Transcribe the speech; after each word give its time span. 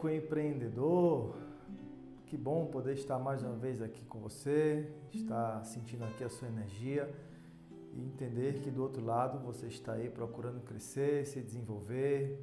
médico 0.00 0.08
empreendedor. 0.08 1.36
Que 2.26 2.36
bom 2.36 2.66
poder 2.66 2.94
estar 2.94 3.18
mais 3.18 3.42
uma 3.42 3.56
vez 3.56 3.82
aqui 3.82 4.04
com 4.04 4.18
você, 4.20 4.90
estar 5.12 5.62
sentindo 5.64 6.04
aqui 6.04 6.24
a 6.24 6.28
sua 6.28 6.48
energia 6.48 7.12
e 7.92 8.00
entender 8.00 8.60
que 8.60 8.70
do 8.70 8.82
outro 8.82 9.04
lado 9.04 9.38
você 9.40 9.66
está 9.66 9.94
aí 9.94 10.08
procurando 10.08 10.60
crescer, 10.60 11.26
se 11.26 11.40
desenvolver, 11.40 12.40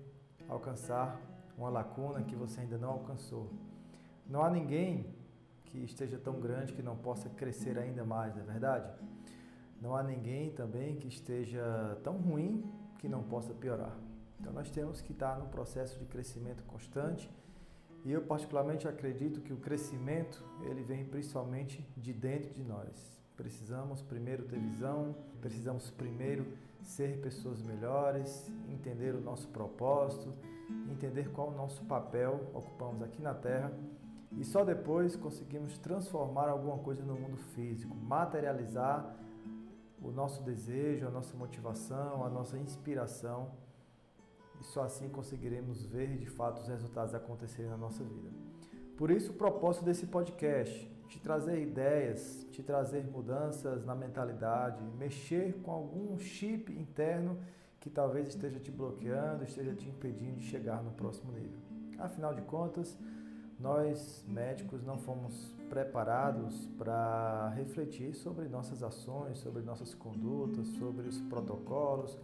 alcançar 0.47 1.19
uma 1.57 1.69
lacuna 1.69 2.21
que 2.21 2.35
você 2.35 2.61
ainda 2.61 2.77
não 2.77 2.89
alcançou. 2.89 3.49
Não 4.27 4.43
há 4.43 4.49
ninguém 4.49 5.15
que 5.65 5.79
esteja 5.79 6.17
tão 6.17 6.39
grande 6.39 6.73
que 6.73 6.83
não 6.83 6.97
possa 6.97 7.29
crescer 7.29 7.77
ainda 7.77 8.03
mais, 8.03 8.35
não 8.35 8.43
é 8.43 8.45
verdade? 8.45 8.91
Não 9.81 9.95
há 9.95 10.03
ninguém 10.03 10.51
também 10.51 10.97
que 10.97 11.07
esteja 11.07 11.97
tão 12.03 12.17
ruim 12.17 12.63
que 12.99 13.07
não 13.07 13.23
possa 13.23 13.53
piorar. 13.53 13.97
Então 14.39 14.51
nós 14.51 14.69
temos 14.69 15.01
que 15.01 15.13
estar 15.13 15.39
no 15.39 15.47
processo 15.47 15.97
de 15.97 16.05
crescimento 16.05 16.61
constante 16.63 17.31
e 18.07 18.11
eu 18.13 18.21
particularmente 18.21 18.87
acredito 18.87 19.41
que 19.41 19.51
o 19.51 19.57
crescimento 19.57 20.41
ele 20.61 20.81
vem 20.81 21.03
principalmente 21.03 21.85
de 21.97 22.13
dentro 22.13 22.53
de 22.53 22.63
nós. 22.63 23.21
Precisamos 23.35 24.01
primeiro 24.01 24.45
ter 24.45 24.57
visão, 24.57 25.13
precisamos 25.41 25.91
primeiro 25.91 26.45
ser 26.81 27.17
pessoas 27.19 27.61
melhores, 27.61 28.49
entender 28.69 29.13
o 29.13 29.19
nosso 29.19 29.49
propósito, 29.49 30.33
entender 30.89 31.31
qual 31.31 31.49
o 31.49 31.51
nosso 31.51 31.83
papel 31.83 32.49
ocupamos 32.53 33.01
aqui 33.01 33.21
na 33.21 33.33
Terra 33.33 33.73
e 34.37 34.45
só 34.45 34.63
depois 34.63 35.17
conseguimos 35.17 35.77
transformar 35.77 36.47
alguma 36.47 36.77
coisa 36.77 37.03
no 37.03 37.13
mundo 37.13 37.35
físico, 37.35 37.93
materializar 37.93 39.17
o 40.01 40.11
nosso 40.11 40.41
desejo, 40.43 41.05
a 41.05 41.11
nossa 41.11 41.35
motivação, 41.35 42.23
a 42.23 42.29
nossa 42.29 42.57
inspiração 42.57 43.51
e 44.59 44.63
só 44.63 44.83
assim 44.83 45.09
conseguiremos 45.09 45.85
ver 45.85 46.17
de 46.17 46.25
fato 46.25 46.61
os 46.61 46.67
resultados 46.67 47.13
acontecerem 47.13 47.69
na 47.69 47.77
nossa 47.77 48.03
vida. 48.03 48.29
Por 48.97 49.11
isso, 49.11 49.31
o 49.31 49.35
propósito 49.35 49.85
desse 49.85 50.07
podcast, 50.07 50.91
te 51.07 51.19
trazer 51.19 51.61
ideias, 51.61 52.45
te 52.51 52.63
trazer 52.63 53.05
mudanças 53.05 53.85
na 53.85 53.93
mentalidade, 53.93 54.83
mexer 54.97 55.61
com 55.61 55.71
algum 55.71 56.17
chip 56.17 56.71
interno 56.71 57.37
que 57.79 57.89
talvez 57.89 58.27
esteja 58.27 58.59
te 58.59 58.71
bloqueando, 58.71 59.43
esteja 59.43 59.73
te 59.73 59.87
impedindo 59.87 60.37
de 60.37 60.45
chegar 60.45 60.83
no 60.83 60.91
próximo 60.91 61.31
nível. 61.31 61.59
Afinal 61.99 62.33
de 62.33 62.41
contas, 62.41 62.97
nós 63.59 64.23
médicos 64.27 64.83
não 64.83 64.97
fomos 64.97 65.53
preparados 65.69 66.67
para 66.77 67.49
refletir 67.49 68.13
sobre 68.13 68.47
nossas 68.47 68.83
ações, 68.83 69.39
sobre 69.39 69.61
nossas 69.63 69.93
condutas, 69.93 70.67
sobre 70.69 71.07
os 71.07 71.19
protocolos, 71.21 72.17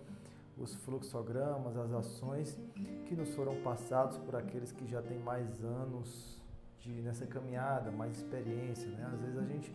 os 0.57 0.75
fluxogramas, 0.75 1.75
as 1.75 1.91
ações 1.91 2.59
que 3.05 3.15
nos 3.15 3.33
foram 3.33 3.55
passados 3.61 4.17
por 4.17 4.35
aqueles 4.35 4.71
que 4.71 4.85
já 4.87 5.01
têm 5.01 5.19
mais 5.19 5.63
anos 5.63 6.41
de, 6.79 7.01
nessa 7.01 7.25
caminhada, 7.25 7.91
mais 7.91 8.17
experiência. 8.17 8.87
Né? 8.89 9.09
Às 9.11 9.19
vezes 9.19 9.37
a 9.37 9.45
gente 9.45 9.73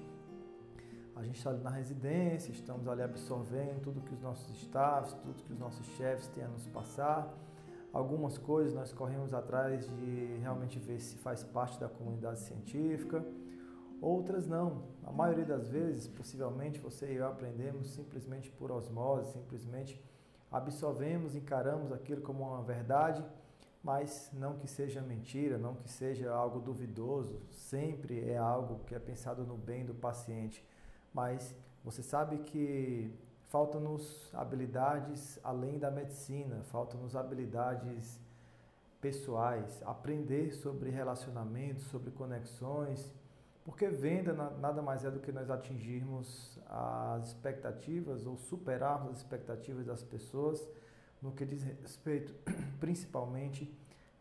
a 1.16 1.24
gente 1.24 1.36
está 1.36 1.50
ali 1.50 1.60
na 1.64 1.70
residência, 1.70 2.52
estamos 2.52 2.86
ali 2.86 3.02
absorvendo 3.02 3.80
tudo 3.80 4.00
que 4.02 4.14
os 4.14 4.20
nossos 4.20 4.56
staffs, 4.62 5.14
tudo 5.14 5.42
que 5.42 5.52
os 5.52 5.58
nossos 5.58 5.84
chefes 5.96 6.28
têm 6.28 6.44
a 6.44 6.48
nos 6.48 6.64
passar. 6.68 7.34
Algumas 7.92 8.38
coisas 8.38 8.72
nós 8.72 8.92
corremos 8.92 9.34
atrás 9.34 9.88
de 9.88 10.36
realmente 10.40 10.78
ver 10.78 11.00
se 11.00 11.16
faz 11.16 11.42
parte 11.42 11.80
da 11.80 11.88
comunidade 11.88 12.38
científica, 12.38 13.24
outras 14.00 14.46
não. 14.46 14.84
A 15.02 15.10
maioria 15.10 15.44
das 15.44 15.68
vezes, 15.68 16.06
possivelmente, 16.06 16.78
você 16.78 17.12
e 17.12 17.16
eu 17.16 17.26
aprendemos 17.26 17.88
simplesmente 17.88 18.48
por 18.52 18.70
osmose, 18.70 19.32
simplesmente 19.32 20.00
absorvemos, 20.50 21.34
encaramos 21.34 21.92
aquilo 21.92 22.22
como 22.22 22.44
uma 22.44 22.62
verdade, 22.62 23.24
mas 23.82 24.30
não 24.32 24.58
que 24.58 24.66
seja 24.66 25.00
mentira, 25.00 25.56
não 25.56 25.74
que 25.74 25.88
seja 25.88 26.32
algo 26.32 26.60
duvidoso, 26.60 27.40
sempre 27.50 28.28
é 28.28 28.36
algo 28.36 28.80
que 28.86 28.94
é 28.94 28.98
pensado 28.98 29.44
no 29.44 29.56
bem 29.56 29.84
do 29.84 29.94
paciente. 29.94 30.64
Mas 31.12 31.54
você 31.84 32.02
sabe 32.02 32.38
que 32.38 33.12
faltam-nos 33.48 34.30
habilidades 34.34 35.38
além 35.42 35.78
da 35.78 35.90
medicina, 35.90 36.62
faltam-nos 36.64 37.16
habilidades 37.16 38.20
pessoais, 39.00 39.80
aprender 39.86 40.52
sobre 40.52 40.90
relacionamentos, 40.90 41.84
sobre 41.84 42.10
conexões, 42.10 43.12
porque 43.68 43.86
venda 43.86 44.32
nada 44.32 44.80
mais 44.80 45.04
é 45.04 45.10
do 45.10 45.20
que 45.20 45.30
nós 45.30 45.50
atingirmos 45.50 46.58
as 46.70 47.28
expectativas 47.28 48.24
ou 48.24 48.34
superarmos 48.38 49.10
as 49.10 49.18
expectativas 49.18 49.84
das 49.84 50.02
pessoas 50.02 50.66
no 51.20 51.32
que 51.32 51.44
diz 51.44 51.62
respeito 51.64 52.34
principalmente 52.80 53.70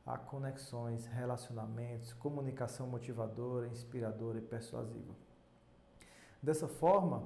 a 0.06 0.18
conexões, 0.18 1.06
relacionamentos, 1.06 2.12
comunicação 2.12 2.88
motivadora, 2.88 3.68
inspiradora 3.68 4.38
e 4.38 4.41
persuasiva. 4.41 5.16
Dessa 6.44 6.68
forma, 6.68 7.24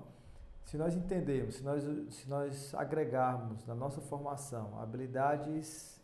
se 0.64 0.78
nós 0.78 0.96
entendermos, 0.96 1.56
se 1.56 1.64
nós, 1.64 1.84
se 2.14 2.30
nós 2.30 2.76
agregarmos 2.76 3.66
na 3.66 3.74
nossa 3.74 4.00
formação 4.00 4.80
habilidades, 4.80 6.00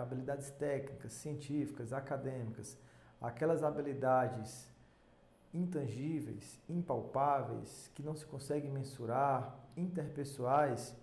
habilidades 0.00 0.48
técnicas, 0.52 1.12
científicas, 1.14 1.92
acadêmicas, 1.92 2.78
aquelas 3.20 3.62
habilidades 3.62 4.68
intangíveis, 5.52 6.60
impalpáveis, 6.68 7.90
que 7.94 8.02
não 8.02 8.14
se 8.14 8.24
conseguem 8.24 8.70
mensurar, 8.70 9.56
interpessoais, 9.76 10.96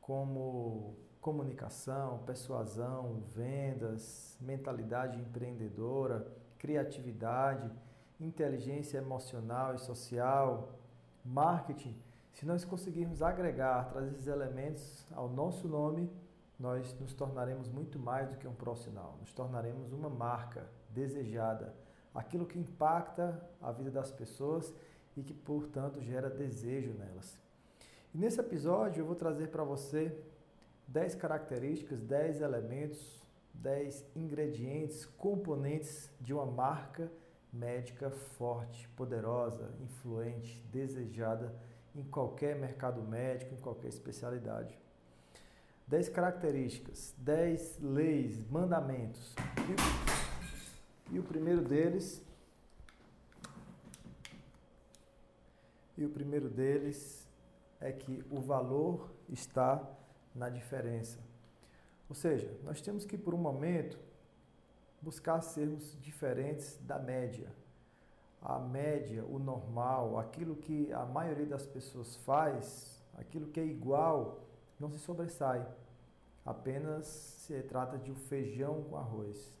como 0.00 0.96
comunicação, 1.20 2.18
persuasão, 2.24 3.22
vendas, 3.34 4.36
mentalidade 4.40 5.20
empreendedora, 5.20 6.26
criatividade, 6.58 7.70
inteligência 8.18 8.98
emocional 8.98 9.74
e 9.74 9.78
social, 9.78 10.70
marketing. 11.24 11.96
Se 12.32 12.46
nós 12.46 12.64
conseguirmos 12.64 13.22
agregar, 13.22 13.90
trazer 13.90 14.12
esses 14.12 14.26
elementos 14.26 15.06
ao 15.12 15.28
nosso 15.28 15.68
nome, 15.68 16.10
nós 16.58 16.94
nos 17.00 17.12
tornaremos 17.12 17.68
muito 17.68 17.98
mais 17.98 18.28
do 18.28 18.36
que 18.36 18.46
um 18.46 18.54
profissional, 18.54 19.16
nos 19.20 19.32
tornaremos 19.32 19.92
uma 19.92 20.08
marca 20.08 20.66
desejada, 20.90 21.74
aquilo 22.14 22.46
que 22.46 22.58
impacta 22.58 23.40
a 23.60 23.70
vida 23.72 23.90
das 23.90 24.10
pessoas 24.10 24.72
e 25.16 25.22
que, 25.22 25.34
portanto, 25.34 26.00
gera 26.00 26.28
desejo 26.28 26.92
nelas. 26.94 27.40
E 28.14 28.18
nesse 28.18 28.40
episódio 28.40 29.02
eu 29.02 29.06
vou 29.06 29.14
trazer 29.14 29.48
para 29.48 29.62
você 29.62 30.16
10 30.88 31.14
características, 31.14 32.00
10 32.00 32.40
elementos, 32.40 33.22
10 33.54 34.04
ingredientes, 34.16 35.04
componentes 35.04 36.10
de 36.20 36.34
uma 36.34 36.46
marca 36.46 37.10
médica 37.52 38.10
forte, 38.10 38.88
poderosa, 38.90 39.70
influente, 39.80 40.60
desejada 40.72 41.54
em 41.94 42.04
qualquer 42.04 42.56
mercado 42.56 43.02
médico, 43.02 43.54
em 43.54 43.58
qualquer 43.58 43.88
especialidade. 43.88 44.78
10 45.86 46.08
características, 46.08 47.14
10 47.18 47.80
leis, 47.80 48.40
mandamentos. 48.48 49.34
E, 51.10 51.18
o 51.18 51.22
primeiro 51.22 51.62
deles 51.62 52.22
E 56.00 56.04
o 56.06 56.08
primeiro 56.08 56.48
deles 56.48 57.28
é 57.78 57.92
que 57.92 58.24
o 58.30 58.40
valor 58.40 59.10
está 59.28 59.86
na 60.34 60.48
diferença. 60.48 61.18
Ou 62.08 62.14
seja, 62.14 62.50
nós 62.64 62.80
temos 62.80 63.04
que 63.04 63.18
por 63.18 63.34
um 63.34 63.38
momento 63.38 63.98
buscar 65.02 65.42
sermos 65.42 65.94
diferentes 66.00 66.78
da 66.86 66.98
média. 66.98 67.52
A 68.40 68.58
média, 68.58 69.22
o 69.26 69.38
normal, 69.38 70.18
aquilo 70.18 70.56
que 70.56 70.90
a 70.90 71.04
maioria 71.04 71.44
das 71.44 71.66
pessoas 71.66 72.16
faz, 72.16 73.04
aquilo 73.18 73.48
que 73.48 73.60
é 73.60 73.64
igual 73.66 74.40
não 74.78 74.90
se 74.90 74.98
sobressai. 75.00 75.68
Apenas 76.46 77.06
se 77.06 77.62
trata 77.64 77.98
de 77.98 78.10
um 78.10 78.16
feijão 78.16 78.84
com 78.84 78.96
arroz. 78.96 79.59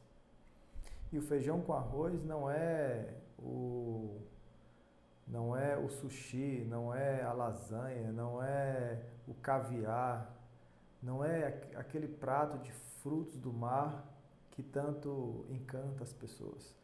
E 1.12 1.18
o 1.18 1.22
feijão 1.22 1.60
com 1.60 1.72
arroz 1.72 2.22
não 2.24 2.50
é 2.50 3.14
o 3.38 4.20
não 5.26 5.56
é 5.56 5.76
o 5.76 5.88
sushi, 5.88 6.66
não 6.68 6.92
é 6.92 7.22
a 7.22 7.32
lasanha, 7.32 8.10
não 8.12 8.42
é 8.42 9.00
o 9.28 9.34
caviar, 9.34 10.34
não 11.00 11.24
é 11.24 11.46
aquele 11.76 12.08
prato 12.08 12.58
de 12.58 12.72
frutos 12.72 13.36
do 13.36 13.52
mar 13.52 14.04
que 14.50 14.62
tanto 14.62 15.46
encanta 15.48 16.02
as 16.02 16.12
pessoas. 16.12 16.74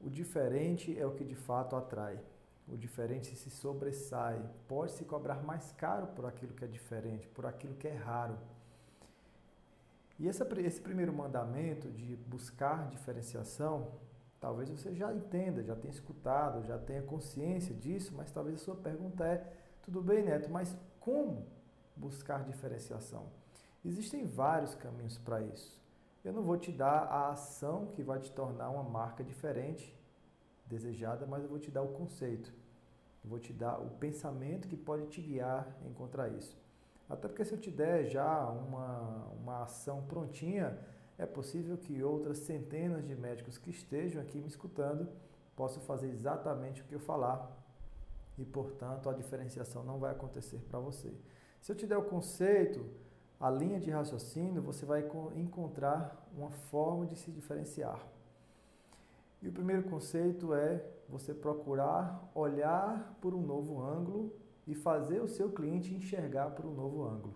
O 0.00 0.10
diferente 0.10 0.98
é 0.98 1.06
o 1.06 1.14
que 1.14 1.24
de 1.24 1.34
fato 1.34 1.76
atrai. 1.76 2.18
O 2.68 2.76
diferente 2.76 3.34
se 3.36 3.50
sobressai. 3.50 4.42
Pode 4.66 4.92
se 4.92 5.04
cobrar 5.04 5.42
mais 5.42 5.72
caro 5.72 6.08
por 6.08 6.26
aquilo 6.26 6.52
que 6.52 6.64
é 6.64 6.68
diferente, 6.68 7.28
por 7.28 7.46
aquilo 7.46 7.74
que 7.74 7.86
é 7.86 7.94
raro. 7.94 8.36
E 10.18 10.28
essa, 10.28 10.46
esse 10.60 10.80
primeiro 10.80 11.12
mandamento 11.12 11.90
de 11.90 12.16
buscar 12.16 12.88
diferenciação, 12.88 13.92
talvez 14.40 14.70
você 14.70 14.94
já 14.94 15.12
entenda, 15.12 15.62
já 15.62 15.76
tenha 15.76 15.92
escutado, 15.92 16.64
já 16.64 16.78
tenha 16.78 17.02
consciência 17.02 17.74
disso, 17.74 18.14
mas 18.16 18.30
talvez 18.30 18.60
a 18.60 18.64
sua 18.64 18.76
pergunta 18.76 19.26
é: 19.26 19.52
tudo 19.82 20.02
bem, 20.02 20.24
Neto, 20.24 20.50
mas 20.50 20.76
como 21.00 21.46
buscar 21.94 22.44
diferenciação? 22.44 23.26
Existem 23.84 24.26
vários 24.26 24.74
caminhos 24.74 25.18
para 25.18 25.40
isso. 25.42 25.80
eu 26.24 26.32
não 26.32 26.42
vou 26.42 26.56
te 26.56 26.72
dar 26.72 27.04
a 27.04 27.30
ação 27.30 27.86
que 27.94 28.02
vai 28.02 28.18
te 28.18 28.32
tornar 28.32 28.70
uma 28.70 28.82
marca 28.82 29.22
diferente, 29.22 29.96
desejada, 30.66 31.24
mas 31.24 31.44
eu 31.44 31.48
vou 31.48 31.58
te 31.58 31.70
dar 31.70 31.82
o 31.82 31.92
conceito. 31.92 32.52
Eu 33.22 33.30
vou 33.30 33.38
te 33.38 33.52
dar 33.52 33.78
o 33.78 33.90
pensamento 33.90 34.66
que 34.66 34.76
pode 34.76 35.06
te 35.06 35.20
guiar 35.20 35.76
a 35.84 35.88
encontrar 35.88 36.28
isso. 36.28 36.56
Até 37.08 37.28
porque 37.28 37.44
se 37.44 37.54
eu 37.54 37.58
te 37.58 37.70
der 37.70 38.04
já 38.06 38.48
uma, 38.48 39.26
uma 39.40 39.62
ação 39.62 40.02
prontinha, 40.02 40.78
é 41.16 41.24
possível 41.24 41.78
que 41.78 42.02
outras 42.02 42.38
centenas 42.38 43.06
de 43.06 43.14
médicos 43.14 43.56
que 43.56 43.70
estejam 43.70 44.20
aqui 44.20 44.40
me 44.40 44.48
escutando 44.48 45.08
possam 45.54 45.82
fazer 45.82 46.08
exatamente 46.08 46.82
o 46.82 46.84
que 46.84 46.94
eu 46.94 47.00
falar 47.00 47.50
e, 48.36 48.44
portanto, 48.44 49.08
a 49.08 49.14
diferenciação 49.14 49.82
não 49.82 49.98
vai 49.98 50.12
acontecer 50.12 50.58
para 50.68 50.78
você. 50.78 51.12
Se 51.60 51.72
eu 51.72 51.76
te 51.76 51.86
der 51.86 51.96
o 51.96 52.04
conceito, 52.04 52.84
a 53.40 53.50
linha 53.50 53.80
de 53.80 53.90
raciocínio, 53.90 54.60
você 54.60 54.84
vai 54.84 55.08
encontrar 55.34 56.28
uma 56.36 56.50
forma 56.50 57.06
de 57.06 57.16
se 57.16 57.30
diferenciar. 57.30 58.00
E 59.40 59.48
o 59.48 59.52
primeiro 59.52 59.84
conceito 59.84 60.52
é 60.54 60.84
você 61.08 61.32
procurar 61.32 62.30
olhar 62.34 63.16
por 63.20 63.34
um 63.34 63.40
novo 63.40 63.80
ângulo 63.80 64.32
e 64.66 64.74
fazer 64.74 65.20
o 65.20 65.28
seu 65.28 65.50
cliente 65.50 65.94
enxergar 65.94 66.50
por 66.50 66.66
um 66.66 66.74
novo 66.74 67.04
ângulo. 67.04 67.34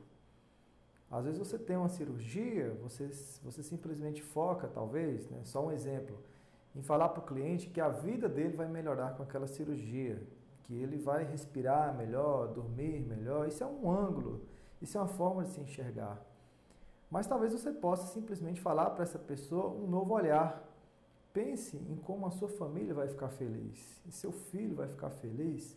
Às 1.11 1.25
vezes 1.25 1.39
você 1.39 1.59
tem 1.59 1.77
uma 1.77 1.89
cirurgia, 1.89 2.77
você, 2.83 3.09
você 3.43 3.63
simplesmente 3.63 4.23
foca, 4.23 4.69
talvez, 4.69 5.29
né, 5.29 5.41
só 5.45 5.67
um 5.67 5.73
exemplo, 5.73 6.19
em 6.75 6.83
falar 6.83 7.09
para 7.09 7.21
o 7.21 7.27
cliente 7.27 7.69
que 7.69 7.81
a 7.81 7.89
vida 7.89 8.29
dele 8.29 8.57
vai 8.57 8.69
melhorar 8.69 9.17
com 9.17 9.23
aquela 9.23 9.49
cirurgia, 9.49 10.23
que 10.65 10.75
ele 10.75 10.97
vai 10.97 11.25
respirar 11.25 11.97
melhor, 11.97 12.49
dormir 12.49 13.01
melhor. 13.01 13.49
Isso 13.49 13.65
é 13.65 13.67
um 13.67 13.91
ângulo, 13.91 14.43
isso 14.81 14.97
é 14.97 15.01
uma 15.01 15.09
forma 15.09 15.43
de 15.43 15.51
se 15.51 15.61
enxergar. 15.61 16.25
Mas 17.11 17.27
talvez 17.27 17.53
você 17.53 17.73
possa 17.73 18.07
simplesmente 18.07 18.61
falar 18.61 18.91
para 18.91 19.03
essa 19.03 19.19
pessoa 19.19 19.69
um 19.69 19.89
novo 19.89 20.15
olhar. 20.15 20.65
Pense 21.33 21.77
em 21.77 21.97
como 21.97 22.25
a 22.25 22.31
sua 22.31 22.49
família 22.49 22.95
vai 22.95 23.09
ficar 23.09 23.31
feliz, 23.31 24.01
e 24.07 24.13
seu 24.13 24.31
filho 24.31 24.77
vai 24.77 24.87
ficar 24.87 25.11
feliz. 25.11 25.77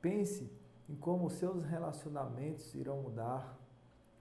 Pense 0.00 0.50
em 0.88 0.94
como 0.94 1.26
os 1.26 1.34
seus 1.34 1.64
relacionamentos 1.64 2.74
irão 2.74 3.02
mudar, 3.02 3.58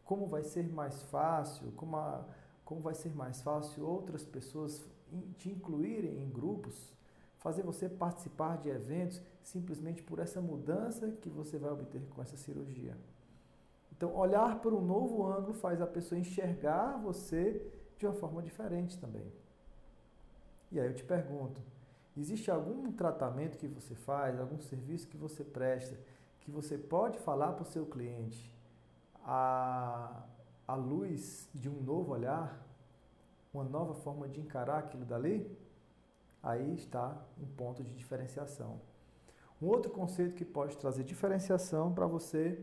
como 0.06 0.28
vai 0.28 0.44
ser 0.44 0.68
mais 0.72 1.02
fácil, 1.04 1.72
como, 1.74 1.96
a, 1.98 2.26
como 2.64 2.82
vai 2.82 2.94
ser 2.94 3.16
mais 3.16 3.42
fácil 3.42 3.86
outras 3.86 4.24
pessoas 4.24 4.86
te 5.38 5.50
incluírem 5.50 6.22
em 6.22 6.30
grupos, 6.30 6.94
fazer 7.38 7.64
você 7.64 7.90
participar 7.90 8.58
de 8.58 8.70
eventos 8.70 9.22
simplesmente 9.44 10.02
por 10.02 10.20
essa 10.20 10.42
mudança 10.42 11.12
que 11.12 11.30
você 11.30 11.58
vai 11.58 11.72
obter 11.72 12.02
com 12.10 12.22
essa 12.22 12.38
cirurgia. 12.38 12.98
Então, 13.92 14.16
olhar 14.16 14.60
por 14.62 14.74
um 14.74 14.82
novo 14.82 15.26
ângulo 15.26 15.54
faz 15.54 15.82
a 15.82 15.88
pessoa 15.88 16.20
enxergar 16.20 16.98
você 16.98 17.66
de 17.98 18.06
uma 18.06 18.14
forma 18.14 18.42
diferente 18.42 18.98
também. 18.98 19.32
E 20.72 20.80
aí 20.80 20.88
eu 20.88 20.94
te 20.94 21.04
pergunto: 21.04 21.62
existe 22.18 22.50
algum 22.50 22.92
tratamento 22.92 23.58
que 23.58 23.68
você 23.68 23.94
faz, 23.94 24.40
algum 24.40 24.60
serviço 24.60 25.08
que 25.08 25.18
você 25.18 25.44
presta, 25.44 25.98
que 26.44 26.52
você 26.52 26.78
pode 26.78 27.18
falar 27.20 27.54
para 27.54 27.64
o 27.64 27.66
seu 27.66 27.86
cliente 27.86 28.52
à, 29.24 30.24
à 30.68 30.76
luz 30.76 31.50
de 31.56 31.70
um 31.70 31.82
novo 31.82 32.12
olhar, 32.12 32.62
uma 33.54 33.64
nova 33.64 33.94
forma 33.94 34.28
de 34.28 34.42
encarar 34.42 34.80
aquilo 34.80 35.06
dali? 35.06 35.50
Aí 36.42 36.76
está 36.76 37.18
um 37.42 37.46
ponto 37.46 37.84
de 37.84 37.94
diferenciação. 37.96 38.82
Um 39.62 39.68
outro 39.68 39.90
conceito 39.90 40.36
que 40.36 40.44
pode 40.44 40.78
trazer 40.78 41.06
diferenciação 41.06 41.94
para 41.94 42.06
você 42.06 42.60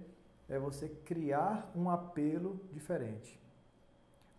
é 0.46 0.58
você 0.58 0.88
criar 0.88 1.72
um 1.74 1.88
apelo 1.88 2.60
diferente. 2.72 3.40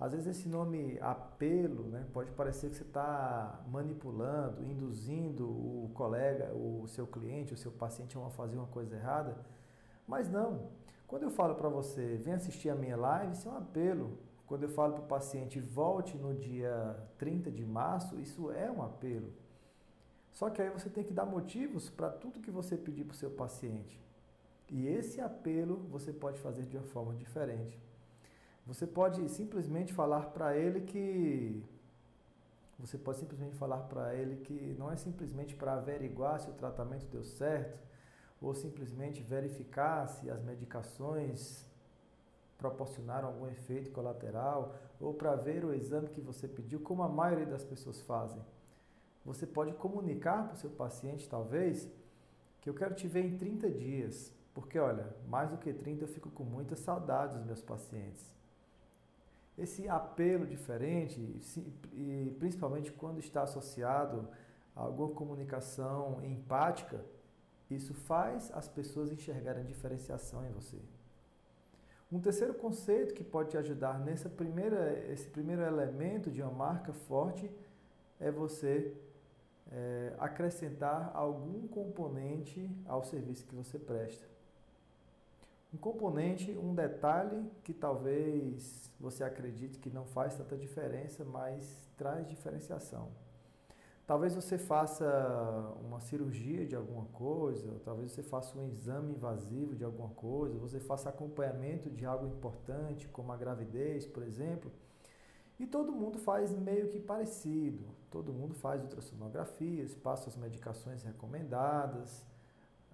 Às 0.02 0.14
vezes 0.14 0.36
esse 0.36 0.50
nome 0.50 0.98
apelo 1.00 1.84
né, 1.84 2.04
pode 2.12 2.32
parecer 2.32 2.72
que 2.72 2.76
você 2.76 2.82
está 2.82 3.64
manipulando, 3.68 4.64
induzindo 4.64 5.48
o 5.48 5.92
colega, 5.94 6.52
o 6.56 6.88
seu 6.88 7.06
cliente, 7.06 7.54
o 7.54 7.58
seu 7.58 7.72
paciente 7.72 8.18
a 8.18 8.30
fazer 8.32 8.58
uma 8.58 8.66
coisa 8.66 8.96
errada, 8.96 9.38
mas 10.08 10.28
não. 10.28 10.72
Quando 11.06 11.22
eu 11.22 11.30
falo 11.30 11.54
para 11.54 11.70
você, 11.70 12.18
vem 12.18 12.34
assistir 12.34 12.72
a 12.72 12.76
minha 12.76 12.98
live, 12.98 13.34
isso 13.34 13.48
é 13.48 13.52
um 13.52 13.58
apelo. 13.58 14.18
Quando 14.48 14.64
eu 14.64 14.70
falo 14.70 14.94
para 14.94 15.04
o 15.04 15.08
paciente, 15.08 15.60
volte 15.60 16.18
no 16.18 16.34
dia 16.34 16.98
30 17.20 17.52
de 17.52 17.64
março, 17.64 18.20
isso 18.20 18.52
é 18.52 18.72
um 18.72 18.82
apelo. 18.82 19.32
Só 20.32 20.50
que 20.50 20.64
aí 20.64 20.72
você 20.72 20.90
tem 20.90 21.04
que 21.04 21.14
dar 21.14 21.28
motivos 21.28 21.92
para 21.92 22.10
tudo 22.10 22.40
que 22.40 22.50
você 22.50 22.76
pedir 22.76 23.04
para 23.04 23.14
o 23.14 23.18
seu 23.18 23.30
paciente. 23.30 24.02
E 24.68 24.88
esse 24.88 25.22
apelo 25.22 25.76
você 25.92 26.12
pode 26.12 26.40
fazer 26.40 26.64
de 26.64 26.76
uma 26.76 26.88
forma 26.88 27.14
diferente. 27.14 27.80
Você 28.72 28.88
pode 28.88 29.28
simplesmente 29.28 29.92
falar 29.92 30.28
para 30.28 30.56
ele 30.56 30.80
que 30.80 31.62
você 32.80 32.98
pode 32.98 33.18
simplesmente 33.18 33.54
falar 33.58 33.80
para 33.80 34.16
ele 34.16 34.38
que 34.38 34.74
não 34.80 34.90
é 34.90 34.96
simplesmente 34.96 35.54
para 35.54 35.74
averiguar 35.74 36.40
se 36.40 36.50
o 36.50 36.54
tratamento 36.54 37.06
deu 37.08 37.22
certo, 37.22 37.78
ou 38.42 38.56
simplesmente 38.56 39.22
verificar 39.22 40.08
se 40.08 40.30
as 40.30 40.42
medicações 40.42 41.70
proporcionaram 42.58 43.28
algum 43.28 43.48
efeito 43.48 43.92
colateral, 43.92 44.74
ou 45.02 45.14
para 45.14 45.36
ver 45.36 45.66
o 45.66 45.74
exame 45.74 46.08
que 46.08 46.22
você 46.22 46.48
pediu, 46.48 46.80
como 46.80 47.04
a 47.04 47.10
maioria 47.10 47.48
das 47.48 47.66
pessoas 47.66 48.00
fazem. 48.02 48.42
Você 49.26 49.46
pode 49.46 49.74
comunicar 49.74 50.46
para 50.46 50.54
o 50.54 50.58
seu 50.58 50.70
paciente, 50.70 51.28
talvez, 51.28 51.92
que 52.62 52.70
eu 52.70 52.74
quero 52.74 52.96
te 52.96 53.06
ver 53.06 53.26
em 53.26 53.38
30 53.38 53.70
dias, 53.70 54.34
porque 54.54 54.80
olha, 54.80 55.14
mais 55.28 55.50
do 55.50 55.58
que 55.58 55.74
30 55.74 56.06
eu 56.06 56.08
fico 56.08 56.32
com 56.32 56.46
muita 56.46 56.78
saudade 56.78 57.36
dos 57.36 57.46
meus 57.46 57.62
pacientes. 57.62 58.40
Esse 59.62 59.88
apelo 59.88 60.48
diferente, 60.48 61.20
e 61.94 62.36
principalmente 62.40 62.92
quando 62.92 63.20
está 63.20 63.44
associado 63.44 64.28
a 64.76 64.82
alguma 64.82 65.14
comunicação 65.14 66.20
empática, 66.24 67.06
isso 67.70 67.94
faz 67.94 68.52
as 68.56 68.68
pessoas 68.68 69.12
enxergarem 69.12 69.64
diferenciação 69.64 70.44
em 70.48 70.52
você. 70.52 70.80
Um 72.12 72.20
terceiro 72.20 72.56
conceito 72.56 73.14
que 73.14 73.24
pode 73.24 73.52
te 73.52 73.58
ajudar 73.58 74.00
nessa 74.00 74.28
primeira, 74.28 74.98
esse 75.14 75.30
primeiro 75.30 75.62
elemento 75.62 76.32
de 76.32 76.42
uma 76.42 76.52
marca 76.52 76.92
forte 76.92 77.50
é 78.20 78.32
você 78.32 78.98
é, 79.72 80.16
acrescentar 80.18 81.12
algum 81.14 81.68
componente 81.68 82.68
ao 82.86 83.04
serviço 83.04 83.46
que 83.46 83.54
você 83.54 83.78
presta. 83.78 84.31
Um 85.74 85.78
componente, 85.78 86.52
um 86.52 86.76
detalhe 86.76 87.50
que 87.64 87.74
talvez 87.74 88.92
você 89.00 89.24
acredite 89.24 89.80
que 89.80 89.90
não 89.90 90.06
faz 90.06 90.36
tanta 90.36 90.58
diferença, 90.58 91.24
mas 91.24 91.90
traz 91.98 92.28
diferenciação. 92.28 93.10
Talvez 94.06 94.36
você 94.36 94.58
faça 94.58 95.06
uma 95.82 96.02
cirurgia 96.02 96.66
de 96.66 96.76
alguma 96.76 97.06
coisa, 97.06 97.80
talvez 97.86 98.12
você 98.12 98.22
faça 98.22 98.58
um 98.58 98.68
exame 98.68 99.14
invasivo 99.14 99.74
de 99.74 99.86
alguma 99.86 100.10
coisa, 100.10 100.60
você 100.60 100.82
faça 100.82 101.08
acompanhamento 101.08 101.90
de 101.90 102.06
algo 102.06 102.28
importante, 102.28 103.08
como 103.08 103.32
a 103.32 103.38
gravidez, 103.38 104.06
por 104.06 104.24
exemplo. 104.24 104.70
E 105.58 105.66
todo 105.66 105.94
mundo 105.94 106.20
faz 106.20 106.54
meio 106.54 106.90
que 106.90 107.00
parecido. 107.00 107.86
Todo 108.10 108.34
mundo 108.34 108.54
faz 108.54 108.82
ultrassonografias, 108.82 109.96
passa 109.96 110.28
as 110.28 110.36
medicações 110.36 111.04
recomendadas, 111.04 112.26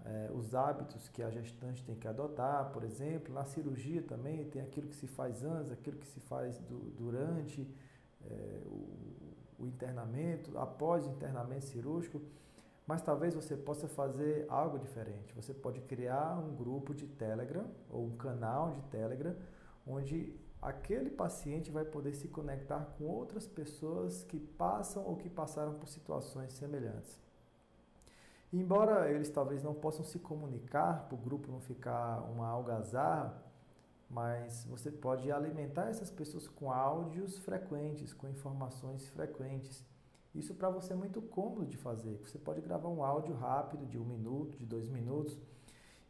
é, 0.07 0.31
os 0.33 0.55
hábitos 0.55 1.09
que 1.09 1.21
a 1.21 1.29
gestante 1.29 1.83
tem 1.83 1.95
que 1.95 2.07
adotar, 2.07 2.71
por 2.71 2.83
exemplo. 2.83 3.33
Na 3.33 3.45
cirurgia 3.45 4.01
também 4.01 4.45
tem 4.45 4.61
aquilo 4.61 4.87
que 4.87 4.95
se 4.95 5.07
faz 5.07 5.43
antes, 5.43 5.71
aquilo 5.71 5.97
que 5.97 6.07
se 6.07 6.19
faz 6.21 6.57
do, 6.59 6.79
durante 6.91 7.67
é, 8.25 8.61
o 8.65 9.07
o 9.57 9.65
internamento, 9.65 10.57
após 10.57 11.05
o 11.05 11.09
internamento 11.09 11.65
cirúrgico, 11.65 12.21
mas 12.85 13.01
talvez 13.01 13.33
você 13.33 13.55
possa 13.57 13.87
fazer 13.87 14.45
algo 14.47 14.79
diferente. 14.79 15.33
Você 15.35 15.53
pode 15.53 15.81
criar 15.81 16.39
um 16.39 16.55
grupo 16.55 16.93
de 16.93 17.07
Telegram 17.07 17.65
ou 17.89 18.05
um 18.05 18.15
canal 18.15 18.71
de 18.71 18.81
Telegram 18.83 19.35
onde 19.85 20.33
aquele 20.61 21.09
paciente 21.09 21.71
vai 21.71 21.83
poder 21.83 22.13
se 22.13 22.27
conectar 22.27 22.85
com 22.97 23.05
outras 23.05 23.47
pessoas 23.47 24.23
que 24.23 24.39
passam 24.39 25.05
ou 25.05 25.17
que 25.17 25.29
passaram 25.29 25.73
por 25.73 25.87
situações 25.87 26.53
semelhantes. 26.53 27.19
Embora 28.57 29.11
eles 29.11 29.29
talvez 29.29 29.61
não 29.61 29.75
possam 29.75 30.03
se 30.03 30.17
comunicar, 30.17 31.05
para 31.07 31.13
o 31.13 31.17
grupo 31.17 31.51
não 31.51 31.61
ficar 31.61 32.23
uma 32.23 32.47
algazarra, 32.47 33.39
mas 34.09 34.65
você 34.65 34.91
pode 34.91 35.31
alimentar 35.31 35.89
essas 35.89 36.09
pessoas 36.09 36.47
com 36.47 36.71
áudios 36.71 37.37
frequentes, 37.37 38.15
com 38.15 38.27
informações 38.27 39.07
frequentes. 39.09 39.85
Isso 40.33 40.55
para 40.55 40.71
você 40.71 40.93
é 40.93 40.95
muito 40.95 41.21
cômodo 41.21 41.67
de 41.67 41.77
fazer. 41.77 42.17
Você 42.25 42.39
pode 42.39 42.59
gravar 42.59 42.89
um 42.89 43.03
áudio 43.03 43.35
rápido 43.35 43.85
de 43.85 43.99
um 43.99 44.05
minuto, 44.05 44.57
de 44.57 44.65
dois 44.65 44.89
minutos, 44.89 45.37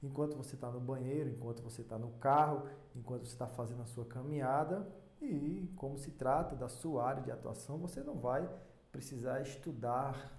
enquanto 0.01 0.37
você 0.37 0.55
está 0.55 0.71
no 0.71 0.79
banheiro, 0.79 1.29
enquanto 1.29 1.61
você 1.61 1.81
está 1.81 1.99
no 1.99 2.11
carro, 2.11 2.69
enquanto 2.95 3.25
você 3.25 3.33
está 3.33 3.47
fazendo 3.47 3.81
a 3.81 3.85
sua 3.85 4.05
caminhada. 4.05 4.87
E 5.21 5.69
como 5.75 5.97
se 5.97 6.11
trata 6.11 6.55
da 6.55 6.69
sua 6.69 7.05
área 7.05 7.21
de 7.21 7.29
atuação, 7.29 7.77
você 7.77 8.01
não 8.01 8.15
vai 8.15 8.49
precisar 8.89 9.41
estudar, 9.41 10.31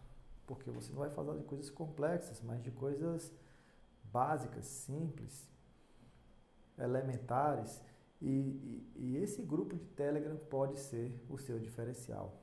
porque 0.49 0.71
você 0.71 0.91
não 0.91 0.99
vai 0.99 1.11
falar 1.11 1.37
de 1.37 1.45
coisas 1.45 1.71
complexas, 1.71 2.41
mas 2.43 2.61
de 2.63 2.71
coisas 2.73 3.31
básicas, 4.11 4.65
simples 4.65 5.49
elementares. 6.79 7.81
E, 8.21 8.27
e, 8.27 8.93
e 8.97 9.17
esse 9.19 9.43
grupo 9.43 9.77
de 9.77 9.85
Telegram 9.85 10.37
pode 10.51 10.79
ser 10.81 11.15
o 11.29 11.39
seu 11.39 11.59
diferencial. 11.61 12.35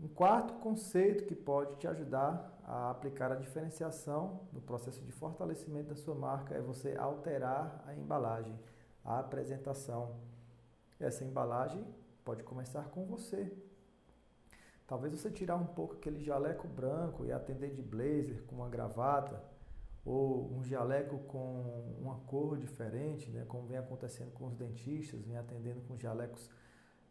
Um 0.00 0.08
quarto 0.08 0.54
conceito 0.54 1.24
que 1.26 1.34
pode 1.34 1.76
te 1.76 1.86
ajudar 1.86 2.58
a 2.64 2.90
aplicar 2.90 3.30
a 3.30 3.36
diferenciação 3.36 4.40
no 4.52 4.60
processo 4.60 5.00
de 5.04 5.12
fortalecimento 5.12 5.90
da 5.90 5.94
sua 5.94 6.14
marca 6.14 6.54
é 6.54 6.60
você 6.60 6.96
alterar 6.96 7.84
a 7.86 7.94
embalagem, 7.94 8.58
a 9.04 9.18
apresentação. 9.18 10.16
Essa 10.98 11.24
embalagem 11.24 11.84
pode 12.24 12.42
começar 12.42 12.84
com 12.88 13.04
você. 13.04 13.52
Talvez 14.92 15.18
você 15.18 15.30
tirar 15.30 15.56
um 15.56 15.64
pouco 15.64 15.94
aquele 15.94 16.20
jaleco 16.20 16.68
branco 16.68 17.24
e 17.24 17.32
atender 17.32 17.70
de 17.72 17.80
blazer 17.80 18.42
com 18.42 18.56
uma 18.56 18.68
gravata, 18.68 19.42
ou 20.04 20.52
um 20.52 20.62
jaleco 20.62 21.18
com 21.20 21.96
uma 21.98 22.16
cor 22.26 22.58
diferente, 22.58 23.30
né, 23.30 23.42
como 23.48 23.66
vem 23.66 23.78
acontecendo 23.78 24.30
com 24.32 24.48
os 24.48 24.54
dentistas, 24.54 25.24
vem 25.24 25.38
atendendo 25.38 25.80
com 25.80 25.96
jalecos 25.96 26.50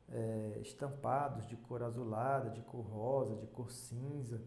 é, 0.09 0.59
estampados 0.61 1.47
de 1.47 1.57
cor 1.57 1.81
azulada, 1.81 2.51
de 2.51 2.61
cor 2.61 2.85
rosa, 2.85 3.35
de 3.35 3.47
cor 3.47 3.71
cinza. 3.71 4.39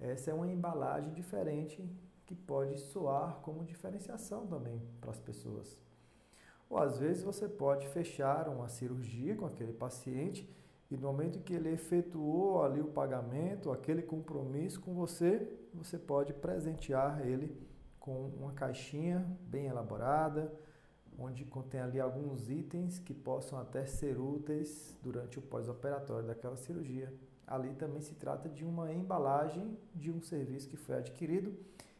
Essa 0.00 0.32
é 0.32 0.34
uma 0.34 0.48
embalagem 0.48 1.12
diferente 1.12 1.88
que 2.26 2.34
pode 2.34 2.80
soar 2.80 3.36
como 3.42 3.64
diferenciação 3.64 4.44
também 4.44 4.82
para 5.00 5.12
as 5.12 5.20
pessoas. 5.20 5.80
Ou 6.68 6.78
às 6.78 6.98
vezes 6.98 7.22
você 7.22 7.48
pode 7.48 7.86
fechar 7.86 8.48
uma 8.48 8.68
cirurgia 8.68 9.36
com 9.36 9.46
aquele 9.46 9.72
paciente 9.72 10.52
e 10.90 10.96
no 10.96 11.08
momento 11.08 11.40
que 11.40 11.52
ele 11.52 11.70
efetuou 11.70 12.62
ali 12.62 12.80
o 12.80 12.86
pagamento, 12.86 13.72
aquele 13.72 14.02
compromisso 14.02 14.80
com 14.80 14.94
você, 14.94 15.48
você 15.74 15.98
pode 15.98 16.32
presentear 16.32 17.26
ele 17.26 17.56
com 17.98 18.28
uma 18.28 18.52
caixinha 18.52 19.26
bem 19.42 19.66
elaborada, 19.66 20.52
onde 21.18 21.44
contém 21.44 21.80
ali 21.80 21.98
alguns 21.98 22.48
itens 22.48 23.00
que 23.00 23.12
possam 23.12 23.58
até 23.58 23.84
ser 23.84 24.18
úteis 24.20 24.96
durante 25.02 25.38
o 25.38 25.42
pós-operatório 25.42 26.28
daquela 26.28 26.56
cirurgia. 26.56 27.12
Ali 27.46 27.74
também 27.74 28.00
se 28.00 28.14
trata 28.14 28.48
de 28.48 28.64
uma 28.64 28.92
embalagem 28.92 29.76
de 29.94 30.10
um 30.10 30.20
serviço 30.20 30.68
que 30.68 30.76
foi 30.76 30.96
adquirido 30.96 31.56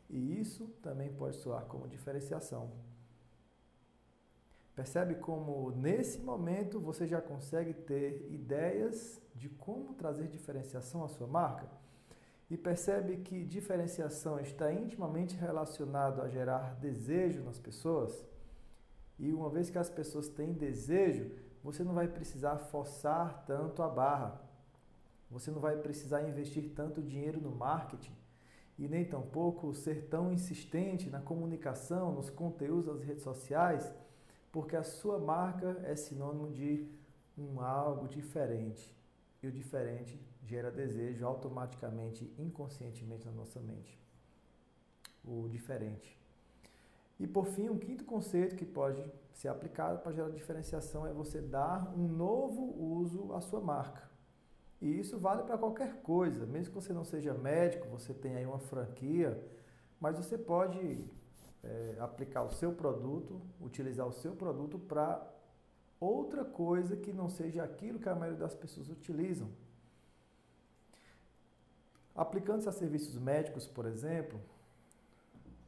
e 0.09 0.39
isso 0.39 0.69
também 0.81 1.13
pode 1.13 1.37
soar 1.37 1.65
como 1.65 1.89
diferenciação. 1.89 2.71
Percebe 4.77 5.15
como 5.15 5.71
nesse 5.71 6.21
momento 6.21 6.79
você 6.79 7.07
já 7.07 7.19
consegue 7.19 7.73
ter 7.73 8.31
ideias 8.31 9.19
de 9.35 9.49
como 9.49 9.95
trazer 9.95 10.29
diferenciação 10.29 11.03
à 11.03 11.09
sua 11.09 11.27
marca? 11.27 11.67
E 12.51 12.59
percebe 12.59 13.17
que 13.17 13.43
diferenciação 13.43 14.39
está 14.39 14.71
intimamente 14.71 15.35
relacionado 15.35 16.21
a 16.21 16.29
gerar 16.29 16.75
desejo 16.75 17.43
nas 17.43 17.59
pessoas? 17.59 18.23
E 19.19 19.33
uma 19.33 19.49
vez 19.49 19.71
que 19.71 19.79
as 19.79 19.89
pessoas 19.89 20.29
têm 20.29 20.53
desejo, 20.53 21.31
você 21.65 21.83
não 21.83 21.95
vai 21.95 22.07
precisar 22.07 22.59
forçar 22.59 23.47
tanto 23.47 23.83
a 23.83 23.89
barra. 23.89 24.43
Você 25.31 25.51
não 25.51 25.59
vai 25.59 25.79
precisar 25.79 26.29
investir 26.29 26.75
tanto 26.75 27.03
dinheiro 27.03 27.41
no 27.41 27.51
marketing 27.51 28.15
e 28.79 28.87
nem 28.87 29.07
tampouco 29.07 29.75
ser 29.75 30.07
tão 30.09 30.31
insistente 30.31 31.09
na 31.09 31.23
comunicação, 31.23 32.13
nos 32.13 32.29
conteúdos 32.29 32.85
das 32.85 33.03
redes 33.03 33.23
sociais, 33.23 33.91
porque 34.57 34.75
a 34.75 34.83
sua 34.83 35.19
marca 35.19 35.83
é 35.85 35.95
sinônimo 35.95 36.51
de 36.51 36.89
um 37.37 37.61
algo 37.61 38.09
diferente. 38.09 38.91
E 39.43 39.47
o 39.47 39.53
diferente 39.53 40.19
gera 40.47 40.71
desejo 40.71 41.27
automaticamente, 41.27 42.33
inconscientemente 42.39 43.27
na 43.27 43.33
nossa 43.33 43.61
mente. 43.61 44.01
O 45.23 45.47
diferente. 45.47 46.19
E 47.21 47.27
por 47.27 47.45
fim, 47.45 47.69
um 47.69 47.79
quinto 47.79 48.07
conceito 48.07 48.57
que 48.57 48.65
pode 48.65 49.05
ser 49.31 49.49
aplicado 49.49 49.99
para 49.99 50.13
gerar 50.13 50.31
diferenciação 50.31 51.07
é 51.07 51.13
você 51.13 51.43
dar 51.43 51.93
um 51.95 52.09
novo 52.09 52.83
uso 52.83 53.35
à 53.35 53.43
sua 53.43 53.61
marca. 53.61 54.09
E 54.81 54.89
isso 54.99 55.19
vale 55.19 55.43
para 55.43 55.59
qualquer 55.59 56.01
coisa, 56.01 56.47
mesmo 56.47 56.73
que 56.73 56.81
você 56.81 56.95
não 56.95 57.05
seja 57.05 57.35
médico, 57.35 57.89
você 57.89 58.15
tenha 58.15 58.39
aí 58.39 58.47
uma 58.47 58.59
franquia, 58.59 59.39
mas 60.01 60.17
você 60.17 60.39
pode 60.39 61.11
é, 61.67 61.97
aplicar 62.01 62.43
o 62.43 62.51
seu 62.51 62.73
produto, 62.73 63.41
utilizar 63.61 64.07
o 64.07 64.13
seu 64.13 64.35
produto 64.35 64.79
para 64.79 65.27
outra 65.99 66.45
coisa 66.45 66.97
que 66.97 67.13
não 67.13 67.29
seja 67.29 67.63
aquilo 67.63 67.99
que 67.99 68.09
a 68.09 68.15
maioria 68.15 68.39
das 68.39 68.55
pessoas 68.55 68.89
utilizam. 68.89 69.49
Aplicando-se 72.15 72.69
a 72.69 72.73
serviços 72.73 73.19
médicos, 73.19 73.67
por 73.67 73.87
exemplo, 73.87 74.41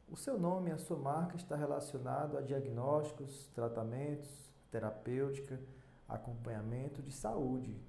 o 0.09 0.17
seu 0.17 0.39
nome 0.39 0.71
a 0.71 0.77
sua 0.77 0.97
marca 0.97 1.35
está 1.35 1.55
relacionado 1.55 2.37
a 2.37 2.41
diagnósticos, 2.41 3.47
tratamentos, 3.53 4.51
terapêutica, 4.71 5.59
acompanhamento 6.07 7.03
de 7.03 7.11
saúde, 7.11 7.79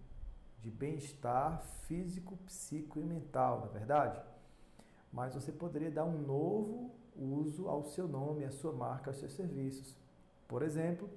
de 0.61 0.71
bem-estar 0.71 1.63
físico, 1.87 2.37
psíquico 2.39 3.01
e 3.01 3.05
mental, 3.05 3.61
na 3.61 3.67
é 3.67 3.71
verdade? 3.71 4.23
Mas 5.11 5.35
você 5.35 5.51
poderia 5.51 5.91
dar 5.91 6.05
um 6.05 6.19
novo 6.19 7.00
uso 7.25 7.69
ao 7.69 7.85
seu 7.85 8.09
nome, 8.09 8.45
à 8.45 8.51
sua 8.51 8.73
marca, 8.73 9.11
aos 9.11 9.19
seus 9.19 9.33
serviços. 9.33 9.95
Por 10.49 10.63
exemplo, 10.63 11.09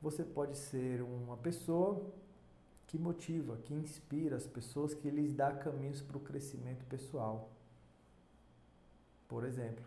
você 0.00 0.24
pode 0.24 0.56
ser 0.56 1.02
uma 1.02 1.36
pessoa 1.36 2.02
que 2.86 2.98
motiva, 2.98 3.56
que 3.58 3.74
inspira 3.74 4.36
as 4.36 4.46
pessoas, 4.46 4.94
que 4.94 5.10
lhes 5.10 5.34
dá 5.34 5.52
caminhos 5.52 6.00
para 6.00 6.16
o 6.16 6.20
crescimento 6.20 6.84
pessoal. 6.86 7.50
Por 9.28 9.44
exemplo. 9.44 9.84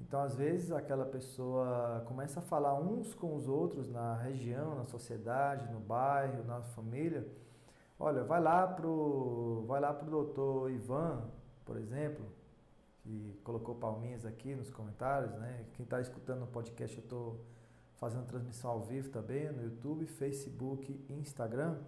Então, 0.00 0.20
às 0.20 0.34
vezes, 0.34 0.72
aquela 0.72 1.04
pessoa 1.04 2.04
começa 2.08 2.40
a 2.40 2.42
falar 2.42 2.74
uns 2.74 3.14
com 3.14 3.36
os 3.36 3.46
outros 3.46 3.88
na 3.88 4.16
região, 4.16 4.74
na 4.74 4.84
sociedade, 4.84 5.72
no 5.72 5.78
bairro, 5.78 6.42
na 6.44 6.60
família. 6.62 7.26
Olha, 7.98 8.24
vai 8.24 8.40
lá 8.40 8.66
pro, 8.66 9.64
vai 9.68 9.80
lá 9.80 9.92
doutor 9.92 10.70
Ivan, 10.70 11.22
por 11.64 11.76
exemplo, 11.76 12.26
que 13.04 13.38
colocou 13.44 13.74
palminhas 13.74 14.24
aqui 14.24 14.54
nos 14.54 14.70
comentários, 14.70 15.34
né? 15.34 15.66
Quem 15.74 15.84
está 15.84 16.00
escutando 16.00 16.40
no 16.40 16.46
podcast, 16.46 16.96
eu 16.96 17.02
estou 17.02 17.44
fazendo 17.96 18.26
transmissão 18.26 18.70
ao 18.70 18.80
vivo 18.80 19.10
também 19.10 19.52
no 19.52 19.62
YouTube, 19.62 20.06
Facebook 20.06 21.04
Instagram. 21.10 21.78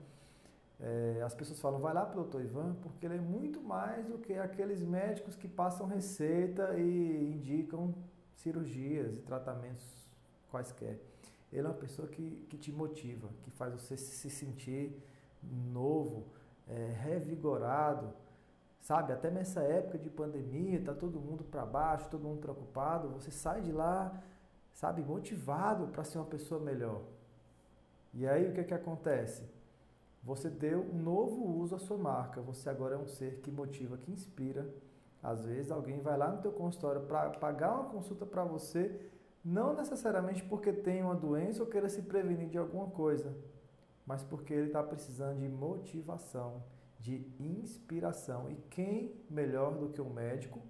É, 0.79 1.23
as 1.25 1.35
pessoas 1.35 1.59
falam, 1.59 1.81
vai 1.81 1.95
lá 1.95 2.05
para 2.05 2.21
o 2.21 2.23
doutor 2.23 2.43
Ivan, 2.43 2.75
porque 2.83 3.07
ele 3.07 3.17
é 3.17 3.21
muito 3.21 3.63
mais 3.63 4.07
do 4.07 4.19
que 4.19 4.35
aqueles 4.35 4.83
médicos 4.83 5.35
que 5.35 5.49
passam 5.49 5.87
receita 5.87 6.79
e 6.79 7.33
indicam 7.33 7.95
cirurgias 8.35 9.15
e 9.15 9.23
tratamentos 9.23 10.07
quaisquer. 10.51 11.01
Ele 11.51 11.67
é 11.67 11.71
uma 11.71 11.79
pessoa 11.79 12.07
que, 12.09 12.47
que 12.51 12.59
te 12.59 12.71
motiva, 12.71 13.31
que 13.43 13.51
faz 13.51 13.73
você 13.73 13.97
se 13.97 14.29
sentir 14.29 15.03
novo, 15.43 16.27
é, 16.69 16.93
revigorado, 17.03 18.13
sabe? 18.87 19.13
Até 19.13 19.33
nessa 19.33 19.63
época 19.63 19.99
de 19.99 20.09
pandemia, 20.09 20.81
tá 20.81 20.95
todo 20.95 21.19
mundo 21.19 21.43
para 21.43 21.67
baixo, 21.67 22.09
todo 22.09 22.23
mundo 22.23 22.41
preocupado, 22.41 23.09
você 23.09 23.33
sai 23.33 23.61
de 23.61 23.73
lá, 23.73 24.23
sabe, 24.73 25.03
motivado 25.03 25.89
para 25.89 26.05
ser 26.05 26.19
uma 26.19 26.25
pessoa 26.27 26.61
melhor. 26.61 27.03
E 28.15 28.29
aí 28.29 28.49
o 28.49 28.53
que 28.53 28.61
é 28.61 28.65
que 28.65 28.73
acontece? 28.73 29.43
Você 30.23 30.49
deu 30.49 30.83
um 30.83 31.03
novo 31.03 31.45
uso 31.45 31.75
à 31.75 31.79
sua 31.81 31.99
marca. 31.99 32.41
Você 32.43 32.71
agora 32.71 32.95
é 32.95 32.99
um 32.99 33.09
ser 33.09 33.41
que 33.41 33.51
motiva, 33.51 33.99
que 33.99 34.13
inspira. 34.13 34.73
Às 35.21 35.45
vezes 35.45 35.73
alguém 35.73 35.99
vai 36.01 36.17
lá 36.17 36.31
no 36.31 36.41
teu 36.41 36.53
consultório 36.53 37.03
para 37.03 37.31
pagar 37.31 37.75
uma 37.75 37.91
consulta 37.91 38.25
para 38.25 38.45
você, 38.45 39.11
não 39.45 39.75
necessariamente 39.75 40.45
porque 40.45 40.73
tem 40.73 41.03
uma 41.03 41.15
doença 41.17 41.61
ou 41.61 41.69
queira 41.69 41.89
se 41.89 42.03
prevenir 42.03 42.49
de 42.49 42.59
alguma 42.59 42.87
coisa, 42.87 43.37
mas 44.07 44.23
porque 44.23 44.55
ele 44.55 44.69
está 44.69 44.81
precisando 44.81 45.41
de 45.41 45.49
motivação, 45.49 46.63
de 47.07 47.25
inspiração. 47.39 48.51
E 48.51 48.57
quem 48.69 49.15
melhor 49.31 49.77
do 49.79 49.89
que 49.91 50.01
o 50.01 50.11
médico 50.11 50.61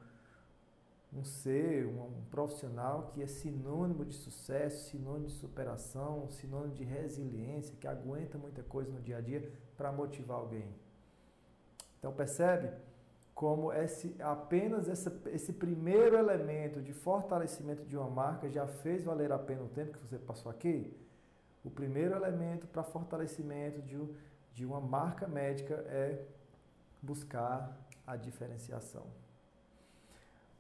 um 1.12 1.25
ser, 1.25 1.87
um, 1.87 2.02
um, 2.02 2.25
profissional 2.31 3.11
que 3.14 3.23
é 3.23 3.26
sinônimo 3.26 4.05
de 4.05 4.12
sucesso, 4.12 4.90
sinônimo 4.90 5.28
de 5.28 5.33
superação, 5.33 6.28
sinônimo 6.28 6.75
de 6.75 6.85
resiliência, 6.85 7.75
que 7.81 7.87
aguenta 7.87 8.37
muita 8.37 8.62
coisa 8.62 8.93
no 8.93 9.00
dia 9.00 9.16
a 9.16 9.21
dia 9.23 9.50
para 9.78 9.90
motivar 9.90 10.38
alguém. 10.38 10.69
Então 11.99 12.12
percebe 12.12 12.71
como 13.35 13.73
esse, 13.73 14.14
apenas 14.21 14.88
essa, 14.88 15.11
esse 15.26 15.55
primeiro 15.55 16.16
elemento 16.19 16.83
de 16.83 16.93
fortalecimento 16.93 17.85
de 17.87 17.97
uma 17.97 18.11
marca 18.11 18.50
já 18.50 18.66
fez 18.66 19.02
valer 19.02 19.33
a 19.33 19.38
pena 19.38 19.62
o 19.62 19.69
tempo 19.69 19.93
que 19.93 20.07
você 20.07 20.19
passou 20.19 20.50
aqui? 20.50 20.95
O 21.64 21.71
primeiro 21.71 22.14
elemento 22.14 22.66
para 22.66 22.83
fortalecimento 22.83 23.81
de, 23.83 23.97
de 24.57 24.65
uma 24.65 24.81
marca 24.81 25.29
médica 25.29 25.75
é 25.87 26.19
buscar 27.03 27.79
a 28.07 28.17
diferenciação. 28.17 29.05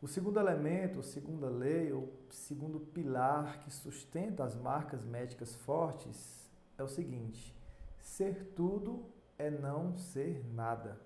O 0.02 0.06
segundo 0.06 0.38
elemento, 0.38 1.00
a 1.00 1.02
segunda 1.02 1.48
lei, 1.48 1.90
ou 1.94 2.12
segundo 2.28 2.78
pilar 2.78 3.58
que 3.60 3.70
sustenta 3.70 4.44
as 4.44 4.54
marcas 4.54 5.02
médicas 5.02 5.54
fortes 5.54 6.46
é 6.76 6.82
o 6.82 6.88
seguinte: 6.88 7.56
ser 7.98 8.52
tudo 8.54 9.06
é 9.38 9.48
não 9.50 9.96
ser 9.96 10.44
nada. 10.52 11.00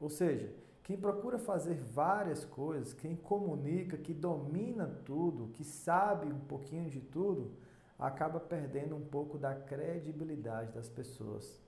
Ou 0.00 0.08
seja, 0.08 0.50
quem 0.82 0.96
procura 0.96 1.38
fazer 1.38 1.74
várias 1.74 2.46
coisas, 2.46 2.94
quem 2.94 3.14
comunica, 3.14 3.98
que 3.98 4.14
domina 4.14 4.86
tudo, 5.04 5.52
que 5.52 5.64
sabe 5.64 6.32
um 6.32 6.40
pouquinho 6.40 6.88
de 6.88 7.02
tudo, 7.02 7.52
acaba 7.98 8.40
perdendo 8.40 8.96
um 8.96 9.04
pouco 9.04 9.36
da 9.36 9.54
credibilidade 9.54 10.72
das 10.72 10.88
pessoas. 10.88 11.60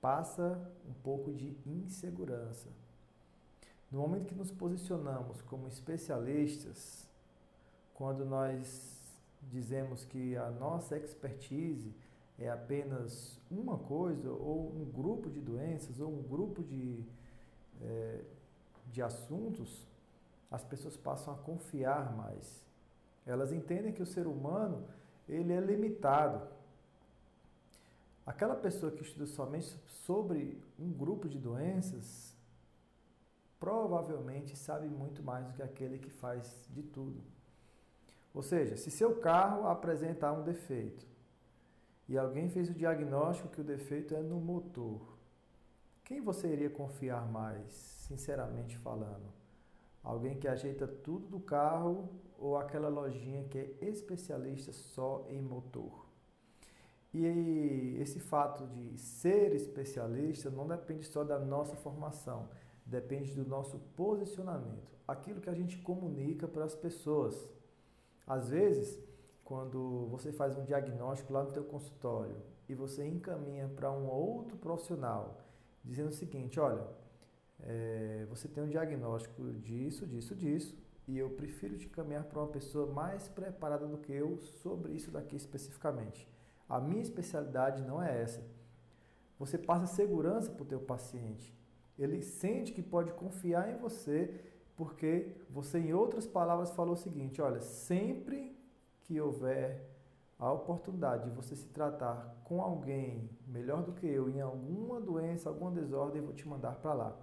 Passa 0.00 0.58
um 0.88 0.92
pouco 1.02 1.32
de 1.32 1.56
insegurança. 1.66 2.68
No 3.90 4.00
momento 4.00 4.26
que 4.26 4.34
nos 4.34 4.50
posicionamos 4.50 5.40
como 5.42 5.66
especialistas, 5.66 7.08
quando 7.94 8.24
nós 8.24 9.16
dizemos 9.50 10.04
que 10.04 10.36
a 10.36 10.50
nossa 10.50 10.96
expertise 10.96 11.94
é 12.38 12.48
apenas 12.48 13.40
uma 13.50 13.78
coisa, 13.78 14.30
ou 14.30 14.70
um 14.70 14.84
grupo 14.84 15.28
de 15.28 15.40
doenças, 15.40 15.98
ou 15.98 16.12
um 16.12 16.22
grupo 16.22 16.62
de, 16.62 17.04
é, 17.80 18.24
de 18.92 19.02
assuntos, 19.02 19.86
as 20.50 20.62
pessoas 20.64 20.96
passam 20.96 21.34
a 21.34 21.36
confiar 21.36 22.14
mais. 22.14 22.64
Elas 23.26 23.52
entendem 23.52 23.92
que 23.92 24.02
o 24.02 24.06
ser 24.06 24.26
humano 24.26 24.84
ele 25.28 25.52
é 25.52 25.60
limitado. 25.60 26.46
Aquela 28.28 28.54
pessoa 28.54 28.92
que 28.92 29.00
estuda 29.00 29.24
somente 29.24 29.74
sobre 30.04 30.62
um 30.78 30.92
grupo 30.92 31.26
de 31.30 31.38
doenças 31.38 32.36
provavelmente 33.58 34.54
sabe 34.54 34.86
muito 34.86 35.22
mais 35.22 35.46
do 35.46 35.54
que 35.54 35.62
aquele 35.62 35.98
que 35.98 36.10
faz 36.10 36.68
de 36.68 36.82
tudo. 36.82 37.22
Ou 38.34 38.42
seja, 38.42 38.76
se 38.76 38.90
seu 38.90 39.18
carro 39.18 39.66
apresentar 39.66 40.34
um 40.34 40.44
defeito 40.44 41.06
e 42.06 42.18
alguém 42.18 42.50
fez 42.50 42.68
o 42.68 42.74
diagnóstico 42.74 43.48
que 43.48 43.62
o 43.62 43.64
defeito 43.64 44.14
é 44.14 44.20
no 44.20 44.38
motor, 44.38 45.16
quem 46.04 46.20
você 46.20 46.52
iria 46.52 46.68
confiar 46.68 47.26
mais, 47.32 47.72
sinceramente 47.72 48.76
falando? 48.76 49.32
Alguém 50.04 50.38
que 50.38 50.46
ajeita 50.46 50.86
tudo 50.86 51.26
do 51.28 51.40
carro 51.40 52.10
ou 52.38 52.58
aquela 52.58 52.90
lojinha 52.90 53.44
que 53.44 53.56
é 53.56 53.76
especialista 53.80 54.70
só 54.70 55.24
em 55.30 55.40
motor. 55.40 56.07
E 57.12 57.96
esse 58.00 58.20
fato 58.20 58.66
de 58.66 58.98
ser 58.98 59.54
especialista 59.54 60.50
não 60.50 60.66
depende 60.66 61.06
só 61.06 61.24
da 61.24 61.38
nossa 61.38 61.74
formação, 61.74 62.48
depende 62.84 63.34
do 63.34 63.46
nosso 63.46 63.78
posicionamento, 63.96 64.92
aquilo 65.06 65.40
que 65.40 65.48
a 65.48 65.54
gente 65.54 65.78
comunica 65.78 66.46
para 66.46 66.64
as 66.64 66.74
pessoas. 66.74 67.48
Às 68.26 68.50
vezes, 68.50 69.02
quando 69.42 70.06
você 70.10 70.30
faz 70.30 70.56
um 70.58 70.64
diagnóstico 70.64 71.32
lá 71.32 71.42
no 71.42 71.50
teu 71.50 71.64
consultório 71.64 72.36
e 72.68 72.74
você 72.74 73.06
encaminha 73.06 73.66
para 73.68 73.90
um 73.90 74.06
outro 74.06 74.58
profissional, 74.58 75.40
dizendo 75.82 76.10
o 76.10 76.12
seguinte, 76.12 76.60
olha, 76.60 76.86
é, 77.60 78.26
você 78.28 78.46
tem 78.46 78.62
um 78.62 78.68
diagnóstico 78.68 79.50
disso, 79.54 80.06
disso, 80.06 80.34
disso, 80.34 80.76
e 81.06 81.16
eu 81.16 81.30
prefiro 81.30 81.78
te 81.78 81.86
encaminhar 81.86 82.24
para 82.24 82.38
uma 82.38 82.48
pessoa 82.48 82.92
mais 82.92 83.28
preparada 83.28 83.86
do 83.86 83.96
que 83.96 84.12
eu 84.12 84.36
sobre 84.38 84.92
isso 84.92 85.10
daqui 85.10 85.36
especificamente. 85.36 86.28
A 86.68 86.80
minha 86.80 87.02
especialidade 87.02 87.82
não 87.82 88.02
é 88.02 88.22
essa. 88.22 88.44
Você 89.38 89.56
passa 89.56 89.86
segurança 89.86 90.50
para 90.50 90.62
o 90.62 90.66
teu 90.66 90.80
paciente. 90.80 91.56
Ele 91.98 92.22
sente 92.22 92.72
que 92.72 92.82
pode 92.82 93.12
confiar 93.12 93.70
em 93.70 93.76
você, 93.76 94.34
porque 94.76 95.36
você, 95.48 95.78
em 95.78 95.92
outras 95.92 96.26
palavras, 96.26 96.70
falou 96.70 96.94
o 96.94 96.98
seguinte: 96.98 97.40
olha, 97.40 97.60
sempre 97.60 98.56
que 99.00 99.20
houver 99.20 99.88
a 100.38 100.52
oportunidade 100.52 101.24
de 101.24 101.34
você 101.34 101.56
se 101.56 101.66
tratar 101.68 102.36
com 102.44 102.62
alguém 102.62 103.28
melhor 103.46 103.82
do 103.82 103.92
que 103.92 104.06
eu 104.06 104.30
em 104.30 104.40
alguma 104.40 105.00
doença, 105.00 105.48
alguma 105.48 105.70
desordem, 105.70 106.20
eu 106.20 106.26
vou 106.26 106.34
te 106.34 106.46
mandar 106.46 106.76
para 106.76 106.92
lá. 106.92 107.16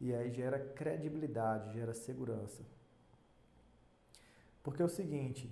E 0.00 0.12
aí 0.12 0.32
gera 0.32 0.58
credibilidade, 0.58 1.72
gera 1.74 1.94
segurança. 1.94 2.64
Porque 4.62 4.82
é 4.82 4.84
o 4.84 4.88
seguinte, 4.88 5.48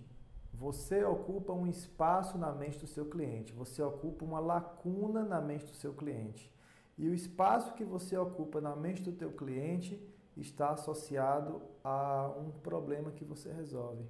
você 0.61 1.03
ocupa 1.03 1.55
um 1.55 1.67
espaço 1.67 2.37
na 2.37 2.53
mente 2.53 2.79
do 2.79 2.87
seu 2.87 3.07
cliente, 3.07 3.53
você 3.53 3.83
ocupa 3.83 4.25
uma 4.25 4.39
lacuna 4.39 5.25
na 5.25 5.41
mente 5.41 5.65
do 5.65 5.75
seu 5.75 5.95
cliente. 5.95 6.53
E 6.99 7.09
o 7.09 7.15
espaço 7.15 7.73
que 7.75 7.85
você 7.85 8.15
ocupa 8.19 8.61
na 8.61 8.77
mente 8.77 9.03
do 9.03 9.13
teu 9.13 9.33
cliente 9.33 9.99
está 10.37 10.71
associado 10.73 11.63
a 11.83 12.31
um 12.37 12.51
problema 12.51 13.11
que 13.11 13.25
você 13.25 13.51
resolve. 13.51 14.05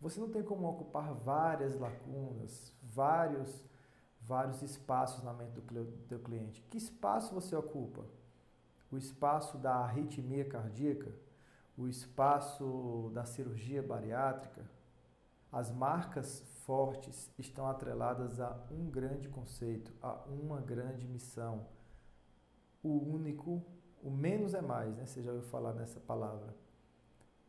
Você 0.00 0.18
não 0.18 0.30
tem 0.30 0.42
como 0.42 0.66
ocupar 0.66 1.12
várias 1.12 1.78
lacunas, 1.78 2.74
vários 2.82 3.68
vários 4.22 4.62
espaços 4.62 5.22
na 5.24 5.32
mente 5.32 5.52
do 5.52 5.62
teu 6.08 6.20
cliente. 6.20 6.62
Que 6.70 6.78
espaço 6.78 7.34
você 7.34 7.54
ocupa? 7.54 8.04
o 8.90 8.98
espaço 8.98 9.56
da 9.56 9.74
arritmia 9.76 10.44
cardíaca, 10.44 11.12
o 11.76 11.86
espaço 11.86 13.10
da 13.14 13.24
cirurgia 13.24 13.82
bariátrica, 13.82 14.62
as 15.52 15.70
marcas 15.70 16.40
fortes 16.64 17.32
estão 17.38 17.66
atreladas 17.66 18.40
a 18.40 18.56
um 18.70 18.88
grande 18.88 19.28
conceito, 19.28 19.92
a 20.00 20.12
uma 20.26 20.60
grande 20.60 21.06
missão. 21.08 21.66
O 22.82 22.90
único, 22.90 23.62
o 24.02 24.10
menos 24.10 24.54
é 24.54 24.62
mais, 24.62 24.96
né? 24.96 25.06
Você 25.06 25.22
já 25.22 25.32
ouviu 25.32 25.48
falar 25.48 25.72
nessa 25.72 25.98
palavra. 25.98 26.54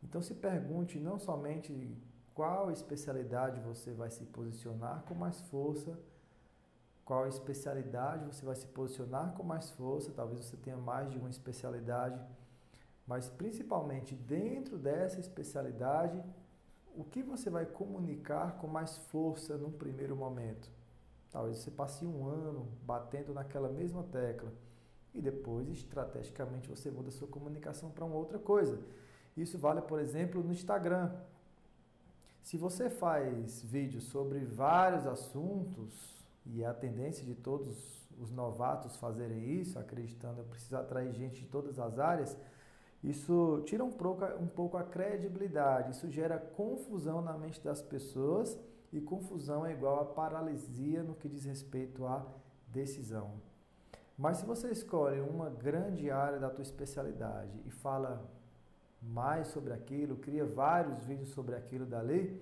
Então 0.02 0.20
se 0.20 0.34
pergunte 0.34 0.98
não 0.98 1.18
somente 1.18 1.96
qual 2.34 2.70
especialidade 2.70 3.60
você 3.60 3.92
vai 3.92 4.10
se 4.10 4.24
posicionar 4.24 5.04
com 5.04 5.14
mais 5.14 5.40
força, 5.42 5.98
qual 7.04 7.26
especialidade 7.28 8.24
você 8.24 8.44
vai 8.44 8.56
se 8.56 8.66
posicionar 8.66 9.32
com 9.34 9.42
mais 9.42 9.70
força, 9.70 10.12
talvez 10.12 10.44
você 10.44 10.56
tenha 10.56 10.76
mais 10.76 11.10
de 11.10 11.18
uma 11.18 11.30
especialidade, 11.30 12.20
mas 13.06 13.28
principalmente 13.28 14.14
dentro 14.14 14.78
dessa 14.78 15.20
especialidade, 15.20 16.22
o 16.94 17.04
que 17.04 17.22
você 17.22 17.48
vai 17.48 17.66
comunicar 17.66 18.58
com 18.58 18.66
mais 18.66 18.96
força 18.96 19.56
num 19.56 19.70
primeiro 19.70 20.16
momento. 20.16 20.70
Talvez 21.30 21.58
você 21.58 21.70
passe 21.70 22.04
um 22.04 22.26
ano 22.26 22.68
batendo 22.82 23.32
naquela 23.32 23.68
mesma 23.68 24.02
tecla 24.02 24.52
e 25.14 25.20
depois, 25.20 25.68
estrategicamente, 25.68 26.68
você 26.68 26.90
muda 26.90 27.08
a 27.08 27.12
sua 27.12 27.28
comunicação 27.28 27.90
para 27.90 28.04
uma 28.04 28.16
outra 28.16 28.38
coisa. 28.38 28.78
Isso 29.36 29.58
vale, 29.58 29.82
por 29.82 29.98
exemplo, 29.98 30.42
no 30.42 30.52
Instagram. 30.52 31.10
Se 32.42 32.56
você 32.56 32.90
faz 32.90 33.62
vídeos 33.62 34.04
sobre 34.04 34.40
vários 34.44 35.06
assuntos, 35.06 36.22
e 36.44 36.62
é 36.62 36.66
a 36.66 36.74
tendência 36.74 37.24
de 37.24 37.34
todos 37.34 38.08
os 38.18 38.30
novatos 38.30 38.96
fazerem 38.96 39.60
isso, 39.60 39.78
acreditando 39.78 40.42
que 40.42 40.50
precisa 40.50 40.80
atrair 40.80 41.12
gente 41.12 41.40
de 41.40 41.46
todas 41.46 41.78
as 41.78 41.98
áreas, 41.98 42.36
isso 43.02 43.62
tira 43.66 43.82
um 43.84 43.90
pouco, 43.90 44.24
um 44.40 44.46
pouco 44.46 44.76
a 44.76 44.84
credibilidade, 44.84 45.90
isso 45.90 46.08
gera 46.08 46.38
confusão 46.38 47.20
na 47.20 47.36
mente 47.36 47.60
das 47.60 47.82
pessoas 47.82 48.58
e 48.92 49.00
confusão 49.00 49.66
é 49.66 49.72
igual 49.72 50.00
a 50.00 50.04
paralisia 50.04 51.02
no 51.02 51.14
que 51.14 51.28
diz 51.28 51.44
respeito 51.44 52.06
à 52.06 52.24
decisão. 52.68 53.32
Mas 54.16 54.36
se 54.36 54.46
você 54.46 54.70
escolhe 54.70 55.20
uma 55.20 55.50
grande 55.50 56.10
área 56.10 56.38
da 56.38 56.50
tua 56.50 56.62
especialidade 56.62 57.60
e 57.66 57.70
fala 57.70 58.30
mais 59.02 59.48
sobre 59.48 59.72
aquilo, 59.72 60.16
cria 60.16 60.44
vários 60.44 61.04
vídeos 61.04 61.30
sobre 61.30 61.56
aquilo 61.56 61.84
dali, 61.84 62.40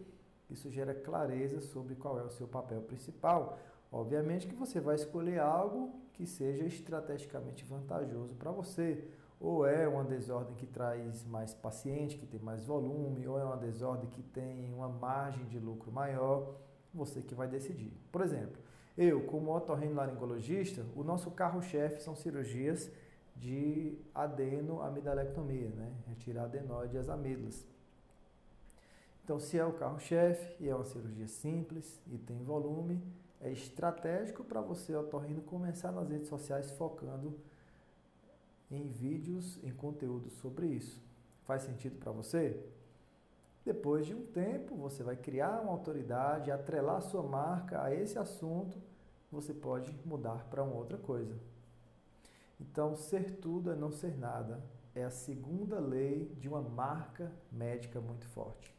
isso 0.50 0.68
gera 0.68 0.92
clareza 0.92 1.60
sobre 1.60 1.94
qual 1.94 2.18
é 2.18 2.22
o 2.22 2.28
seu 2.28 2.46
papel 2.46 2.82
principal. 2.82 3.58
Obviamente 3.90 4.46
que 4.46 4.54
você 4.54 4.80
vai 4.80 4.96
escolher 4.96 5.38
algo 5.38 6.00
que 6.12 6.26
seja 6.26 6.64
estrategicamente 6.64 7.64
vantajoso 7.64 8.34
para 8.34 8.50
você. 8.50 9.08
Ou 9.40 9.66
é 9.66 9.88
uma 9.88 10.04
desordem 10.04 10.54
que 10.54 10.66
traz 10.66 11.24
mais 11.24 11.54
paciente, 11.54 12.18
que 12.18 12.26
tem 12.26 12.38
mais 12.38 12.66
volume, 12.66 13.26
ou 13.26 13.40
é 13.40 13.44
uma 13.44 13.56
desordem 13.56 14.10
que 14.10 14.22
tem 14.22 14.72
uma 14.74 14.88
margem 14.88 15.46
de 15.46 15.58
lucro 15.58 15.90
maior, 15.90 16.54
você 16.92 17.22
que 17.22 17.34
vai 17.34 17.48
decidir. 17.48 17.90
Por 18.12 18.20
exemplo, 18.20 18.60
eu, 18.98 19.24
como 19.24 19.56
otorrinolaringologista, 19.56 20.84
o 20.94 21.02
nosso 21.02 21.30
carro-chefe 21.30 22.02
são 22.02 22.14
cirurgias 22.14 22.90
de 23.34 23.98
adenoamidalectomia, 24.14 25.70
né? 25.70 25.90
retirar 26.06 26.44
adenoide 26.44 26.92
das 26.92 27.08
amígdalas. 27.08 27.66
Então, 29.24 29.40
se 29.40 29.56
é 29.56 29.64
o 29.64 29.72
carro-chefe 29.72 30.54
e 30.62 30.68
é 30.68 30.74
uma 30.74 30.84
cirurgia 30.84 31.26
simples 31.26 32.02
e 32.06 32.18
tem 32.18 32.42
volume, 32.42 33.02
é 33.40 33.50
estratégico 33.50 34.44
para 34.44 34.60
você, 34.60 34.94
otorrino, 34.94 35.40
começar 35.40 35.92
nas 35.92 36.10
redes 36.10 36.28
sociais 36.28 36.70
focando 36.72 37.38
em 38.70 38.88
vídeos, 38.88 39.58
em 39.62 39.72
conteúdo 39.72 40.30
sobre 40.30 40.66
isso. 40.66 41.02
Faz 41.44 41.62
sentido 41.62 41.98
para 41.98 42.12
você? 42.12 42.62
Depois 43.64 44.06
de 44.06 44.14
um 44.14 44.24
tempo, 44.24 44.74
você 44.74 45.02
vai 45.02 45.16
criar 45.16 45.60
uma 45.60 45.72
autoridade, 45.72 46.50
atrelar 46.50 47.02
sua 47.02 47.22
marca 47.22 47.82
a 47.82 47.94
esse 47.94 48.18
assunto, 48.18 48.80
você 49.30 49.52
pode 49.52 49.94
mudar 50.04 50.46
para 50.48 50.62
uma 50.62 50.74
outra 50.74 50.96
coisa. 50.96 51.38
Então, 52.58 52.94
ser 52.94 53.36
tudo 53.36 53.70
é 53.70 53.76
não 53.76 53.90
ser 53.90 54.16
nada. 54.18 54.62
É 54.94 55.04
a 55.04 55.10
segunda 55.10 55.78
lei 55.78 56.34
de 56.38 56.48
uma 56.48 56.60
marca 56.60 57.32
médica 57.50 58.00
muito 58.00 58.26
forte. 58.26 58.74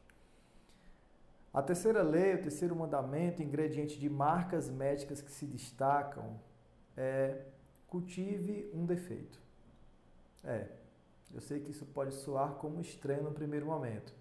A 1.54 1.62
terceira 1.62 2.02
lei, 2.02 2.36
o 2.36 2.42
terceiro 2.42 2.76
mandamento, 2.76 3.44
ingrediente 3.44 4.00
de 4.00 4.10
marcas 4.10 4.70
médicas 4.70 5.22
que 5.22 5.32
se 5.32 5.46
destacam, 5.46 6.40
é 6.96 7.46
cultive 7.88 8.70
um 8.74 8.86
defeito. 8.86 9.42
É, 10.44 10.68
eu 11.34 11.42
sei 11.42 11.60
que 11.60 11.72
isso 11.72 11.86
pode 11.86 12.14
soar 12.14 12.54
como 12.56 12.82
estranho 12.82 13.24
no 13.24 13.32
primeiro 13.32 13.66
momento. 13.66 14.14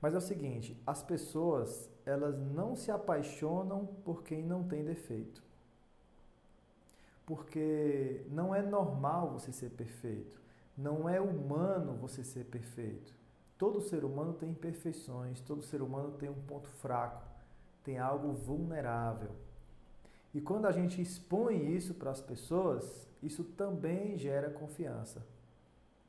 Mas 0.00 0.14
é 0.14 0.18
o 0.18 0.20
seguinte, 0.20 0.80
as 0.86 1.02
pessoas, 1.02 1.90
elas 2.06 2.38
não 2.38 2.74
se 2.74 2.90
apaixonam 2.90 3.86
por 4.04 4.22
quem 4.22 4.42
não 4.42 4.64
tem 4.64 4.84
defeito. 4.84 5.42
Porque 7.26 8.24
não 8.30 8.54
é 8.54 8.62
normal 8.62 9.30
você 9.30 9.52
ser 9.52 9.70
perfeito. 9.70 10.40
Não 10.76 11.08
é 11.08 11.20
humano 11.20 11.94
você 11.94 12.24
ser 12.24 12.44
perfeito. 12.46 13.12
Todo 13.58 13.82
ser 13.82 14.04
humano 14.04 14.32
tem 14.32 14.50
imperfeições, 14.50 15.40
todo 15.42 15.62
ser 15.62 15.82
humano 15.82 16.12
tem 16.12 16.30
um 16.30 16.42
ponto 16.42 16.68
fraco, 16.70 17.22
tem 17.84 17.98
algo 17.98 18.32
vulnerável. 18.32 19.30
E 20.32 20.40
quando 20.40 20.64
a 20.64 20.72
gente 20.72 21.02
expõe 21.02 21.74
isso 21.74 21.92
para 21.92 22.10
as 22.10 22.22
pessoas, 22.22 23.09
isso 23.22 23.44
também 23.44 24.16
gera 24.16 24.50
confiança. 24.50 25.24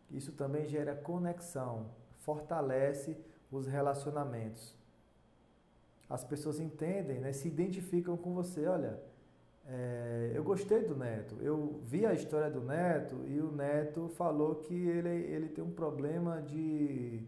Isso 0.10 0.32
também 0.32 0.66
gera 0.66 0.96
conexão, 0.96 1.92
fortalece 2.20 3.18
os 3.52 3.68
relacionamentos. 3.68 4.76
As 6.10 6.24
pessoas 6.24 6.60
entendem, 6.60 7.20
né, 7.20 7.32
se 7.32 7.48
identificam 7.48 8.18
com 8.18 8.34
você. 8.34 8.66
Olha, 8.68 9.00
é, 9.66 10.32
eu 10.34 10.44
gostei 10.44 10.84
do 10.84 10.96
Neto. 10.96 11.38
Eu 11.40 11.80
vi 11.84 12.06
a 12.06 12.14
história 12.14 12.50
do 12.50 12.62
Neto 12.62 13.24
e 13.28 13.40
o 13.40 13.52
Neto 13.52 14.10
falou 14.10 14.56
que 14.56 14.74
ele, 14.74 15.10
ele 15.10 15.48
tem 15.48 15.64
um 15.64 15.72
problema 15.72 16.42
de, 16.42 17.26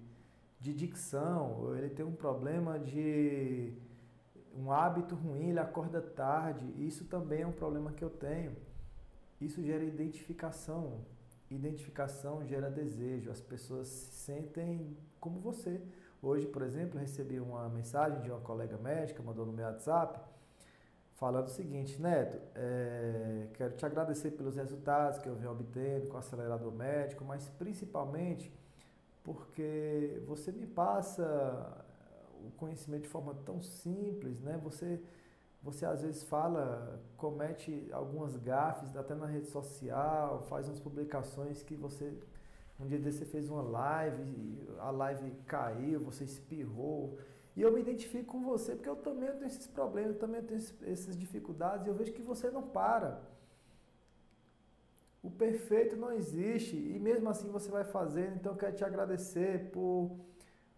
de 0.60 0.74
dicção, 0.74 1.74
ele 1.78 1.90
tem 1.90 2.06
um 2.06 2.12
problema 2.12 2.78
de 2.78 3.74
um 4.56 4.72
hábito 4.72 5.16
ruim, 5.16 5.50
ele 5.50 5.60
acorda 5.60 6.02
tarde. 6.02 6.66
Isso 6.78 7.06
também 7.06 7.42
é 7.42 7.48
um 7.48 7.52
problema 7.52 7.92
que 7.94 8.04
eu 8.04 8.10
tenho. 8.10 8.54
Isso 9.46 9.62
gera 9.62 9.84
identificação. 9.84 11.02
Identificação 11.50 12.46
gera 12.46 12.70
desejo. 12.70 13.30
As 13.30 13.42
pessoas 13.42 13.88
se 13.88 14.12
sentem 14.26 14.98
como 15.20 15.40
você. 15.40 15.82
Hoje, 16.22 16.48
por 16.48 16.62
exemplo, 16.62 17.00
recebi 17.00 17.40
uma 17.40 17.68
mensagem 17.70 18.22
de 18.22 18.32
uma 18.32 18.40
colega 18.40 18.78
médica, 18.78 19.22
mandou 19.22 19.46
no 19.46 19.52
meu 19.52 19.66
WhatsApp, 19.66 20.20
falando 21.16 21.48
o 21.48 21.52
seguinte, 21.52 22.02
Neto, 22.02 22.40
é, 22.56 23.48
quero 23.54 23.76
te 23.76 23.86
agradecer 23.86 24.32
pelos 24.32 24.56
resultados 24.56 25.20
que 25.20 25.28
eu 25.28 25.36
venho 25.36 25.52
obtendo 25.52 26.08
com 26.08 26.16
o 26.16 26.20
acelerador 26.20 26.72
médico, 26.72 27.26
mas 27.26 27.50
principalmente 27.50 28.52
porque 29.24 30.22
você 30.26 30.52
me 30.52 30.66
passa 30.66 31.86
o 32.46 32.52
conhecimento 32.52 33.04
de 33.04 33.10
forma 33.10 33.34
tão 33.46 33.62
simples, 33.62 34.42
né? 34.42 34.60
Você, 34.64 35.02
você 35.64 35.86
às 35.86 36.02
vezes 36.02 36.24
fala, 36.24 37.02
comete 37.16 37.88
algumas 37.92 38.36
gafes 38.36 38.96
até 38.98 39.16
na 39.16 39.26
rede 39.26 39.48
social, 39.48 40.44
faz 40.50 40.68
umas 40.68 40.80
publicações 40.80 41.64
que 41.64 41.76
você 41.76 42.14
um 42.80 42.88
dia 42.88 43.00
desse 43.00 43.20
você 43.20 43.26
fez 43.26 43.50
uma 43.50 43.62
live, 43.62 44.60
a 44.80 44.92
live 44.92 45.32
caiu, 45.46 46.00
você 46.02 46.24
espirrou. 46.24 47.18
E 47.56 47.62
eu 47.62 47.72
me 47.72 47.80
identifico 47.80 48.34
com 48.34 48.44
você, 48.44 48.76
porque 48.76 48.90
eu 48.90 48.96
também 48.96 49.32
tenho 49.32 49.46
esses 49.46 49.68
problemas, 49.68 50.14
eu 50.14 50.20
também 50.20 50.42
tenho 50.42 50.60
essas 50.86 51.16
dificuldades, 51.16 51.86
e 51.86 51.90
eu 51.90 51.94
vejo 51.94 52.12
que 52.12 52.22
você 52.22 52.50
não 52.50 52.64
para. 52.64 53.22
O 55.22 55.30
perfeito 55.30 55.96
não 55.96 56.12
existe, 56.12 56.76
e 56.76 57.00
mesmo 57.00 57.30
assim 57.30 57.50
você 57.50 57.70
vai 57.70 57.86
fazendo, 57.86 58.36
então 58.36 58.54
eu 58.54 58.58
quero 58.58 58.76
te 58.76 58.84
agradecer 58.84 59.70
por, 59.72 60.12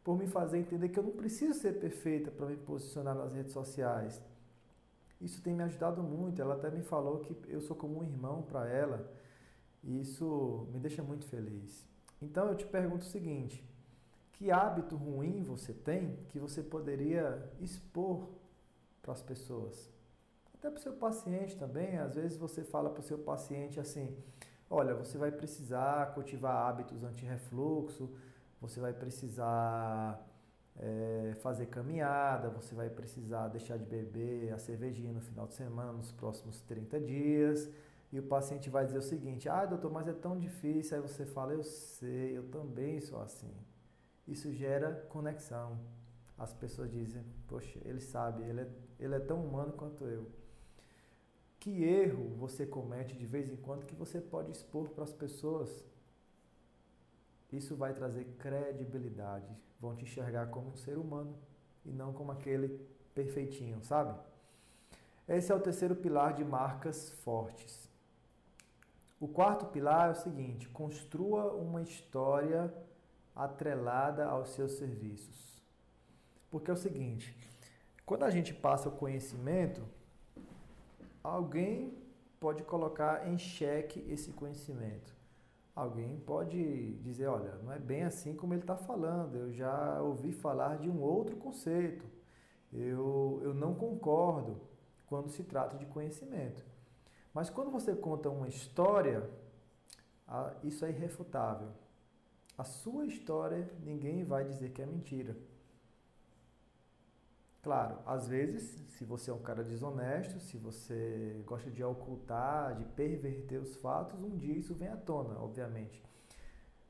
por 0.04 0.18
me 0.18 0.28
fazer 0.28 0.60
entender 0.60 0.90
que 0.90 1.00
eu 1.00 1.04
não 1.04 1.14
preciso 1.14 1.58
ser 1.58 1.80
perfeita 1.80 2.30
para 2.30 2.46
me 2.46 2.58
posicionar 2.58 3.16
nas 3.16 3.34
redes 3.34 3.54
sociais. 3.54 4.22
Isso 5.26 5.42
tem 5.42 5.56
me 5.56 5.64
ajudado 5.64 6.04
muito, 6.04 6.40
ela 6.40 6.54
até 6.54 6.70
me 6.70 6.84
falou 6.84 7.18
que 7.18 7.36
eu 7.48 7.60
sou 7.60 7.76
como 7.76 8.00
um 8.00 8.04
irmão 8.04 8.44
para 8.44 8.70
ela, 8.70 9.12
e 9.84 10.00
isso 10.00 10.68
me 10.72 10.80
deixa 10.80 11.02
muito 11.02 11.26
feliz. 11.26 11.84
Então 12.22 12.48
eu 12.48 12.56
te 12.56 12.64
pergunto 12.68 13.04
o 13.04 13.10
seguinte: 13.10 13.68
que 14.34 14.52
hábito 14.52 14.96
ruim 14.96 15.42
você 15.42 15.74
tem 15.74 16.16
que 16.30 16.38
você 16.38 16.62
poderia 16.62 17.44
expor 17.60 18.30
para 19.02 19.14
as 19.14 19.22
pessoas? 19.24 19.92
Até 20.54 20.70
para 20.70 20.78
o 20.78 20.82
seu 20.82 20.94
paciente 20.94 21.58
também. 21.58 21.98
Às 21.98 22.14
vezes 22.14 22.38
você 22.38 22.64
fala 22.64 22.92
para 22.92 23.00
o 23.00 23.04
seu 23.04 23.18
paciente 23.18 23.80
assim: 23.80 24.16
olha, 24.70 24.94
você 24.94 25.18
vai 25.18 25.32
precisar 25.32 26.14
cultivar 26.14 26.70
hábitos 26.70 27.04
anti-refluxo, 27.04 28.16
você 28.62 28.80
vai 28.80 28.94
precisar 28.94 30.24
é, 30.78 31.34
fazer 31.42 31.68
caminhada, 31.68 32.50
você 32.50 32.76
vai 32.76 32.90
precisar 32.90 33.48
deixar 33.48 33.78
de 33.78 33.86
beber 33.86 34.54
a 34.54 34.58
cervejinha 34.58 35.14
no 35.14 35.22
final 35.22 35.48
de 35.48 35.54
semana, 35.54 35.92
nos 35.94 36.12
próximos 36.12 36.62
30 36.62 37.00
dias 37.00 37.70
e 38.16 38.20
o 38.20 38.24
paciente 38.24 38.70
vai 38.70 38.86
dizer 38.86 38.98
o 38.98 39.02
seguinte: 39.02 39.50
ah, 39.50 39.66
doutor, 39.66 39.92
mas 39.92 40.08
é 40.08 40.14
tão 40.14 40.40
difícil. 40.40 40.96
Aí 40.96 41.02
você 41.02 41.26
fala: 41.26 41.52
eu 41.52 41.64
sei, 41.64 42.38
eu 42.38 42.48
também 42.50 43.02
sou 43.02 43.22
assim. 43.22 43.54
Isso 44.26 44.54
gera 44.54 45.06
conexão. 45.10 45.78
As 46.38 46.54
pessoas 46.54 46.90
dizem: 46.90 47.26
poxa, 47.46 47.78
ele 47.84 48.00
sabe, 48.00 48.44
ele 48.44 48.62
é, 48.62 48.70
ele 49.00 49.16
é 49.16 49.20
tão 49.20 49.44
humano 49.44 49.74
quanto 49.74 50.06
eu. 50.06 50.32
Que 51.60 51.84
erro 51.84 52.30
você 52.36 52.66
comete 52.66 53.18
de 53.18 53.26
vez 53.26 53.50
em 53.50 53.58
quando 53.58 53.86
que 53.86 53.96
você 53.96 54.22
pode 54.22 54.50
expor 54.50 54.90
para 54.90 55.04
as 55.04 55.12
pessoas? 55.12 55.84
Isso 57.52 57.76
vai 57.76 57.94
trazer 57.94 58.26
credibilidade. 58.38 59.50
Vão 59.80 59.96
te 59.96 60.04
enxergar 60.04 60.48
como 60.48 60.70
um 60.70 60.76
ser 60.76 60.98
humano 60.98 61.36
e 61.86 61.92
não 61.92 62.14
como 62.14 62.32
aquele 62.32 62.70
perfeitinho, 63.14 63.84
sabe? 63.84 64.18
Esse 65.28 65.52
é 65.52 65.56
o 65.56 65.60
terceiro 65.60 65.96
pilar 65.96 66.34
de 66.34 66.44
marcas 66.44 67.10
fortes. 67.10 67.90
O 69.20 69.28
quarto 69.28 69.66
pilar 69.68 70.10
é 70.10 70.12
o 70.12 70.16
seguinte: 70.16 70.70
construa 70.70 71.54
uma 71.54 71.82
história 71.82 72.74
atrelada 73.36 74.26
aos 74.26 74.50
seus 74.50 74.74
serviços. 74.74 75.64
Porque 76.52 76.70
é 76.70 76.74
o 76.74 76.78
seguinte, 76.78 77.36
quando 78.06 78.24
a 78.24 78.30
gente 78.30 78.54
passa 78.54 78.88
o 78.88 78.92
conhecimento, 78.92 79.82
alguém 81.24 81.98
pode 82.40 82.64
colocar 82.64 83.28
em 83.28 83.38
xeque 83.38 84.06
esse 84.08 84.32
conhecimento. 84.32 85.15
Alguém 85.76 86.18
pode 86.20 86.94
dizer, 87.02 87.28
olha, 87.28 87.56
não 87.58 87.72
é 87.72 87.78
bem 87.78 88.04
assim 88.04 88.34
como 88.34 88.54
ele 88.54 88.62
está 88.62 88.78
falando, 88.78 89.36
eu 89.36 89.52
já 89.52 90.02
ouvi 90.02 90.32
falar 90.32 90.78
de 90.78 90.90
um 90.90 91.02
outro 91.02 91.36
conceito. 91.36 92.06
Eu, 92.72 93.42
eu 93.44 93.54
não 93.54 93.76
concordo 93.76 94.62
quando 95.06 95.30
se 95.30 95.44
trata 95.44 95.78
de 95.78 95.86
conhecimento. 95.86 96.66
Mas 97.34 97.50
quando 97.50 97.70
você 97.70 97.94
conta 97.94 98.30
uma 98.30 98.48
história, 98.48 99.30
isso 100.64 100.86
é 100.86 100.90
irrefutável. 100.90 101.70
A 102.58 102.64
sua 102.64 103.06
história, 103.06 103.70
ninguém 103.84 104.24
vai 104.24 104.46
dizer 104.46 104.72
que 104.72 104.82
é 104.82 104.86
mentira. 104.86 105.36
Claro, 107.66 107.98
às 108.06 108.28
vezes, 108.28 108.62
se 108.90 109.04
você 109.04 109.32
é 109.32 109.34
um 109.34 109.42
cara 109.42 109.64
desonesto, 109.64 110.40
se 110.40 110.56
você 110.56 111.42
gosta 111.48 111.72
de 111.72 111.84
ocultar, 111.84 112.76
de 112.76 112.86
perverter 112.86 113.60
os 113.60 113.76
fatos, 113.78 114.22
um 114.22 114.38
dia 114.38 114.56
isso 114.56 114.76
vem 114.76 114.88
à 114.88 114.96
tona, 114.96 115.40
obviamente. 115.40 116.00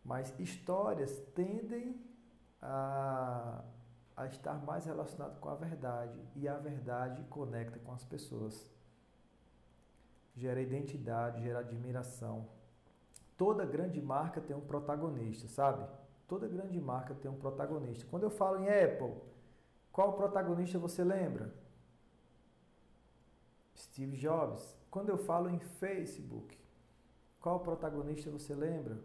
Mas 0.03 0.37
histórias 0.37 1.17
tendem 1.33 1.95
a, 2.61 3.63
a 4.17 4.25
estar 4.25 4.55
mais 4.65 4.85
relacionadas 4.85 5.37
com 5.37 5.47
a 5.47 5.55
verdade 5.55 6.19
e 6.35 6.45
a 6.45 6.57
verdade 6.57 7.23
conecta 7.29 7.79
com 7.79 7.93
as 7.93 8.03
pessoas 8.03 8.69
gera 10.35 10.59
identidade, 10.59 11.41
gera 11.41 11.59
admiração. 11.59 12.49
Toda 13.37 13.65
grande 13.65 14.01
marca 14.01 14.41
tem 14.41 14.53
um 14.53 14.67
protagonista, 14.67 15.47
sabe? 15.47 15.87
Toda 16.27 16.49
grande 16.49 16.81
marca 16.81 17.15
tem 17.15 17.31
um 17.31 17.37
protagonista. 17.37 18.05
Quando 18.11 18.23
eu 18.23 18.29
falo 18.29 18.59
em 18.59 18.67
Apple, 18.67 19.34
qual 19.95 20.11
protagonista 20.11 20.77
você 20.77 21.05
lembra? 21.05 21.53
Steve 23.77 24.17
Jobs. 24.17 24.77
Quando 24.91 25.07
eu 25.07 25.17
falo 25.17 25.49
em 25.49 25.57
Facebook, 25.57 26.59
qual 27.39 27.61
protagonista 27.61 28.29
você 28.29 28.53
lembra? 28.53 28.99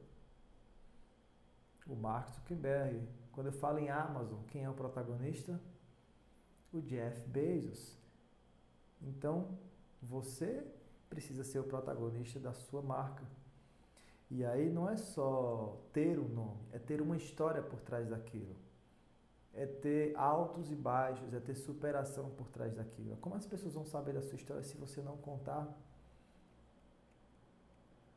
O 1.87 1.95
Mark 1.95 2.31
Zuckerberg. 2.31 3.09
Quando 3.31 3.47
eu 3.47 3.53
falo 3.53 3.79
em 3.79 3.89
Amazon, 3.89 4.41
quem 4.49 4.65
é 4.65 4.69
o 4.69 4.75
protagonista? 4.75 5.61
O 6.73 6.81
Jeff 6.81 7.21
Bezos. 7.21 7.97
Então, 9.01 9.57
você 10.03 10.67
precisa 11.09 11.45
ser 11.45 11.61
o 11.61 11.69
protagonista 11.69 12.41
da 12.41 12.53
sua 12.53 12.83
marca. 12.83 13.25
E 14.29 14.45
aí 14.45 14.69
não 14.69 14.91
é 14.91 14.97
só 14.97 15.81
ter 15.93 16.19
um 16.19 16.29
nome, 16.29 16.67
é 16.73 16.81
ter 16.81 17.01
uma 17.01 17.17
história 17.17 17.63
por 17.63 17.81
trás 17.81 18.09
daquilo. 18.09 18.57
É 19.55 19.67
ter 19.67 20.17
altos 20.17 20.71
e 20.71 20.75
baixos, 20.75 21.35
é 21.35 21.41
ter 21.41 21.55
superação 21.55 22.31
por 22.31 22.49
trás 22.49 22.73
daquilo. 22.75 23.17
Como 23.17 23.35
as 23.35 23.47
pessoas 23.47 23.75
vão 23.75 23.85
saber 23.85 24.15
da 24.15 24.23
sua 24.23 24.37
história 24.37 24.63
se 24.63 24.77
você 24.77 25.01
não 25.01 25.17
contar? 25.17 25.69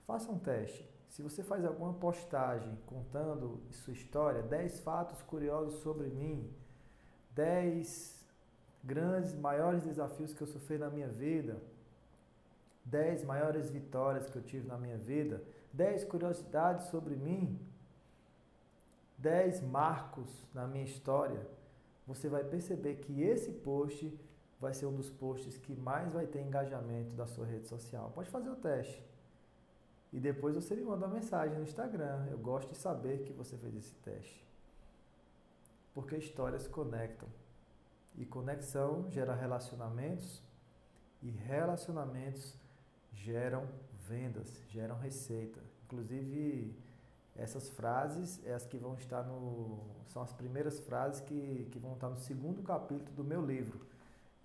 Faça 0.06 0.32
um 0.32 0.38
teste. 0.38 0.88
Se 1.10 1.22
você 1.22 1.44
faz 1.44 1.64
alguma 1.64 1.94
postagem 1.94 2.76
contando 2.86 3.62
sua 3.70 3.94
história, 3.94 4.42
10 4.42 4.80
fatos 4.80 5.22
curiosos 5.22 5.80
sobre 5.82 6.08
mim, 6.08 6.52
10 7.32 8.24
grandes, 8.84 9.36
maiores 9.36 9.84
desafios 9.84 10.34
que 10.34 10.42
eu 10.42 10.48
sofri 10.48 10.78
na 10.78 10.90
minha 10.90 11.08
vida, 11.08 11.62
10 12.86 13.24
maiores 13.26 13.70
vitórias 13.70 14.30
que 14.30 14.36
eu 14.36 14.42
tive 14.42 14.68
na 14.68 14.78
minha 14.78 14.98
vida, 14.98 15.44
10 15.72 16.04
curiosidades 16.06 16.88
sobre 16.88 17.16
mim, 17.16 17.60
10 19.24 19.62
marcos 19.62 20.30
na 20.54 20.68
minha 20.68 20.84
história. 20.84 21.48
você 22.06 22.28
vai 22.28 22.44
perceber 22.44 22.96
que 22.96 23.22
esse 23.22 23.50
post 23.54 24.14
vai 24.60 24.74
ser 24.74 24.86
um 24.86 24.94
dos 24.94 25.10
posts 25.10 25.58
que 25.58 25.74
mais 25.74 26.12
vai 26.12 26.28
ter 26.28 26.42
engajamento 26.42 27.12
da 27.16 27.26
sua 27.26 27.46
rede 27.46 27.66
social. 27.66 28.12
Pode 28.14 28.30
fazer 28.30 28.50
o 28.50 28.58
teste. 28.58 29.02
E 30.12 30.20
depois 30.20 30.56
você 30.56 30.76
me 30.76 30.84
manda 30.84 31.06
uma 31.06 31.16
mensagem 31.16 31.58
no 31.58 31.64
Instagram. 31.64 32.28
Eu 32.30 32.38
gosto 32.38 32.70
de 32.72 32.78
saber 32.78 33.24
que 33.24 33.32
você 33.32 33.58
fez 33.58 33.74
esse 33.76 33.96
teste. 33.96 34.46
Porque 35.94 36.18
histórias 36.18 36.68
conectam. 36.68 37.30
E 38.16 38.26
conexão 38.26 39.10
gera 39.10 39.34
relacionamentos. 39.34 40.44
E 41.22 41.30
relacionamentos 41.32 42.58
geram 43.14 43.70
vendas, 44.06 44.62
geram 44.68 44.98
receita. 44.98 45.62
Inclusive, 45.86 46.76
essas 47.36 47.70
frases 47.70 48.40
é 48.46 48.54
as 48.54 48.66
que 48.66 48.78
vão 48.78 48.94
estar 48.96 49.24
no. 49.24 49.80
São 50.08 50.22
as 50.22 50.32
primeiras 50.32 50.80
frases 50.80 51.22
que, 51.22 51.68
que 51.72 51.80
vão 51.80 51.94
estar 51.94 52.10
no 52.10 52.18
segundo 52.18 52.62
capítulo 52.62 53.12
do 53.16 53.24
meu 53.24 53.44
livro. 53.44 53.82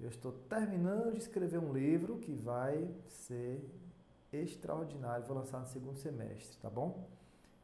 Eu 0.01 0.09
estou 0.09 0.33
terminando 0.33 1.13
de 1.13 1.19
escrever 1.19 1.59
um 1.59 1.73
livro 1.73 2.19
que 2.19 2.33
vai 2.33 2.89
ser 3.09 3.69
extraordinário. 4.33 5.27
Vou 5.27 5.37
lançar 5.37 5.61
no 5.61 5.67
segundo 5.67 5.99
semestre, 5.99 6.57
tá 6.59 6.71
bom? 6.71 7.09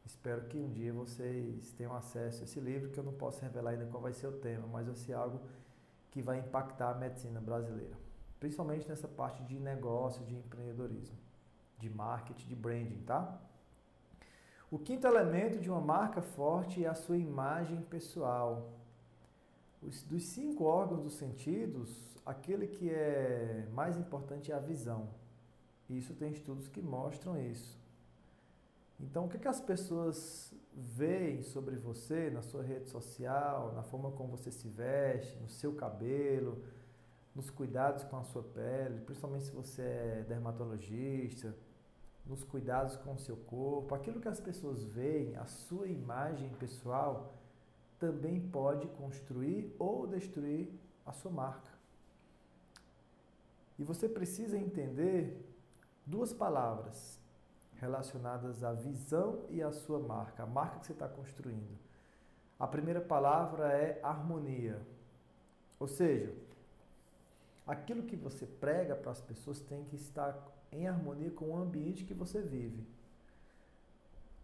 Espero 0.05 0.43
que 0.45 0.59
um 0.59 0.69
dia 0.71 0.93
vocês 0.93 1.71
tenham 1.73 1.95
acesso 1.95 2.41
a 2.41 2.43
esse 2.43 2.59
livro, 2.59 2.91
que 2.91 2.99
eu 2.99 3.03
não 3.03 3.13
posso 3.13 3.41
revelar 3.41 3.71
ainda 3.71 3.87
qual 3.87 4.03
vai 4.03 4.13
ser 4.13 4.27
o 4.27 4.33
tema, 4.33 4.67
mas 4.67 4.85
vai 4.85 4.95
ser 4.95 5.13
algo 5.13 5.41
que 6.11 6.21
vai 6.21 6.37
impactar 6.37 6.91
a 6.91 6.93
medicina 6.93 7.41
brasileira. 7.41 7.97
Principalmente 8.39 8.87
nessa 8.87 9.07
parte 9.07 9.43
de 9.43 9.59
negócio, 9.59 10.23
de 10.25 10.35
empreendedorismo, 10.35 11.17
de 11.79 11.89
marketing, 11.89 12.47
de 12.47 12.55
branding, 12.55 13.01
tá? 13.01 13.41
O 14.71 14.79
quinto 14.79 15.05
elemento 15.05 15.59
de 15.59 15.69
uma 15.69 15.79
marca 15.79 16.21
forte 16.21 16.83
é 16.83 16.87
a 16.87 16.95
sua 16.95 17.17
imagem 17.17 17.81
pessoal. 17.83 18.71
Os, 19.81 20.01
dos 20.03 20.23
cinco 20.23 20.63
órgãos 20.63 21.03
dos 21.03 21.13
sentidos, 21.13 22.17
aquele 22.25 22.67
que 22.67 22.89
é 22.89 23.67
mais 23.73 23.95
importante 23.95 24.51
é 24.51 24.55
a 24.55 24.59
visão. 24.59 25.09
Isso 25.87 26.15
tem 26.15 26.31
estudos 26.31 26.67
que 26.67 26.81
mostram 26.81 27.39
isso. 27.39 27.79
Então, 28.99 29.25
o 29.25 29.29
que, 29.29 29.37
que 29.37 29.47
as 29.47 29.61
pessoas 29.61 30.51
veem 30.73 31.43
sobre 31.43 31.75
você 31.75 32.29
na 32.31 32.41
sua 32.41 32.63
rede 32.63 32.89
social, 32.89 33.73
na 33.73 33.83
forma 33.83 34.11
como 34.11 34.35
você 34.35 34.49
se 34.51 34.67
veste, 34.67 35.37
no 35.37 35.49
seu 35.49 35.73
cabelo, 35.73 36.63
nos 37.35 37.49
cuidados 37.49 38.03
com 38.05 38.17
a 38.17 38.23
sua 38.23 38.41
pele, 38.41 39.01
principalmente 39.01 39.45
se 39.45 39.51
você 39.51 39.81
é 39.81 40.25
dermatologista, 40.27 41.55
nos 42.25 42.43
cuidados 42.43 42.95
com 42.97 43.13
o 43.13 43.19
seu 43.19 43.37
corpo, 43.37 43.93
aquilo 43.93 44.19
que 44.19 44.27
as 44.27 44.39
pessoas 44.39 44.83
veem, 44.83 45.35
a 45.35 45.45
sua 45.45 45.87
imagem 45.87 46.49
pessoal, 46.55 47.33
também 47.99 48.39
pode 48.39 48.87
construir 48.89 49.75
ou 49.77 50.07
destruir 50.07 50.71
a 51.05 51.11
sua 51.11 51.31
marca. 51.31 51.71
E 53.77 53.83
você 53.83 54.07
precisa 54.07 54.57
entender 54.57 55.45
duas 56.05 56.33
palavras 56.33 57.19
relacionadas 57.75 58.63
à 58.63 58.73
visão 58.73 59.45
e 59.49 59.61
à 59.61 59.71
sua 59.71 59.99
marca, 59.99 60.43
a 60.43 60.47
marca 60.47 60.79
que 60.79 60.87
você 60.87 60.93
está 60.93 61.07
construindo. 61.07 61.77
A 62.57 62.67
primeira 62.67 63.01
palavra 63.01 63.73
é 63.73 63.99
harmonia. 64.01 64.81
Ou 65.77 65.87
seja, 65.87 66.33
aquilo 67.65 68.03
que 68.03 68.15
você 68.15 68.45
prega 68.45 68.95
para 68.95 69.11
as 69.11 69.21
pessoas 69.21 69.59
tem 69.59 69.83
que 69.85 69.95
estar 69.95 70.35
em 70.71 70.87
harmonia 70.87 71.31
com 71.31 71.51
o 71.51 71.57
ambiente 71.57 72.03
que 72.03 72.13
você 72.13 72.41
vive. 72.41 72.85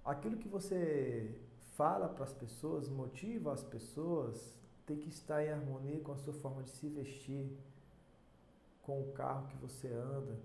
Aquilo 0.04 0.38
que 0.38 0.48
você 0.48 1.40
fala 1.76 2.10
para 2.10 2.24
as 2.24 2.34
pessoas, 2.34 2.90
motiva 2.90 3.54
as 3.54 3.64
pessoas, 3.64 4.60
tem 4.86 4.98
que 4.98 5.10
estar 5.10 5.44
em 5.44 5.52
harmonia 5.52 6.00
com 6.00 6.12
a 6.12 6.18
sua 6.18 6.34
forma 6.34 6.64
de 6.64 6.72
se 6.72 6.90
vestir, 6.90 7.58
com 8.82 9.02
o 9.02 9.12
carro 9.14 9.48
que 9.48 9.58
você 9.58 9.88
anda, 9.88 10.40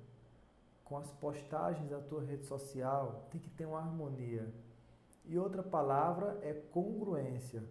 com 0.85 0.99
as 0.99 1.11
postagens 1.13 1.91
da 1.91 2.01
tua 2.01 2.23
rede 2.23 2.45
social, 2.45 3.27
tem 3.31 3.41
que 3.41 3.51
ter 3.51 3.67
uma 3.67 3.81
harmonia. 3.81 4.53
E 5.25 5.39
outra 5.39 5.63
palavra 5.63 6.39
é 6.43 6.53
congruência. 6.53 7.65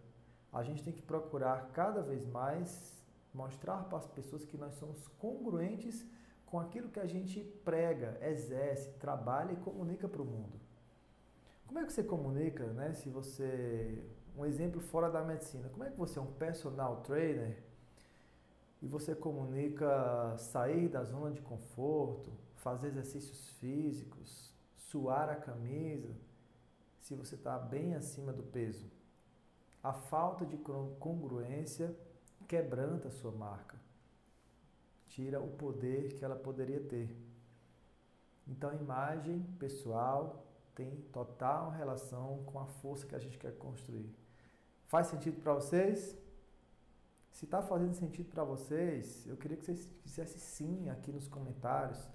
A 0.52 0.64
gente 0.64 0.84
tem 0.84 0.92
que 0.92 1.02
procurar 1.02 1.70
cada 1.72 2.02
vez 2.02 2.26
mais 2.26 3.05
mostrar 3.36 3.84
para 3.84 3.98
as 3.98 4.08
pessoas 4.08 4.46
que 4.46 4.58
nós 4.58 4.74
somos 4.76 5.08
congruentes 5.20 6.06
com 6.46 6.60
aquilo 6.60 6.90
que 6.90 7.00
a 7.00 7.06
gente 7.06 7.42
prega, 7.64 8.18
exerce, 8.22 8.92
trabalha 8.94 9.52
e 9.52 9.58
comunica 9.58 10.08
para 10.08 10.22
o 10.22 10.26
mundo. 10.26 10.60
Como 11.68 11.80
é 11.80 11.86
que 11.86 11.92
você 11.92 12.04
comunica, 12.04 12.66
né? 12.68 12.94
Se 12.94 13.10
você, 13.10 14.04
um 14.38 14.46
exemplo 14.46 14.80
fora 14.80 15.10
da 15.10 15.24
medicina, 15.24 15.68
como 15.70 15.84
é 15.84 15.90
que 15.90 15.98
você 15.98 16.18
é 16.20 16.22
um 16.22 16.32
personal 16.34 17.02
trainer 17.02 17.62
e 18.82 18.88
você 18.88 19.16
comunica 19.16 20.36
sair 20.38 20.88
da 20.88 21.04
zona 21.04 21.32
de 21.32 21.42
conforto, 21.42 22.32
fazer 22.56 22.88
exercícios 22.88 23.50
físicos, 23.60 24.54
suar 24.78 25.30
a 25.30 25.36
camisa, 25.36 26.16
se 27.00 27.16
você 27.16 27.36
está 27.36 27.58
bem 27.58 27.96
acima 27.96 28.32
do 28.32 28.44
peso. 28.44 28.90
A 29.84 29.94
falta 29.94 30.46
de 30.46 30.58
congruência 31.00 31.96
quebranta 32.48 33.08
a 33.08 33.12
sua 33.12 33.32
marca, 33.32 33.78
tira 35.08 35.40
o 35.40 35.50
poder 35.50 36.14
que 36.14 36.24
ela 36.24 36.36
poderia 36.36 36.80
ter. 36.80 37.10
Então, 38.48 38.70
a 38.70 38.76
imagem 38.76 39.42
pessoal 39.60 40.46
tem 40.74 40.96
total 41.12 41.72
relação 41.72 42.44
com 42.46 42.60
a 42.60 42.66
força 42.66 43.08
que 43.08 43.16
a 43.16 43.20
gente 43.20 43.38
quer 43.38 43.58
construir. 43.58 44.14
Faz 44.88 45.08
sentido 45.08 45.42
para 45.42 45.54
vocês? 45.54 46.18
Se 47.32 47.46
está 47.46 47.62
fazendo 47.62 47.94
sentido 47.94 48.30
para 48.30 48.44
vocês, 48.44 49.26
eu 49.28 49.36
queria 49.36 49.58
que 49.58 49.66
vocês 49.66 49.90
fizessem 50.04 50.38
sim 50.38 50.90
aqui 50.90 51.12
nos 51.12 51.28
comentários 51.28 52.08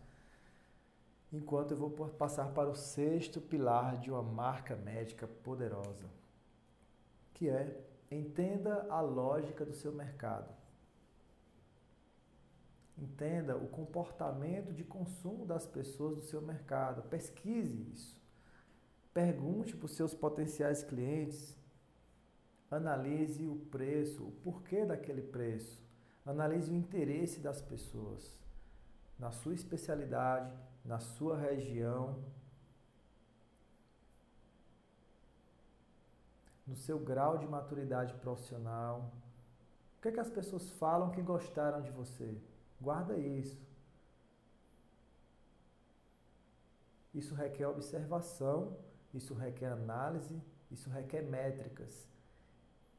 enquanto 1.33 1.73
eu 1.73 1.77
vou 1.77 1.91
passar 1.91 2.53
para 2.53 2.69
o 2.69 2.75
sexto 2.75 3.41
pilar 3.41 3.99
de 3.99 4.11
uma 4.11 4.23
marca 4.23 4.75
médica 4.77 5.27
poderosa, 5.27 6.07
que 7.35 7.49
é 7.49 7.81
entenda 8.11 8.87
a 8.91 9.01
lógica 9.01 9.65
do 9.65 9.73
seu 9.73 9.93
mercado. 9.93 10.53
Entenda 12.99 13.57
o 13.57 13.69
comportamento 13.69 14.73
de 14.73 14.85
consumo 14.85 15.47
das 15.47 15.67
pessoas 15.67 16.17
do 16.17 16.23
seu 16.23 16.43
mercado. 16.43 17.09
Pesquise 17.09 17.91
isso. 17.93 18.21
Pergunte 19.15 19.77
para 19.77 19.87
os 19.87 19.97
seus 19.97 20.13
potenciais 20.13 20.83
clientes. 20.83 21.57
Analise 22.71 23.47
o 23.47 23.57
preço, 23.57 24.25
o 24.25 24.33
porquê 24.33 24.85
daquele 24.85 25.23
preço. 25.23 25.83
Analise 26.25 26.71
o 26.71 26.77
interesse 26.77 27.41
das 27.41 27.63
pessoas 27.63 28.39
na 29.21 29.31
sua 29.31 29.55
especialidade, 29.55 30.51
na 30.83 30.99
sua 30.99 31.37
região, 31.37 32.25
no 36.71 36.77
seu 36.77 37.01
grau 37.01 37.37
de 37.37 37.49
maturidade 37.49 38.15
profissional. 38.15 39.13
O 39.99 40.01
que, 40.01 40.09
é 40.09 40.13
que 40.13 40.21
as 40.21 40.31
pessoas 40.31 40.71
falam 40.71 41.11
que 41.11 41.21
gostaram 41.21 41.83
de 41.83 41.91
você? 41.91 42.41
Guarda 42.81 43.19
isso. 43.19 43.61
Isso 47.13 47.35
requer 47.35 47.67
observação, 47.67 48.79
isso 49.13 49.35
requer 49.35 49.73
análise, 49.73 50.41
isso 50.71 50.89
requer 50.89 51.23
métricas. 51.23 52.09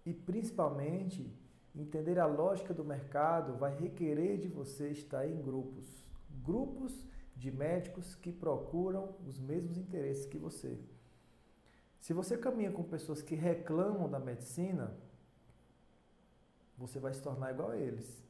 E 0.05 0.13
principalmente, 0.13 1.33
entender 1.73 2.19
a 2.19 2.25
lógica 2.25 2.73
do 2.73 2.83
mercado 2.83 3.55
vai 3.55 3.73
requerer 3.73 4.37
de 4.37 4.49
você 4.49 4.89
estar 4.89 5.25
em 5.25 5.41
grupos. 5.41 6.05
Grupos 6.43 7.07
de 7.37 7.49
médicos 7.49 8.15
que 8.15 8.33
procuram 8.33 9.15
os 9.25 9.39
mesmos 9.39 9.77
interesses 9.77 10.25
que 10.25 10.37
você. 10.37 10.77
Se 12.01 12.13
você 12.13 12.35
caminha 12.35 12.71
com 12.71 12.83
pessoas 12.83 13.21
que 13.21 13.35
reclamam 13.35 14.09
da 14.09 14.19
medicina, 14.19 14.91
você 16.75 16.99
vai 16.99 17.13
se 17.13 17.21
tornar 17.21 17.51
igual 17.51 17.69
a 17.69 17.77
eles. 17.77 18.21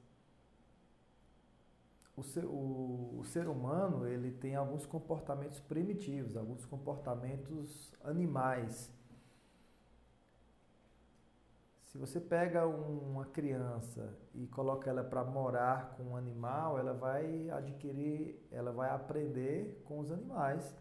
O 2.18 2.22
ser, 2.22 2.44
o, 2.44 3.20
o 3.20 3.24
ser 3.24 3.48
humano 3.48 4.06
ele 4.06 4.30
tem 4.30 4.56
alguns 4.56 4.86
comportamentos 4.86 5.62
primitivos, 5.62 6.36
alguns 6.36 6.66
comportamentos 6.66 7.94
animais. 8.04 8.92
Se 11.86 11.98
você 11.98 12.20
pega 12.20 12.68
uma 12.68 13.26
criança 13.26 14.14
e 14.36 14.48
coloca 14.48 14.90
ela 14.90 15.04
para 15.04 15.24
morar 15.24 15.96
com 15.96 16.04
um 16.04 16.18
animal, 16.18 16.78
ela 16.78 16.94
vai 16.94 17.50
adquirir, 17.50 18.38
ela 18.52 18.74
vai 18.74 18.90
aprender 18.90 19.82
com 19.86 20.00
os 20.00 20.12
animais, 20.12 20.76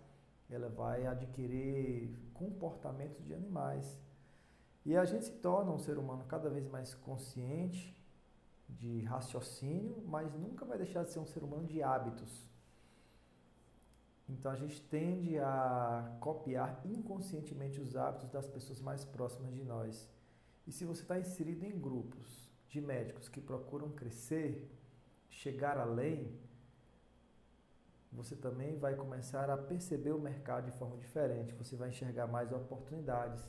ela 0.50 0.68
vai 0.68 1.06
adquirir 1.06 2.16
comportamentos 2.34 3.24
de 3.24 3.32
animais. 3.32 3.98
E 4.84 4.96
a 4.96 5.04
gente 5.04 5.26
se 5.26 5.32
torna 5.32 5.70
um 5.70 5.78
ser 5.78 5.98
humano 5.98 6.24
cada 6.24 6.48
vez 6.50 6.66
mais 6.68 6.94
consciente 6.94 7.96
de 8.68 9.02
raciocínio, 9.02 10.02
mas 10.06 10.32
nunca 10.34 10.64
vai 10.64 10.78
deixar 10.78 11.04
de 11.04 11.10
ser 11.10 11.18
um 11.18 11.26
ser 11.26 11.42
humano 11.42 11.66
de 11.66 11.82
hábitos. 11.82 12.48
Então 14.28 14.50
a 14.52 14.56
gente 14.56 14.80
tende 14.82 15.38
a 15.38 16.16
copiar 16.20 16.80
inconscientemente 16.84 17.80
os 17.80 17.96
hábitos 17.96 18.30
das 18.30 18.46
pessoas 18.46 18.80
mais 18.80 19.04
próximas 19.04 19.52
de 19.52 19.64
nós. 19.64 20.08
E 20.66 20.72
se 20.72 20.84
você 20.84 21.02
está 21.02 21.18
inserido 21.18 21.64
em 21.64 21.78
grupos 21.78 22.48
de 22.68 22.80
médicos 22.80 23.28
que 23.28 23.40
procuram 23.40 23.90
crescer, 23.90 24.70
chegar 25.28 25.76
além, 25.78 26.38
você 28.12 28.34
também 28.34 28.76
vai 28.78 28.94
começar 28.94 29.48
a 29.50 29.56
perceber 29.56 30.12
o 30.12 30.20
mercado 30.20 30.64
de 30.66 30.72
forma 30.72 30.96
diferente, 30.96 31.54
você 31.54 31.76
vai 31.76 31.90
enxergar 31.90 32.26
mais 32.26 32.52
oportunidades. 32.52 33.48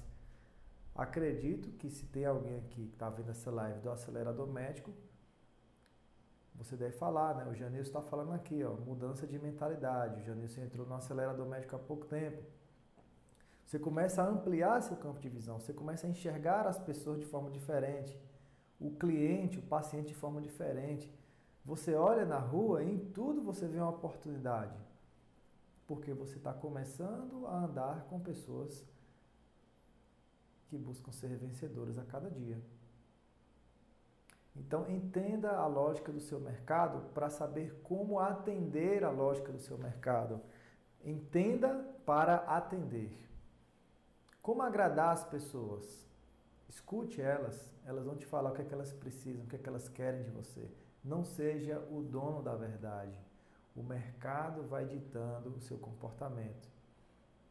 Acredito 0.93 1.71
que 1.71 1.89
se 1.89 2.05
tem 2.05 2.25
alguém 2.25 2.57
aqui 2.57 2.87
que 2.87 2.93
está 2.93 3.09
vendo 3.09 3.31
essa 3.31 3.49
live 3.49 3.79
do 3.79 3.89
acelerador 3.89 4.47
médico, 4.47 4.93
você 6.55 6.75
deve 6.75 6.95
falar, 6.95 7.35
né? 7.35 7.45
O 7.45 7.55
Janilson 7.55 7.89
está 7.89 8.01
falando 8.01 8.33
aqui, 8.33 8.63
ó, 8.63 8.73
mudança 8.73 9.25
de 9.25 9.39
mentalidade. 9.39 10.21
O 10.21 10.23
Janilson 10.23 10.61
entrou 10.61 10.85
no 10.85 10.93
acelerador 10.93 11.47
médico 11.47 11.75
há 11.75 11.79
pouco 11.79 12.05
tempo. 12.05 12.43
Você 13.65 13.79
começa 13.79 14.21
a 14.21 14.27
ampliar 14.27 14.81
seu 14.81 14.97
campo 14.97 15.19
de 15.19 15.29
visão, 15.29 15.59
você 15.59 15.73
começa 15.73 16.05
a 16.05 16.09
enxergar 16.09 16.67
as 16.67 16.77
pessoas 16.77 17.19
de 17.19 17.25
forma 17.25 17.49
diferente, 17.49 18.19
o 18.79 18.91
cliente, 18.91 19.59
o 19.59 19.61
paciente 19.61 20.09
de 20.09 20.13
forma 20.13 20.41
diferente. 20.41 21.09
Você 21.63 21.93
olha 21.93 22.25
na 22.25 22.39
rua 22.39 22.83
e 22.83 22.91
em 22.91 22.97
tudo 23.11 23.41
você 23.41 23.67
vê 23.67 23.77
uma 23.77 23.91
oportunidade, 23.91 24.75
porque 25.87 26.13
você 26.13 26.37
está 26.37 26.51
começando 26.51 27.45
a 27.45 27.65
andar 27.65 28.05
com 28.05 28.19
pessoas 28.19 28.83
que 30.67 30.77
buscam 30.77 31.11
ser 31.11 31.35
vencedoras 31.37 31.99
a 31.99 32.03
cada 32.03 32.29
dia. 32.31 32.59
Então, 34.55 34.89
entenda 34.89 35.51
a 35.51 35.67
lógica 35.67 36.11
do 36.11 36.19
seu 36.19 36.39
mercado 36.39 37.09
para 37.13 37.29
saber 37.29 37.79
como 37.83 38.19
atender 38.19 39.03
a 39.03 39.09
lógica 39.09 39.51
do 39.51 39.59
seu 39.59 39.77
mercado. 39.77 40.41
Entenda 41.03 41.85
para 42.05 42.37
atender. 42.37 43.11
Como 44.41 44.61
agradar 44.61 45.13
as 45.13 45.23
pessoas? 45.23 46.05
Escute 46.67 47.21
elas, 47.21 47.69
elas 47.85 48.05
vão 48.05 48.15
te 48.15 48.25
falar 48.25 48.51
o 48.51 48.53
que 48.55 48.61
é 48.61 48.65
que 48.65 48.73
elas 48.73 48.91
precisam, 48.93 49.43
o 49.43 49.47
que 49.47 49.55
é 49.55 49.59
que 49.59 49.69
elas 49.69 49.87
querem 49.87 50.23
de 50.23 50.31
você. 50.31 50.67
Não 51.03 51.23
seja 51.23 51.79
o 51.91 52.01
dono 52.01 52.41
da 52.41 52.55
verdade. 52.55 53.17
O 53.75 53.81
mercado 53.81 54.63
vai 54.63 54.85
ditando 54.85 55.49
o 55.49 55.59
seu 55.59 55.77
comportamento. 55.77 56.69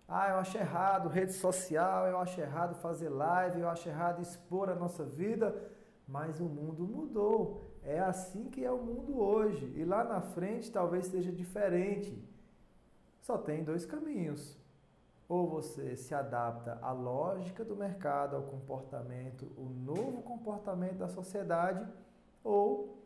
Ah, 0.06 0.30
eu 0.30 0.36
acho 0.36 0.58
errado 0.58 1.08
rede 1.08 1.32
social, 1.32 2.06
eu 2.06 2.18
acho 2.18 2.40
errado 2.40 2.74
fazer 2.76 3.08
live, 3.08 3.60
eu 3.60 3.68
acho 3.68 3.88
errado 3.88 4.20
expor 4.20 4.68
a 4.68 4.74
nossa 4.74 5.04
vida 5.04 5.54
mas 6.10 6.40
o 6.40 6.44
mundo 6.44 6.86
mudou. 6.86 7.70
É 7.82 8.00
assim 8.00 8.50
que 8.50 8.64
é 8.64 8.70
o 8.70 8.82
mundo 8.82 9.18
hoje. 9.18 9.72
E 9.76 9.84
lá 9.84 10.04
na 10.04 10.20
frente 10.20 10.70
talvez 10.70 11.06
seja 11.06 11.30
diferente. 11.32 12.22
Só 13.20 13.38
tem 13.38 13.62
dois 13.62 13.86
caminhos. 13.86 14.58
Ou 15.28 15.48
você 15.48 15.96
se 15.96 16.12
adapta 16.12 16.78
à 16.82 16.90
lógica 16.90 17.64
do 17.64 17.76
mercado, 17.76 18.34
ao 18.34 18.42
comportamento, 18.42 19.46
o 19.56 19.70
novo 19.70 20.22
comportamento 20.22 20.96
da 20.96 21.08
sociedade, 21.08 21.86
ou 22.42 22.99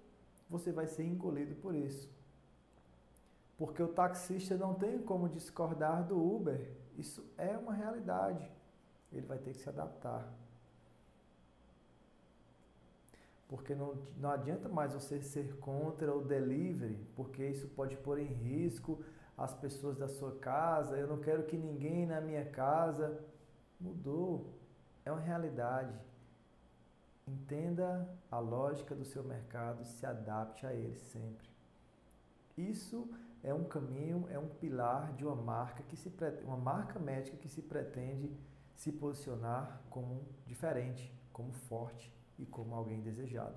você 0.58 0.72
vai 0.72 0.86
ser 0.86 1.04
engolido 1.04 1.54
por 1.56 1.74
isso. 1.74 2.08
Porque 3.58 3.82
o 3.82 3.88
taxista 3.88 4.56
não 4.56 4.74
tem 4.74 4.98
como 5.00 5.28
discordar 5.28 6.06
do 6.06 6.16
Uber. 6.16 6.60
Isso 6.96 7.24
é 7.36 7.56
uma 7.56 7.72
realidade. 7.72 8.50
Ele 9.12 9.26
vai 9.26 9.38
ter 9.38 9.52
que 9.52 9.58
se 9.58 9.68
adaptar. 9.68 10.22
porque 13.54 13.72
não, 13.72 13.94
não 14.16 14.30
adianta 14.30 14.68
mais 14.68 14.94
você 14.94 15.20
ser 15.20 15.56
contra 15.58 16.12
o 16.12 16.24
delivery, 16.24 16.98
porque 17.14 17.46
isso 17.46 17.68
pode 17.68 17.96
pôr 17.98 18.18
em 18.18 18.26
risco 18.26 19.00
as 19.38 19.54
pessoas 19.54 19.96
da 19.96 20.08
sua 20.08 20.32
casa. 20.38 20.96
Eu 20.96 21.06
não 21.06 21.18
quero 21.18 21.44
que 21.44 21.56
ninguém 21.56 22.04
na 22.04 22.20
minha 22.20 22.44
casa. 22.44 23.20
Mudou. 23.80 24.52
É 25.04 25.12
uma 25.12 25.20
realidade. 25.20 25.94
Entenda 27.26 28.08
a 28.30 28.38
lógica 28.38 28.94
do 28.94 29.04
seu 29.04 29.24
mercado 29.24 29.82
e 29.82 29.86
se 29.86 30.04
adapte 30.04 30.66
a 30.66 30.74
ele 30.74 30.98
sempre. 30.98 31.48
Isso 32.56 33.08
é 33.42 33.52
um 33.52 33.64
caminho, 33.64 34.26
é 34.30 34.38
um 34.38 34.48
pilar 34.48 35.12
de 35.14 35.24
uma 35.24 35.34
marca 35.34 35.82
que 35.84 35.96
se 35.96 36.12
uma 36.44 36.56
marca 36.56 36.98
médica 36.98 37.36
que 37.36 37.48
se 37.48 37.62
pretende 37.62 38.30
se 38.74 38.92
posicionar 38.92 39.82
como 39.90 40.22
diferente, 40.46 41.12
como 41.32 41.52
forte 41.52 42.12
e 42.38 42.44
como 42.44 42.74
alguém 42.74 43.00
desejado. 43.00 43.56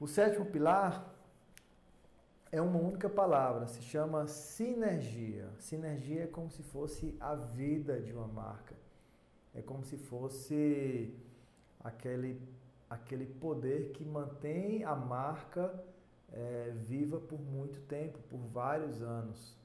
O 0.00 0.06
sétimo 0.06 0.46
pilar 0.46 1.14
é 2.50 2.60
uma 2.60 2.78
única 2.78 3.08
palavra, 3.08 3.66
se 3.66 3.82
chama 3.82 4.26
sinergia. 4.26 5.50
Sinergia 5.58 6.24
é 6.24 6.26
como 6.26 6.50
se 6.50 6.62
fosse 6.62 7.16
a 7.20 7.34
vida 7.34 8.00
de 8.00 8.12
uma 8.12 8.26
marca. 8.26 8.74
É 9.54 9.60
como 9.60 9.84
se 9.84 9.96
fosse 9.96 11.14
aquele, 11.80 12.40
aquele 12.88 13.26
poder 13.26 13.92
que 13.92 14.04
mantém 14.04 14.84
a 14.84 14.94
marca 14.94 15.82
é, 16.32 16.72
viva 16.74 17.18
por 17.20 17.40
muito 17.40 17.80
tempo, 17.82 18.18
por 18.28 18.38
vários 18.38 19.02
anos. 19.02 19.56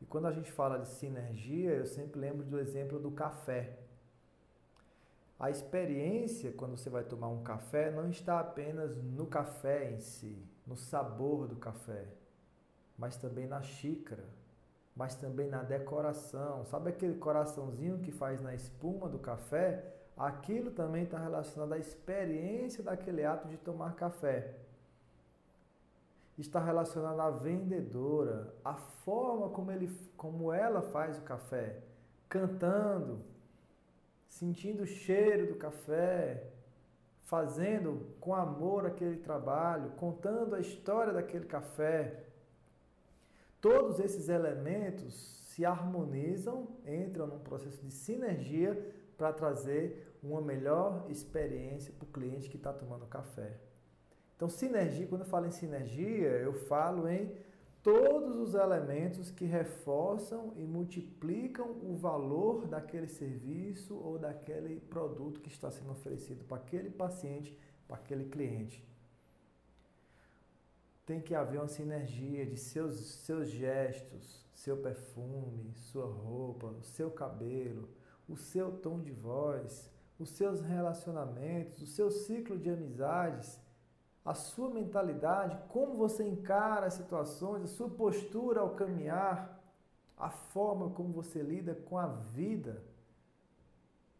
E 0.00 0.06
quando 0.06 0.26
a 0.26 0.32
gente 0.32 0.52
fala 0.52 0.78
de 0.78 0.88
sinergia, 0.88 1.70
eu 1.70 1.86
sempre 1.86 2.20
lembro 2.20 2.44
do 2.44 2.58
exemplo 2.58 2.98
do 2.98 3.10
café. 3.10 3.78
A 5.38 5.50
experiência, 5.50 6.52
quando 6.52 6.76
você 6.76 6.88
vai 6.90 7.04
tomar 7.04 7.28
um 7.28 7.42
café, 7.42 7.90
não 7.90 8.08
está 8.08 8.38
apenas 8.40 8.96
no 8.96 9.26
café 9.26 9.90
em 9.90 9.98
si, 9.98 10.38
no 10.66 10.76
sabor 10.76 11.48
do 11.48 11.56
café, 11.56 12.06
mas 12.96 13.16
também 13.16 13.46
na 13.46 13.60
xícara, 13.62 14.24
mas 14.94 15.14
também 15.14 15.48
na 15.48 15.62
decoração. 15.62 16.64
Sabe 16.64 16.90
aquele 16.90 17.18
coraçãozinho 17.18 17.98
que 17.98 18.12
faz 18.12 18.40
na 18.40 18.54
espuma 18.54 19.08
do 19.08 19.18
café? 19.18 19.93
Aquilo 20.16 20.70
também 20.70 21.04
está 21.04 21.18
relacionado 21.18 21.72
à 21.72 21.78
experiência 21.78 22.84
daquele 22.84 23.24
ato 23.24 23.48
de 23.48 23.56
tomar 23.56 23.96
café. 23.96 24.54
Está 26.38 26.60
relacionado 26.60 27.20
à 27.20 27.30
vendedora, 27.30 28.54
a 28.64 28.74
forma 28.74 29.48
como, 29.48 29.70
ele, 29.72 29.90
como 30.16 30.52
ela 30.52 30.82
faz 30.82 31.18
o 31.18 31.22
café, 31.22 31.80
cantando, 32.28 33.20
sentindo 34.28 34.82
o 34.84 34.86
cheiro 34.86 35.48
do 35.48 35.56
café, 35.56 36.48
fazendo 37.24 38.06
com 38.20 38.34
amor 38.34 38.86
aquele 38.86 39.16
trabalho, 39.16 39.90
contando 39.92 40.54
a 40.54 40.60
história 40.60 41.12
daquele 41.12 41.46
café. 41.46 42.24
Todos 43.60 43.98
esses 43.98 44.28
elementos 44.28 45.14
se 45.48 45.64
harmonizam, 45.64 46.68
entram 46.86 47.26
num 47.26 47.38
processo 47.38 47.80
de 47.84 47.92
sinergia 47.92 48.76
para 49.16 49.32
trazer 49.32 50.16
uma 50.22 50.40
melhor 50.40 51.06
experiência 51.08 51.92
para 51.92 52.04
o 52.04 52.12
cliente 52.12 52.48
que 52.48 52.56
está 52.56 52.72
tomando 52.72 53.06
café. 53.06 53.58
Então, 54.36 54.48
sinergia, 54.48 55.06
quando 55.06 55.22
eu 55.22 55.26
falo 55.26 55.46
em 55.46 55.50
sinergia, 55.50 56.28
eu 56.28 56.52
falo 56.52 57.08
em 57.08 57.32
todos 57.82 58.36
os 58.38 58.54
elementos 58.54 59.30
que 59.30 59.44
reforçam 59.44 60.54
e 60.56 60.64
multiplicam 60.64 61.70
o 61.82 61.94
valor 61.94 62.66
daquele 62.66 63.06
serviço 63.06 63.94
ou 63.94 64.18
daquele 64.18 64.80
produto 64.80 65.40
que 65.40 65.50
está 65.50 65.70
sendo 65.70 65.92
oferecido 65.92 66.44
para 66.44 66.56
aquele 66.56 66.90
paciente, 66.90 67.56
para 67.86 67.96
aquele 67.96 68.24
cliente. 68.24 68.82
Tem 71.04 71.20
que 71.20 71.34
haver 71.34 71.58
uma 71.58 71.68
sinergia 71.68 72.46
de 72.46 72.56
seus, 72.56 72.96
seus 72.96 73.50
gestos, 73.50 74.42
seu 74.54 74.78
perfume, 74.78 75.70
sua 75.74 76.06
roupa, 76.06 76.74
seu 76.80 77.10
cabelo, 77.10 77.86
o 78.28 78.36
seu 78.36 78.72
tom 78.78 79.00
de 79.00 79.12
voz, 79.12 79.90
os 80.18 80.30
seus 80.30 80.60
relacionamentos, 80.60 81.82
o 81.82 81.86
seu 81.86 82.10
ciclo 82.10 82.58
de 82.58 82.70
amizades 82.70 83.60
a 84.24 84.32
sua 84.32 84.70
mentalidade, 84.70 85.58
como 85.68 85.96
você 85.96 86.26
encara 86.26 86.86
as 86.86 86.94
situações, 86.94 87.64
a 87.64 87.66
sua 87.66 87.90
postura 87.90 88.60
ao 88.60 88.70
caminhar, 88.70 89.62
a 90.16 90.30
forma 90.30 90.88
como 90.90 91.12
você 91.12 91.42
lida 91.42 91.74
com 91.74 91.98
a 91.98 92.06
vida. 92.06 92.82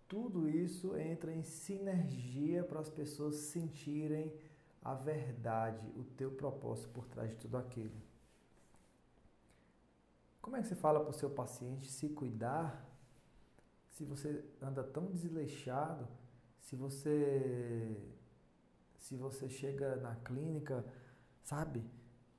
Tudo 0.07 0.47
isso 0.47 0.95
entra 0.97 1.33
em 1.33 1.43
sinergia 1.43 2.63
para 2.63 2.81
as 2.81 2.91
pessoas 2.91 3.37
sentirem 3.37 4.31
a 4.83 4.93
verdade, 4.93 5.91
o 5.97 6.05
teu 6.05 6.31
propósito 6.31 6.91
por 6.91 7.07
trás 7.07 7.31
de 7.31 7.37
tudo 7.37 7.57
aquilo. 7.57 7.97
Como 10.43 10.57
é 10.57 10.61
que 10.61 10.69
você 10.69 10.75
fala 10.75 11.01
para 11.01 11.09
o 11.09 11.15
seu 11.15 11.31
paciente 11.31 11.91
se 11.91 12.11
cuidar 12.11 12.87
se 13.95 14.05
você 14.05 14.45
anda 14.61 14.83
tão 14.83 15.07
desleixado, 15.07 16.09
se 16.59 16.75
você 16.75 17.97
se 18.99 19.17
você 19.17 19.49
chega 19.49 19.97
na 19.97 20.17
clínica, 20.17 20.85
sabe, 21.43 21.85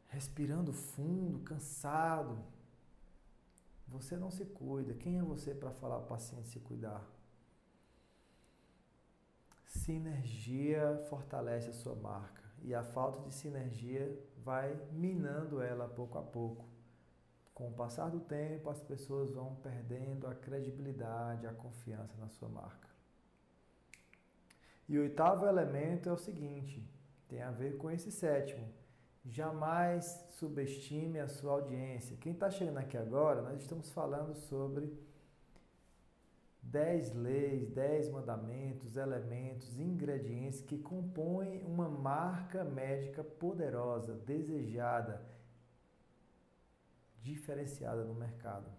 respirando 0.08 0.74
fundo, 0.74 1.40
cansado, 1.40 2.44
você 3.88 4.18
não 4.18 4.32
se 4.32 4.44
cuida. 4.46 4.96
Quem 4.96 5.20
é 5.20 5.24
você 5.24 5.54
para 5.54 5.72
falar 5.72 5.96
ao 5.96 6.08
paciente 6.08 6.50
se 6.50 6.60
cuidar? 6.60 7.08
Sinergia 9.66 11.06
fortalece 11.10 11.70
a 11.70 11.74
sua 11.74 11.96
marca 11.96 12.44
e 12.64 12.74
a 12.74 12.84
falta 12.84 13.22
de 13.22 13.34
sinergia 13.34 14.20
vai 14.44 14.76
minando 14.92 15.62
ela 15.62 15.88
pouco 15.88 16.18
a 16.18 16.24
pouco. 16.24 16.75
Com 17.56 17.70
o 17.70 17.72
passar 17.72 18.10
do 18.12 18.20
tempo, 18.20 18.70
as 18.70 18.82
pessoas 18.82 19.32
vão 19.32 19.56
perdendo 19.56 20.28
a 20.28 20.36
credibilidade, 20.36 21.48
a 21.48 21.54
confiança 21.54 22.14
na 22.18 22.28
sua 22.28 22.50
marca. 22.50 22.90
E 24.90 24.98
o 24.98 25.02
oitavo 25.02 25.48
elemento 25.48 26.10
é 26.10 26.12
o 26.12 26.18
seguinte: 26.18 26.86
tem 27.30 27.42
a 27.42 27.52
ver 27.52 27.78
com 27.78 27.90
esse 27.90 28.12
sétimo. 28.12 28.68
Jamais 29.24 30.28
subestime 30.32 31.18
a 31.18 31.30
sua 31.30 31.54
audiência. 31.54 32.18
Quem 32.18 32.34
está 32.34 32.52
chegando 32.52 32.78
aqui 32.78 32.98
agora, 32.98 33.42
nós 33.42 33.62
estamos 33.62 33.90
falando 33.90 34.36
sobre 34.36 34.94
dez 36.62 37.14
leis, 37.14 37.70
dez 37.70 38.10
mandamentos, 38.10 38.98
elementos, 38.98 39.80
ingredientes 39.80 40.60
que 40.62 40.78
compõem 40.78 41.64
uma 41.64 41.88
marca 41.88 42.66
médica 42.66 43.24
poderosa, 43.24 44.14
desejada, 44.14 45.26
diferenciada 47.26 48.04
no 48.04 48.14
mercado. 48.14 48.70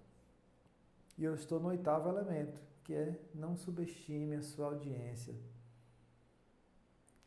E 1.19 1.25
eu 1.25 1.35
estou 1.35 1.59
no 1.59 1.69
oitavo 1.69 2.09
elemento, 2.09 2.61
que 2.85 2.95
é 2.95 3.21
não 3.35 3.57
subestime 3.57 4.37
a 4.37 4.43
sua 4.43 4.67
audiência. 4.67 5.35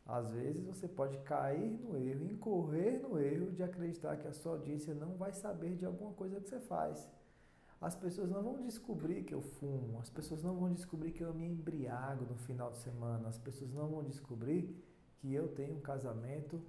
Às 0.06 0.28
vezes 0.28 0.64
você 0.64 0.88
pode 0.88 1.18
cair 1.18 1.70
no 1.82 1.96
erro, 1.96 2.24
incorrer 2.24 3.00
no 3.00 3.18
erro 3.18 3.52
de 3.52 3.62
acreditar 3.62 4.16
que 4.16 4.26
a 4.26 4.32
sua 4.32 4.52
audiência 4.52 4.94
não 4.94 5.16
vai 5.16 5.32
saber 5.32 5.76
de 5.76 5.84
alguma 5.84 6.12
coisa 6.14 6.40
que 6.40 6.48
você 6.48 6.58
faz. 6.58 7.08
As 7.80 7.94
pessoas 7.94 8.28
não 8.30 8.42
vão 8.42 8.60
descobrir 8.62 9.22
que 9.22 9.34
eu 9.34 9.42
fumo, 9.42 10.00
as 10.00 10.10
pessoas 10.10 10.42
não 10.42 10.54
vão 10.56 10.72
descobrir 10.72 11.12
que 11.12 11.22
eu 11.22 11.32
me 11.32 11.46
embriago 11.46 12.24
no 12.24 12.36
final 12.36 12.70
de 12.70 12.78
semana, 12.78 13.28
as 13.28 13.38
pessoas 13.38 13.72
não 13.72 13.88
vão 13.88 14.02
descobrir 14.02 14.62
que 15.18 15.32
eu 15.32 15.48
tenho 15.48 15.76
um 15.76 15.80
casamento 15.80 16.60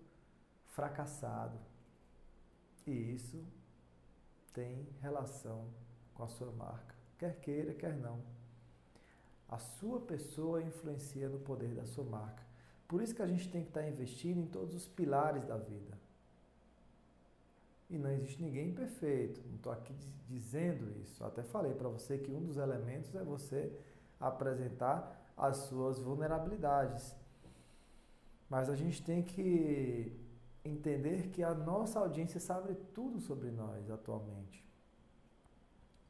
fracassado. 0.68 1.58
E 2.86 2.92
isso 2.92 3.44
tem 4.54 4.88
relação 5.02 5.66
com 6.14 6.24
a 6.24 6.28
sua 6.28 6.52
marca, 6.52 6.96
quer 7.18 7.40
queira, 7.40 7.74
quer 7.74 7.96
não. 7.96 8.22
A 9.48 9.58
sua 9.58 10.00
pessoa 10.00 10.62
influencia 10.62 11.28
no 11.28 11.40
poder 11.40 11.74
da 11.76 11.86
sua 11.86 12.06
marca. 12.06 12.44
Por 12.88 13.02
isso 13.02 13.16
que 13.16 13.22
a 13.22 13.28
gente 13.28 13.50
tem 13.50 13.64
que 13.64 13.70
estar 13.70 13.88
investindo 13.88 14.40
em 14.40 14.48
todos 14.48 14.76
os 14.76 14.88
pilares 14.88 15.46
da 15.46 15.58
vida. 15.58 15.98
E 17.90 17.98
não 17.98 18.10
existe 18.10 18.42
ninguém 18.42 18.74
perfeito. 18.74 19.42
Não 19.48 19.56
estou 19.56 19.72
aqui 19.72 19.94
dizendo 20.28 20.90
isso. 21.02 21.22
Eu 21.22 21.28
até 21.28 21.44
falei 21.44 21.74
para 21.74 21.90
você 21.90 22.18
que 22.18 22.32
um 22.32 22.42
dos 22.42 22.58
elementos 22.58 23.14
é 23.16 23.24
você 23.24 23.78
apresentar 24.20 25.34
as 25.36 25.58
suas 25.58 26.00
vulnerabilidades. 26.00 27.16
Mas 28.50 28.70
a 28.70 28.76
gente 28.76 29.04
tem 29.04 29.22
que 29.22 30.21
entender 30.64 31.30
que 31.30 31.44
a 31.44 31.54
nossa 31.54 32.00
audiência 32.00 32.40
sabe 32.40 32.76
tudo 32.94 33.20
sobre 33.20 33.52
nós 33.52 33.90
atualmente. 33.90 34.64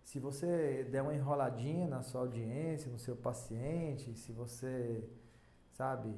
Se 0.04 0.20
você 0.20 0.84
der 0.84 1.02
uma 1.02 1.16
enroladinha 1.16 1.88
na 1.88 2.02
sua 2.02 2.22
audiência, 2.22 2.92
no 2.92 3.00
seu 3.00 3.16
paciente, 3.16 4.14
se 4.18 4.34
você, 4.34 5.10
sabe, 5.72 6.14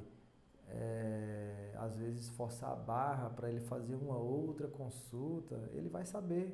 é, 0.68 1.72
às 1.76 1.96
vezes 1.96 2.28
forçar 2.30 2.72
a 2.72 2.76
barra 2.76 3.30
para 3.30 3.48
ele 3.48 3.60
fazer 3.60 3.94
uma 3.94 4.16
outra 4.16 4.66
consulta, 4.66 5.70
ele 5.72 5.88
vai 5.88 6.04
saber. 6.04 6.52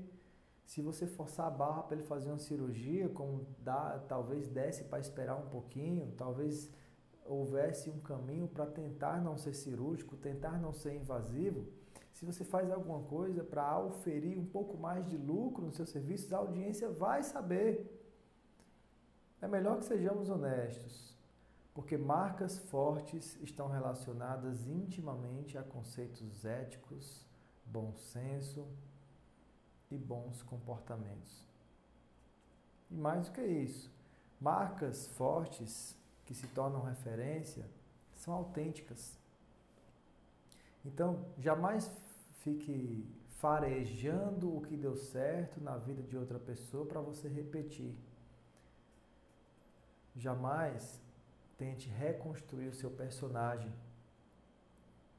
Se 0.67 0.83
você 0.83 1.07
forçar 1.07 1.47
a 1.47 1.51
barra 1.51 1.83
para 1.83 1.97
ele 1.97 2.07
fazer 2.07 2.29
uma 2.29 2.39
cirurgia, 2.39 3.09
como 3.09 3.47
dá, 3.59 3.99
talvez 4.07 4.47
desse 4.47 4.85
para 4.85 5.01
esperar 5.01 5.37
um 5.37 5.49
pouquinho, 5.49 6.13
talvez 6.17 6.71
houvesse 7.33 7.91
um 7.91 8.01
caminho 8.01 8.49
para 8.49 8.67
tentar 8.67 9.21
não 9.23 9.37
ser 9.37 9.55
cirúrgico, 9.55 10.17
tentar 10.17 10.59
não 10.61 10.73
ser 10.73 10.95
invasivo, 10.95 11.67
se 12.13 12.25
você 12.25 12.45
faz 12.45 12.71
alguma 12.71 13.03
coisa 13.03 13.43
para 13.43 13.63
auferir 13.63 14.39
um 14.39 14.45
pouco 14.45 14.77
mais 14.77 15.07
de 15.07 15.17
lucro 15.17 15.65
nos 15.65 15.77
seus 15.77 15.91
serviços, 15.91 16.33
a 16.33 16.39
audiência 16.39 16.91
vai 16.91 17.23
saber. 17.23 17.97
É 19.41 19.49
melhor 19.49 19.79
que 19.79 19.85
sejamos 19.85 20.29
honestos 20.29 21.11
porque 21.75 21.97
marcas 21.97 22.59
fortes 22.59 23.39
estão 23.41 23.69
relacionadas 23.69 24.67
intimamente 24.67 25.57
a 25.57 25.63
conceitos 25.63 26.45
éticos, 26.45 27.27
bom 27.65 27.95
senso 27.95 28.67
e 29.91 29.97
bons 29.97 30.43
comportamentos. 30.43 31.49
E 32.91 32.95
mais 32.95 33.29
do 33.29 33.33
que 33.33 33.43
isso, 33.43 33.91
marcas 34.41 35.07
fortes 35.07 35.97
que 36.31 36.35
se 36.35 36.47
tornam 36.47 36.81
referência 36.81 37.69
são 38.15 38.33
autênticas. 38.33 39.19
Então, 40.85 41.27
jamais 41.37 41.91
fique 42.45 43.05
farejando 43.31 44.57
o 44.57 44.61
que 44.61 44.77
deu 44.77 44.95
certo 44.95 45.61
na 45.61 45.77
vida 45.77 46.05
de 46.05 46.17
outra 46.17 46.39
pessoa 46.39 46.87
para 46.87 47.01
você 47.01 47.27
repetir. 47.27 47.99
Jamais 50.15 51.03
Tente 51.59 51.91
reconstruir 51.91 52.69
o 52.69 52.73
seu 52.75 52.91
personagem. 52.91 53.71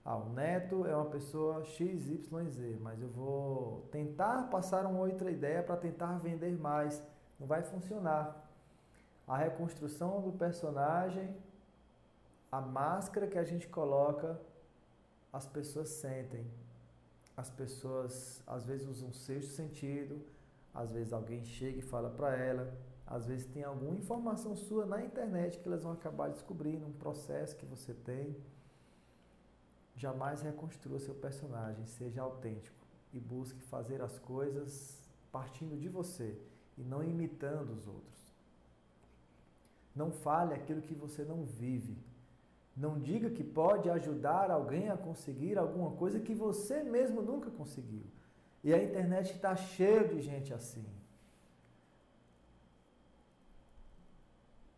Ah, 0.04 0.16
o 0.16 0.30
neto 0.30 0.88
é 0.88 0.96
uma 0.96 1.06
pessoa 1.06 1.64
XYZ, 1.64 2.80
mas 2.80 3.00
eu 3.00 3.10
vou 3.10 3.82
tentar 3.92 4.50
passar 4.50 4.88
uma 4.88 5.02
outra 5.02 5.30
ideia 5.30 5.62
para 5.62 5.78
tentar 5.78 6.18
vender 6.18 6.58
mais. 6.58 7.04
Não 7.40 7.46
vai 7.46 7.62
funcionar. 7.62 8.51
A 9.28 9.38
reconstrução 9.38 10.22
do 10.22 10.32
personagem, 10.32 11.36
a 12.52 12.60
máscara 12.60 13.28
que 13.28 13.38
a 13.38 13.44
gente 13.44 13.68
coloca, 13.68 14.40
as 15.32 15.48
pessoas 15.48 15.90
sentem. 15.90 16.46
As 17.38 17.50
pessoas 17.50 18.44
às 18.46 18.66
vezes 18.66 18.88
usam 18.88 19.10
um 19.10 19.14
sexto 19.14 19.52
sentido, 19.52 20.22
às 20.74 20.92
vezes 20.92 21.14
alguém 21.14 21.44
chega 21.44 21.80
e 21.80 21.82
fala 21.82 22.10
para 22.10 22.36
ela, 22.36 22.74
às 23.08 23.26
vezes 23.26 23.46
tem 23.46 23.64
alguma 23.64 23.96
informação 23.96 24.56
sua 24.56 24.86
na 24.86 25.04
internet 25.04 25.60
que 25.60 25.68
elas 25.68 25.84
vão 25.84 25.94
acabar 25.94 26.30
descobrindo, 26.30 26.86
um 26.86 26.94
processo 26.94 27.56
que 27.56 27.66
você 27.66 27.94
tem. 27.94 28.36
Jamais 29.96 30.42
reconstrua 30.42 31.00
seu 31.00 31.14
personagem, 31.14 31.86
seja 31.86 32.22
autêntico 32.22 32.86
e 33.14 33.20
busque 33.20 33.62
fazer 33.64 34.02
as 34.02 34.18
coisas 34.20 34.98
partindo 35.32 35.78
de 35.78 35.90
você 35.90 36.38
e 36.78 36.84
não 36.84 37.04
imitando 37.04 37.74
os 37.74 37.88
outros. 37.88 38.21
Não 39.96 40.12
fale 40.12 40.54
aquilo 40.54 40.82
que 40.82 40.94
você 40.94 41.24
não 41.24 41.44
vive. 41.44 41.98
Não 42.76 43.00
diga 43.00 43.30
que 43.30 43.44
pode 43.44 43.90
ajudar 43.90 44.50
alguém 44.50 44.90
a 44.90 44.98
conseguir 44.98 45.58
alguma 45.58 45.92
coisa 45.92 46.20
que 46.20 46.34
você 46.34 46.84
mesmo 46.84 47.22
nunca 47.22 47.50
conseguiu. 47.52 48.04
E 48.64 48.74
a 48.74 48.82
internet 48.82 49.34
está 49.34 49.56
cheia 49.56 50.08
de 50.08 50.22
gente 50.22 50.54
assim. 50.54 50.86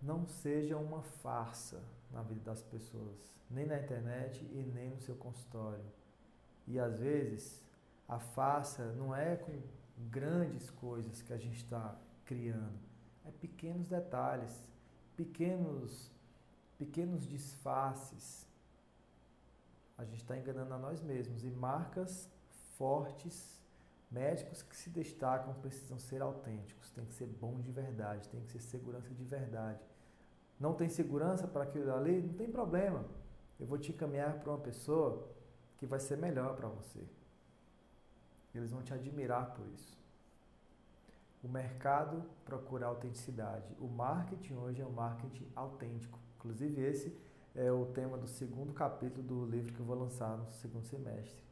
não 0.03 0.25
seja 0.25 0.77
uma 0.77 1.01
farsa 1.01 1.81
na 2.11 2.21
vida 2.21 2.41
das 2.41 2.61
pessoas, 2.61 3.31
nem 3.49 3.65
na 3.65 3.79
internet 3.79 4.43
e 4.51 4.71
nem 4.75 4.89
no 4.89 4.99
seu 4.99 5.15
consultório. 5.15 5.83
E 6.67 6.77
às 6.77 6.99
vezes 6.99 7.61
a 8.07 8.19
farsa 8.19 8.91
não 8.93 9.15
é 9.15 9.37
com 9.37 9.61
grandes 10.09 10.69
coisas 10.69 11.21
que 11.21 11.31
a 11.31 11.37
gente 11.37 11.57
está 11.57 11.95
criando, 12.25 12.77
é 13.25 13.31
pequenos 13.31 13.87
detalhes, 13.87 14.63
pequenos, 15.15 16.11
pequenos 16.77 17.27
disfarces. 17.27 18.47
A 19.97 20.03
gente 20.05 20.21
está 20.21 20.37
enganando 20.37 20.73
a 20.73 20.77
nós 20.77 21.01
mesmos 21.01 21.43
e 21.43 21.51
marcas 21.51 22.29
fortes 22.77 23.63
Médicos 24.13 24.61
que 24.61 24.75
se 24.75 24.91
destacam 24.91 25.55
precisam 25.55 25.97
ser 25.97 26.21
autênticos, 26.21 26.91
tem 26.91 27.03
que 27.03 27.15
ser 27.15 27.25
bom 27.25 27.59
de 27.59 27.71
verdade, 27.71 28.29
tem 28.29 28.41
que 28.41 28.51
ser 28.51 28.59
segurança 28.59 29.11
de 29.11 29.23
verdade. 29.23 29.83
Não 30.59 30.75
tem 30.75 30.87
segurança 30.87 31.47
para 31.47 31.63
aquilo 31.63 31.91
ali? 31.91 32.21
Não 32.21 32.35
tem 32.35 32.47
problema. 32.47 33.03
Eu 33.59 33.65
vou 33.65 33.79
te 33.79 33.91
encaminhar 33.91 34.39
para 34.39 34.51
uma 34.51 34.59
pessoa 34.59 35.27
que 35.77 35.87
vai 35.87 35.99
ser 35.99 36.19
melhor 36.19 36.55
para 36.55 36.67
você. 36.67 36.99
Eles 38.53 38.69
vão 38.69 38.83
te 38.83 38.93
admirar 38.93 39.55
por 39.55 39.65
isso. 39.69 39.97
O 41.43 41.47
mercado 41.49 42.23
procura 42.45 42.85
autenticidade. 42.85 43.75
O 43.77 43.87
marketing 43.87 44.53
hoje 44.53 44.81
é 44.81 44.85
um 44.85 44.91
marketing 44.91 45.45
autêntico. 45.53 46.17
Inclusive, 46.37 46.81
esse 46.81 47.17
é 47.53 47.69
o 47.69 47.85
tema 47.87 48.17
do 48.17 48.27
segundo 48.27 48.71
capítulo 48.73 49.21
do 49.21 49.45
livro 49.45 49.73
que 49.73 49.79
eu 49.79 49.85
vou 49.85 49.97
lançar 49.97 50.37
no 50.37 50.51
segundo 50.53 50.85
semestre. 50.85 51.43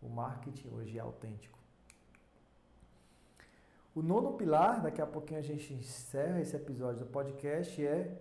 O 0.00 0.08
marketing 0.08 0.68
hoje 0.68 0.96
é 0.96 1.00
autêntico. 1.02 1.58
O 3.94 4.00
nono 4.00 4.32
pilar, 4.32 4.80
daqui 4.80 5.02
a 5.02 5.06
pouquinho 5.06 5.40
a 5.40 5.42
gente 5.42 5.74
encerra 5.74 6.40
esse 6.40 6.56
episódio 6.56 7.04
do 7.04 7.10
podcast, 7.10 7.84
é 7.84 8.16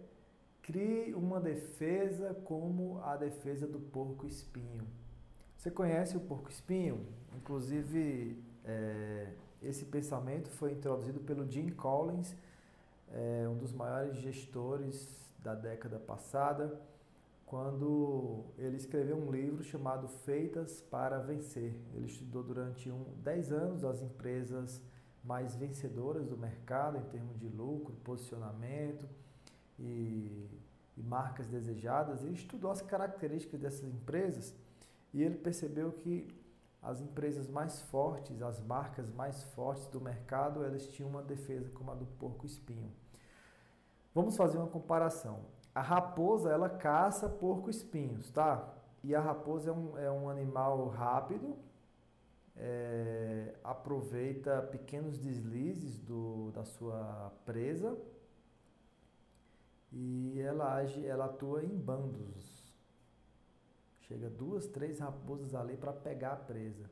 crie 0.61 1.13
uma 1.13 1.39
defesa 1.39 2.33
como 2.43 2.99
a 3.01 3.15
defesa 3.15 3.65
do 3.65 3.79
porco 3.79 4.25
espinho. 4.25 4.85
Você 5.55 5.71
conhece 5.71 6.17
o 6.17 6.19
porco 6.19 6.49
espinho? 6.49 7.07
Inclusive, 7.35 8.43
é, 8.65 9.33
esse 9.61 9.85
pensamento 9.85 10.49
foi 10.49 10.73
introduzido 10.73 11.19
pelo 11.19 11.49
Jim 11.49 11.69
Collins, 11.69 12.35
é, 13.11 13.47
um 13.49 13.57
dos 13.57 13.71
maiores 13.71 14.17
gestores 14.17 15.29
da 15.39 15.55
década 15.55 15.97
passada, 15.99 16.79
quando 17.45 18.43
ele 18.57 18.75
escreveu 18.75 19.17
um 19.17 19.31
livro 19.31 19.63
chamado 19.63 20.07
Feitas 20.07 20.81
para 20.81 21.17
Vencer. 21.19 21.73
Ele 21.93 22.05
estudou 22.05 22.43
durante 22.43 22.91
um, 22.91 23.05
10 23.23 23.51
anos 23.51 23.83
as 23.85 24.01
empresas 24.01 24.81
mais 25.23 25.55
vencedoras 25.55 26.27
do 26.27 26.37
mercado 26.37 26.97
em 26.97 27.03
termos 27.03 27.39
de 27.39 27.47
lucro, 27.47 27.95
posicionamento 28.03 29.07
e 29.79 30.47
e 30.97 31.03
marcas 31.03 31.45
desejadas, 31.47 32.23
ele 32.23 32.33
estudou 32.33 32.71
as 32.71 32.81
características 32.81 33.59
dessas 33.59 33.83
empresas 33.83 34.53
e 35.13 35.21
ele 35.21 35.37
percebeu 35.37 35.91
que 35.91 36.27
as 36.81 37.01
empresas 37.01 37.47
mais 37.47 37.81
fortes, 37.81 38.41
as 38.41 38.59
marcas 38.61 39.09
mais 39.11 39.43
fortes 39.43 39.87
do 39.87 39.99
mercado, 39.99 40.63
elas 40.63 40.87
tinham 40.87 41.09
uma 41.09 41.21
defesa 41.21 41.69
como 41.71 41.91
a 41.91 41.95
do 41.95 42.05
porco-espinho. 42.05 42.91
Vamos 44.13 44.37
fazer 44.37 44.57
uma 44.57 44.67
comparação. 44.67 45.41
A 45.73 45.81
raposa, 45.81 46.49
ela 46.49 46.69
caça 46.69 47.29
porco-espinhos, 47.29 48.31
tá? 48.31 48.73
E 49.03 49.13
a 49.13 49.21
raposa 49.21 49.69
é 49.69 49.73
um, 49.73 49.97
é 49.97 50.11
um 50.11 50.29
animal 50.29 50.87
rápido, 50.87 51.55
é, 52.55 53.53
aproveita 53.63 54.61
pequenos 54.63 55.19
deslizes 55.19 55.99
do, 55.99 56.51
da 56.51 56.65
sua 56.65 57.31
presa 57.45 57.95
e 59.91 60.39
ela 60.41 60.73
age, 60.73 61.05
ela 61.05 61.25
atua 61.25 61.63
em 61.63 61.77
bandos. 61.77 62.56
Chega 64.07 64.29
duas, 64.29 64.67
três 64.67 64.99
raposas 64.99 65.53
ali 65.53 65.75
para 65.75 65.91
pegar 65.91 66.33
a 66.33 66.37
presa. 66.37 66.89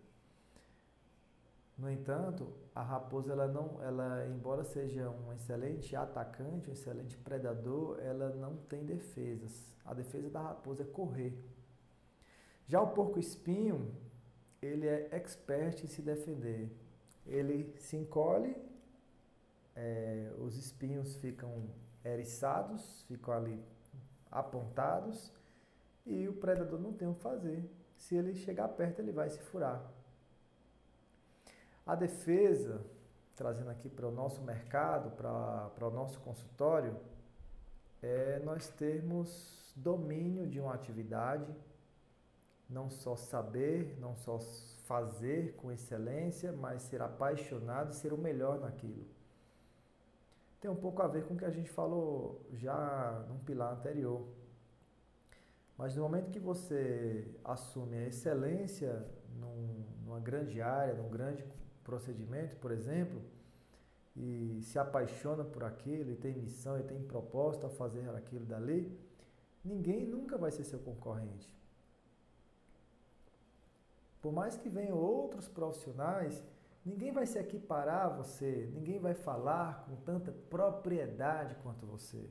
No 1.77 1.89
entanto, 1.89 2.53
a 2.73 2.81
raposa, 2.81 3.31
ela 3.31 3.47
não, 3.47 3.81
ela, 3.81 4.27
embora 4.27 4.63
seja 4.63 5.09
um 5.09 5.33
excelente 5.33 5.95
atacante, 5.95 6.69
um 6.69 6.73
excelente 6.73 7.17
predador, 7.17 7.99
ela 7.99 8.29
não 8.35 8.55
tem 8.55 8.85
defesas. 8.85 9.73
A 9.85 9.93
defesa 9.93 10.29
da 10.29 10.41
raposa 10.41 10.83
é 10.83 10.85
correr. 10.85 11.37
Já 12.67 12.81
o 12.81 12.87
porco-espinho, 12.87 13.93
ele 14.61 14.87
é 14.87 15.09
expert 15.11 15.83
em 15.83 15.87
se 15.87 16.01
defender. 16.01 16.69
Ele 17.25 17.73
se 17.77 17.95
encolhe, 17.97 18.55
é, 19.75 20.33
os 20.39 20.57
espinhos 20.57 21.15
ficam 21.17 21.69
eriçados, 22.03 23.03
ficam 23.07 23.33
ali 23.33 23.61
apontados 24.31 25.34
e 26.05 26.27
o 26.27 26.33
predador 26.33 26.79
não 26.79 26.93
tem 26.93 27.07
o 27.07 27.13
que 27.13 27.21
fazer. 27.21 27.69
Se 27.97 28.15
ele 28.15 28.35
chegar 28.35 28.67
perto, 28.69 28.99
ele 28.99 29.11
vai 29.11 29.29
se 29.29 29.39
furar. 29.39 29.81
A 31.85 31.95
defesa, 31.95 32.85
trazendo 33.35 33.69
aqui 33.69 33.89
para 33.89 34.07
o 34.07 34.11
nosso 34.11 34.41
mercado, 34.41 35.11
para, 35.11 35.69
para 35.69 35.87
o 35.87 35.91
nosso 35.91 36.19
consultório, 36.19 36.95
é 38.01 38.39
nós 38.39 38.69
termos 38.69 39.73
domínio 39.75 40.47
de 40.47 40.59
uma 40.59 40.73
atividade, 40.73 41.53
não 42.69 42.89
só 42.89 43.15
saber, 43.15 43.97
não 43.99 44.15
só 44.15 44.39
fazer 44.85 45.53
com 45.55 45.71
excelência, 45.71 46.51
mas 46.51 46.83
ser 46.83 47.01
apaixonado 47.01 47.91
e 47.91 47.95
ser 47.95 48.13
o 48.13 48.17
melhor 48.17 48.59
naquilo. 48.59 49.05
Tem 50.59 50.69
um 50.69 50.75
pouco 50.75 51.01
a 51.01 51.07
ver 51.07 51.25
com 51.25 51.35
o 51.35 51.37
que 51.37 51.45
a 51.45 51.51
gente 51.51 51.69
falou 51.69 52.41
já 52.53 53.23
num 53.27 53.37
pilar 53.39 53.73
anterior. 53.73 54.25
Mas 55.77 55.95
no 55.95 56.03
momento 56.03 56.31
que 56.31 56.39
você 56.39 57.27
assume 57.43 57.97
a 57.97 58.07
excelência 58.07 59.05
num, 59.39 59.83
numa 60.05 60.19
grande 60.19 60.61
área, 60.61 60.93
num 60.93 61.09
grande 61.09 61.45
procedimento, 61.83 62.55
por 62.57 62.71
exemplo, 62.71 63.21
e 64.15 64.61
se 64.63 64.79
apaixona 64.79 65.43
por 65.43 65.63
aquilo, 65.63 66.11
e 66.11 66.15
tem 66.15 66.33
missão, 66.33 66.79
e 66.79 66.83
tem 66.83 67.01
propósito 67.03 67.65
a 67.67 67.69
fazer 67.69 68.09
aquilo 68.11 68.45
dali, 68.45 68.97
ninguém 69.63 70.05
nunca 70.05 70.37
vai 70.37 70.51
ser 70.51 70.63
seu 70.63 70.79
concorrente. 70.79 71.53
Por 74.21 74.31
mais 74.31 74.55
que 74.55 74.69
venham 74.69 74.97
outros 74.97 75.47
profissionais, 75.47 76.43
ninguém 76.85 77.11
vai 77.11 77.25
se 77.25 77.37
equiparar 77.37 78.05
a 78.05 78.09
você, 78.09 78.69
ninguém 78.73 78.97
vai 78.97 79.13
falar 79.13 79.85
com 79.85 79.97
tanta 79.97 80.31
propriedade 80.31 81.55
quanto 81.61 81.85
você. 81.85 82.29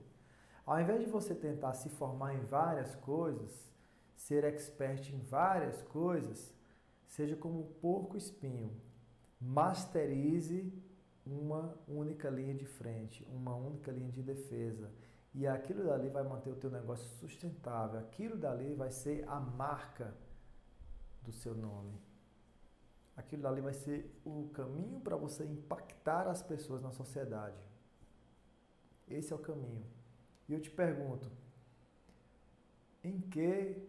Ao 0.66 0.80
invés 0.80 1.00
de 1.00 1.06
você 1.06 1.34
tentar 1.34 1.74
se 1.74 1.88
formar 1.88 2.34
em 2.34 2.40
várias 2.40 2.94
coisas, 2.96 3.70
ser 4.16 4.44
expert 4.44 5.12
em 5.12 5.18
várias 5.18 5.82
coisas, 5.82 6.54
seja 7.06 7.36
como 7.36 7.60
um 7.60 7.72
porco 7.80 8.16
espinho, 8.16 8.74
masterize 9.40 10.72
uma 11.26 11.78
única 11.86 12.30
linha 12.30 12.54
de 12.54 12.64
frente, 12.64 13.26
uma 13.30 13.54
única 13.54 13.90
linha 13.92 14.10
de 14.10 14.22
defesa. 14.22 14.90
E 15.34 15.46
aquilo 15.46 15.84
dali 15.84 16.08
vai 16.08 16.22
manter 16.22 16.50
o 16.50 16.56
teu 16.56 16.70
negócio 16.70 17.08
sustentável. 17.18 17.98
Aquilo 17.98 18.36
dali 18.36 18.74
vai 18.74 18.90
ser 18.90 19.28
a 19.28 19.40
marca 19.40 20.14
do 21.22 21.32
seu 21.32 21.54
nome. 21.54 22.00
Aquilo 23.16 23.42
dali 23.42 23.60
vai 23.60 23.74
ser 23.74 24.20
o 24.24 24.48
caminho 24.52 25.00
para 25.00 25.16
você 25.16 25.44
impactar 25.44 26.26
as 26.28 26.42
pessoas 26.42 26.82
na 26.82 26.90
sociedade. 26.90 27.58
Esse 29.08 29.32
é 29.32 29.36
o 29.36 29.38
caminho. 29.38 29.84
E 30.48 30.52
eu 30.52 30.60
te 30.60 30.70
pergunto, 30.70 31.30
em 33.02 33.20
que 33.20 33.82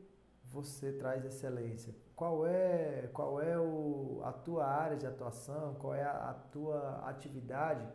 você 0.46 0.92
traz 0.94 1.26
excelência? 1.26 1.94
qual 2.16 2.48
é, 2.48 3.10
qual 3.14 3.42
é 3.42 3.60
o, 3.60 4.22
a 4.24 4.32
tua 4.32 4.66
área 4.66 4.96
de 4.96 5.06
atuação, 5.06 5.76
qual 5.76 5.94
é 5.94 6.04
a, 6.04 6.30
a 6.30 6.34
tua 6.34 7.02
atividade 7.10 7.86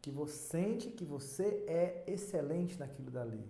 que 0.00 0.10
você 0.10 0.32
sente 0.32 0.90
que 0.90 1.04
você 1.04 1.64
é 1.66 2.04
excelente 2.06 2.78
naquilo 2.78 3.10
dali. 3.10 3.48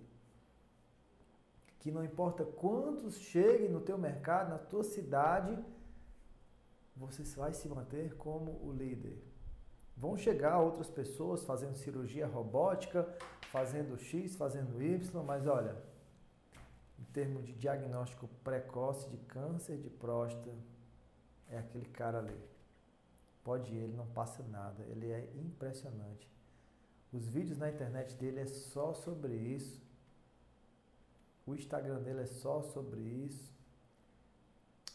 Que 1.79 1.91
não 1.91 2.05
importa 2.05 2.45
quantos 2.45 3.17
cheguem 3.17 3.69
no 3.69 3.81
teu 3.81 3.97
mercado, 3.97 4.51
na 4.51 4.59
tua 4.59 4.83
cidade, 4.83 5.57
você 6.95 7.23
vai 7.35 7.53
se 7.53 7.67
manter 7.67 8.15
como 8.15 8.51
o 8.63 8.71
líder. 8.71 9.17
Vão 9.95 10.17
chegar 10.17 10.59
outras 10.59 10.89
pessoas 10.89 11.43
fazendo 11.43 11.75
cirurgia 11.75 12.25
robótica, 12.25 13.07
fazendo 13.51 13.97
X, 13.97 14.35
fazendo 14.35 14.81
Y, 14.81 15.23
mas 15.23 15.45
olha, 15.45 15.77
em 16.99 17.03
termos 17.05 17.45
de 17.45 17.53
diagnóstico 17.53 18.27
precoce 18.43 19.07
de 19.09 19.17
câncer 19.17 19.77
de 19.77 19.89
próstata, 19.89 20.51
é 21.49 21.59
aquele 21.59 21.85
cara 21.85 22.17
ali. 22.17 22.37
Pode 23.43 23.71
ir, 23.73 23.83
ele 23.83 23.95
não 23.95 24.07
passa 24.07 24.41
nada, 24.43 24.83
ele 24.85 25.11
é 25.11 25.31
impressionante. 25.35 26.31
Os 27.11 27.27
vídeos 27.27 27.59
na 27.59 27.69
internet 27.69 28.15
dele 28.15 28.39
é 28.39 28.47
só 28.47 28.93
sobre 28.93 29.35
isso. 29.35 29.79
O 31.45 31.53
Instagram 31.53 32.01
dele 32.01 32.21
é 32.21 32.25
só 32.25 32.63
sobre 32.63 33.01
isso. 33.01 33.53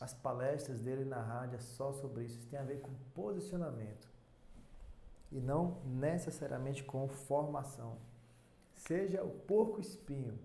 As 0.01 0.15
palestras 0.15 0.81
dele 0.81 1.05
na 1.05 1.23
rádio 1.23 1.57
é 1.57 1.61
só 1.61 1.93
sobre 1.93 2.25
isso. 2.25 2.39
Isso 2.39 2.49
tem 2.49 2.59
a 2.59 2.65
ver 2.65 2.81
com 2.81 2.93
posicionamento 3.15 4.18
e 5.31 5.41
não 5.41 5.83
necessariamente 5.85 6.83
com 6.85 7.09
formação. 7.09 7.99
Seja 8.75 9.23
o 9.23 9.31
porco 9.31 9.81
espinho 9.81 10.39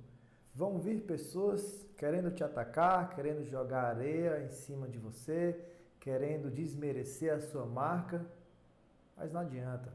Vão 0.56 0.78
vir 0.78 1.02
pessoas 1.02 1.84
querendo 1.98 2.30
te 2.30 2.44
atacar, 2.44 3.16
querendo 3.16 3.44
jogar 3.44 3.86
areia 3.86 4.44
em 4.44 4.52
cima 4.52 4.88
de 4.88 5.00
você, 5.00 5.60
querendo 6.00 6.52
desmerecer 6.52 7.34
a 7.34 7.40
sua 7.40 7.66
marca, 7.66 8.24
mas 9.18 9.32
não 9.34 9.42
adianta. 9.42 9.92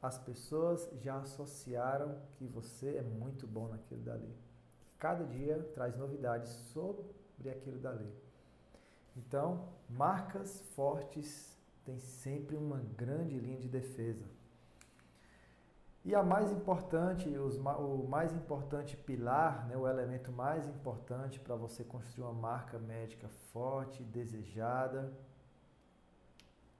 As 0.00 0.16
pessoas 0.16 0.88
já 1.02 1.16
associaram 1.18 2.20
que 2.36 2.46
você 2.46 2.98
é 2.98 3.02
muito 3.02 3.48
bom 3.48 3.66
naquilo 3.66 4.02
dali. 4.02 4.32
Cada 4.96 5.24
dia 5.24 5.58
traz 5.74 5.96
novidades 5.96 6.50
sobre 6.50 7.50
aquilo 7.50 7.80
dali. 7.80 8.12
Então, 9.16 9.70
marcas 9.88 10.60
fortes 10.76 11.53
têm 11.84 11.98
sempre 11.98 12.56
uma 12.56 12.78
grande 12.96 13.38
linha 13.38 13.58
de 13.58 13.68
defesa. 13.68 14.24
E 16.04 16.14
a 16.14 16.22
mais 16.22 16.52
importante, 16.52 17.28
os, 17.30 17.56
o 17.56 18.06
mais 18.06 18.32
importante 18.34 18.96
pilar, 18.96 19.66
né, 19.66 19.76
o 19.76 19.88
elemento 19.88 20.30
mais 20.30 20.66
importante 20.68 21.40
para 21.40 21.56
você 21.56 21.82
construir 21.82 22.24
uma 22.24 22.34
marca 22.34 22.78
médica 22.78 23.28
forte, 23.52 24.02
desejada, 24.02 25.12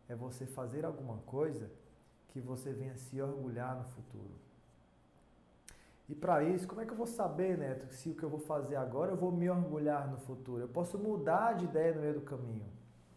é 0.09 0.15
você 0.15 0.45
fazer 0.47 0.85
alguma 0.85 1.19
coisa 1.19 1.71
que 2.29 2.41
você 2.41 2.73
venha 2.73 2.97
se 2.97 3.23
orgulhar 3.23 3.77
no 3.77 3.85
futuro. 3.85 4.45
E 6.07 6.15
para 6.15 6.43
isso, 6.43 6.69
como 6.69 6.83
é 6.83 6.85
que 6.85 6.93
eu 6.93 6.97
vou 6.97 7.07
saber, 7.07 7.57
Neto, 7.57 7.87
se 7.95 8.11
o 8.11 8.15
que 8.15 8.23
eu 8.23 8.29
vou 8.29 8.41
fazer 8.41 8.77
agora 8.77 9.13
eu 9.13 9.17
vou 9.17 9.33
me 9.33 9.49
orgulhar 9.49 10.07
no 10.11 10.19
futuro? 10.19 10.61
Eu 10.61 10.69
posso 10.69 10.99
mudar 10.99 11.55
de 11.55 11.65
ideia 11.65 11.95
no 11.95 12.03
meio 12.03 12.15
do 12.15 12.21
caminho. 12.21 12.67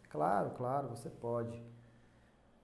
Claro, 0.09 0.51
claro, 0.51 0.87
você 0.87 1.09
pode. 1.09 1.61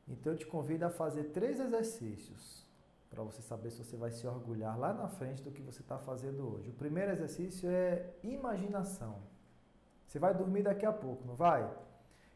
Então 0.07 0.33
eu 0.33 0.37
te 0.37 0.45
convido 0.45 0.85
a 0.85 0.89
fazer 0.89 1.25
três 1.25 1.59
exercícios 1.59 2.63
para 3.09 3.23
você 3.23 3.41
saber 3.41 3.69
se 3.71 3.83
você 3.83 3.95
vai 3.95 4.11
se 4.11 4.25
orgulhar 4.25 4.77
lá 4.77 4.91
na 4.93 5.07
frente 5.07 5.43
do 5.43 5.51
que 5.51 5.61
você 5.61 5.81
está 5.81 5.99
fazendo 5.99 6.51
hoje. 6.51 6.69
O 6.69 6.73
primeiro 6.73 7.11
exercício 7.11 7.69
é 7.69 8.09
imaginação. 8.23 9.21
Você 10.07 10.19
vai 10.19 10.33
dormir 10.33 10.63
daqui 10.63 10.85
a 10.85 10.91
pouco, 10.91 11.25
não 11.25 11.35
vai? 11.35 11.71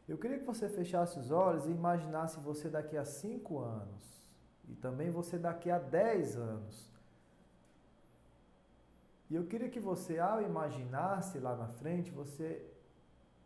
Eu 0.08 0.16
queria 0.16 0.38
que 0.38 0.44
você 0.44 0.68
fechasse 0.68 1.18
os 1.18 1.30
olhos 1.30 1.66
e 1.66 1.70
imaginasse 1.70 2.40
você 2.40 2.68
daqui 2.68 2.96
a 2.96 3.04
5 3.04 3.58
anos 3.58 4.24
e 4.68 4.74
também 4.74 5.10
você 5.10 5.36
daqui 5.36 5.70
a 5.70 5.78
10 5.78 6.36
anos. 6.36 6.88
E 9.28 9.34
eu 9.34 9.44
queria 9.44 9.68
que 9.68 9.80
você, 9.80 10.18
ao 10.18 10.40
imaginar-se 10.40 11.38
lá 11.38 11.54
na 11.54 11.68
frente, 11.68 12.10
você 12.10 12.64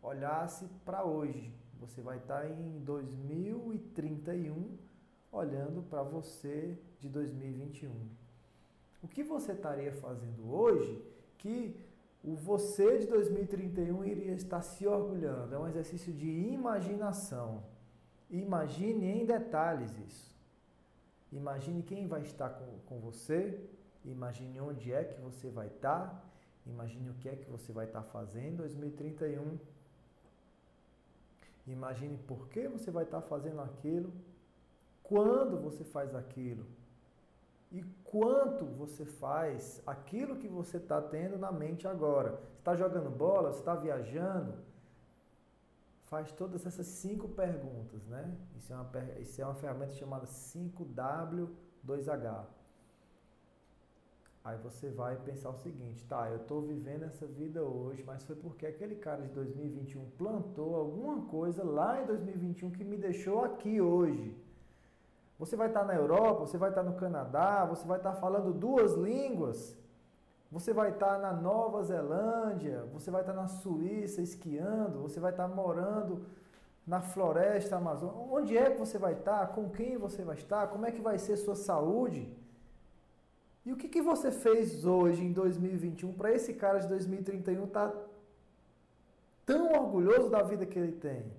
olhasse 0.03 0.67
para 0.85 1.03
hoje. 1.03 1.51
Você 1.79 2.01
vai 2.01 2.17
estar 2.17 2.45
em 2.45 2.79
2031 2.81 4.77
olhando 5.31 5.81
para 5.83 6.03
você 6.03 6.77
de 6.99 7.09
2021. 7.09 7.91
O 9.01 9.07
que 9.07 9.23
você 9.23 9.53
estaria 9.53 9.91
fazendo 9.93 10.53
hoje 10.53 11.03
que 11.37 11.75
o 12.23 12.35
você 12.35 12.99
de 12.99 13.07
2031 13.07 14.05
iria 14.05 14.33
estar 14.33 14.61
se 14.61 14.87
orgulhando. 14.87 15.55
É 15.55 15.59
um 15.59 15.67
exercício 15.67 16.13
de 16.13 16.29
imaginação. 16.29 17.63
Imagine 18.29 19.05
em 19.07 19.25
detalhes 19.25 19.97
isso. 19.97 20.33
Imagine 21.31 21.81
quem 21.81 22.07
vai 22.07 22.21
estar 22.21 22.49
com, 22.49 22.79
com 22.85 22.99
você, 22.99 23.59
imagine 24.05 24.61
onde 24.61 24.93
é 24.93 25.03
que 25.03 25.19
você 25.19 25.49
vai 25.49 25.67
estar, 25.67 26.23
imagine 26.65 27.09
o 27.09 27.15
que 27.15 27.27
é 27.27 27.35
que 27.35 27.49
você 27.49 27.73
vai 27.73 27.85
estar 27.85 28.03
fazendo 28.03 28.53
em 28.53 28.55
2031. 28.55 29.57
Imagine 31.65 32.17
por 32.17 32.49
que 32.49 32.67
você 32.67 32.91
vai 32.91 33.05
estar 33.05 33.21
fazendo 33.21 33.61
aquilo, 33.61 34.13
quando 35.01 35.57
você 35.59 35.83
faz 35.83 36.13
aquilo 36.15 36.65
e 37.71 37.83
quanto 38.03 38.65
você 38.65 39.05
faz 39.05 39.81
aquilo 39.85 40.37
que 40.37 40.47
você 40.47 40.77
está 40.77 41.01
tendo 41.01 41.37
na 41.37 41.51
mente 41.51 41.87
agora. 41.87 42.39
Está 42.59 42.75
jogando 42.75 43.09
bola, 43.09 43.49
está 43.49 43.75
viajando. 43.75 44.53
Faz 46.05 46.31
todas 46.31 46.65
essas 46.65 46.85
cinco 46.85 47.27
perguntas, 47.29 48.05
né? 48.05 48.37
Isso 48.55 48.71
é 48.71 48.75
uma, 48.75 48.91
isso 49.19 49.41
é 49.41 49.45
uma 49.45 49.55
ferramenta 49.55 49.93
chamada 49.93 50.27
5W2H. 50.27 52.45
Aí 54.43 54.57
você 54.57 54.89
vai 54.89 55.15
pensar 55.15 55.51
o 55.51 55.57
seguinte, 55.57 56.03
tá, 56.05 56.29
eu 56.29 56.35
estou 56.35 56.61
vivendo 56.61 57.03
essa 57.03 57.25
vida 57.25 57.63
hoje, 57.63 58.03
mas 58.05 58.25
foi 58.25 58.35
porque 58.35 58.65
aquele 58.65 58.95
cara 58.95 59.21
de 59.21 59.29
2021 59.29 60.09
plantou 60.17 60.75
alguma 60.75 61.21
coisa 61.27 61.63
lá 61.63 62.01
em 62.01 62.05
2021 62.05 62.71
que 62.71 62.83
me 62.83 62.97
deixou 62.97 63.45
aqui 63.45 63.79
hoje. 63.79 64.35
Você 65.39 65.55
vai 65.55 65.67
estar 65.67 65.85
na 65.85 65.95
Europa, 65.95 66.41
você 66.41 66.57
vai 66.57 66.69
estar 66.69 66.83
no 66.83 66.95
Canadá, 66.95 67.63
você 67.65 67.87
vai 67.87 67.97
estar 67.97 68.15
falando 68.15 68.51
duas 68.51 68.93
línguas. 68.95 69.77
Você 70.51 70.73
vai 70.73 70.89
estar 70.89 71.17
na 71.19 71.31
Nova 71.31 71.81
Zelândia, 71.81 72.85
você 72.91 73.09
vai 73.09 73.21
estar 73.21 73.33
na 73.33 73.47
Suíça 73.47 74.21
esquiando, 74.21 75.01
você 75.01 75.21
vai 75.21 75.31
estar 75.31 75.47
morando 75.47 76.25
na 76.85 77.01
floresta 77.01 77.77
amazônica. 77.77 78.19
Onde 78.19 78.57
é 78.57 78.69
que 78.69 78.77
você 78.77 78.97
vai 78.97 79.13
estar? 79.13 79.47
Com 79.47 79.69
quem 79.69 79.97
você 79.97 80.21
vai 80.21 80.35
estar? 80.35 80.67
Como 80.67 80.85
é 80.85 80.91
que 80.91 81.01
vai 81.01 81.17
ser 81.17 81.37
sua 81.37 81.55
saúde? 81.55 82.42
E 83.65 83.71
o 83.71 83.77
que, 83.77 83.87
que 83.87 84.01
você 84.01 84.31
fez 84.31 84.85
hoje, 84.85 85.23
em 85.23 85.31
2021, 85.31 86.13
para 86.13 86.31
esse 86.31 86.53
cara 86.53 86.79
de 86.79 86.87
2031 86.87 87.63
estar 87.63 87.89
tá 87.89 88.01
tão 89.45 89.71
orgulhoso 89.71 90.29
da 90.29 90.43
vida 90.43 90.65
que 90.65 90.77
ele 90.77 90.91
tem? 90.91 91.31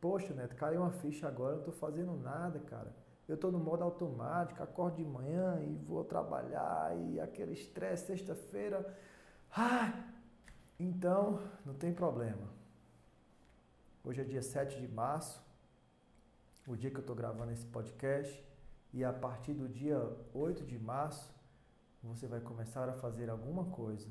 Poxa, 0.00 0.34
Neto, 0.34 0.54
caiu 0.54 0.82
uma 0.82 0.90
ficha 0.90 1.26
agora, 1.26 1.52
eu 1.52 1.56
não 1.56 1.68
estou 1.68 1.74
fazendo 1.74 2.14
nada, 2.16 2.58
cara. 2.60 2.92
Eu 3.26 3.36
estou 3.36 3.50
no 3.50 3.58
modo 3.58 3.82
automático, 3.82 4.62
acordo 4.62 4.96
de 4.96 5.04
manhã 5.04 5.58
e 5.62 5.74
vou 5.86 6.04
trabalhar 6.04 6.94
e 6.94 7.18
aquele 7.18 7.54
estresse 7.54 8.08
sexta-feira. 8.08 8.94
Ah! 9.56 9.94
Então, 10.78 11.40
não 11.64 11.72
tem 11.72 11.94
problema. 11.94 12.52
Hoje 14.04 14.20
é 14.20 14.24
dia 14.24 14.42
7 14.42 14.78
de 14.78 14.88
março, 14.88 15.42
o 16.66 16.76
dia 16.76 16.90
que 16.90 16.96
eu 16.96 17.00
estou 17.00 17.16
gravando 17.16 17.52
esse 17.52 17.64
podcast, 17.64 18.44
e 18.94 19.04
a 19.04 19.12
partir 19.12 19.52
do 19.54 19.68
dia 19.68 19.98
8 20.32 20.64
de 20.64 20.78
março, 20.78 21.34
você 22.00 22.28
vai 22.28 22.40
começar 22.40 22.88
a 22.88 22.92
fazer 22.92 23.28
alguma 23.28 23.64
coisa 23.64 24.08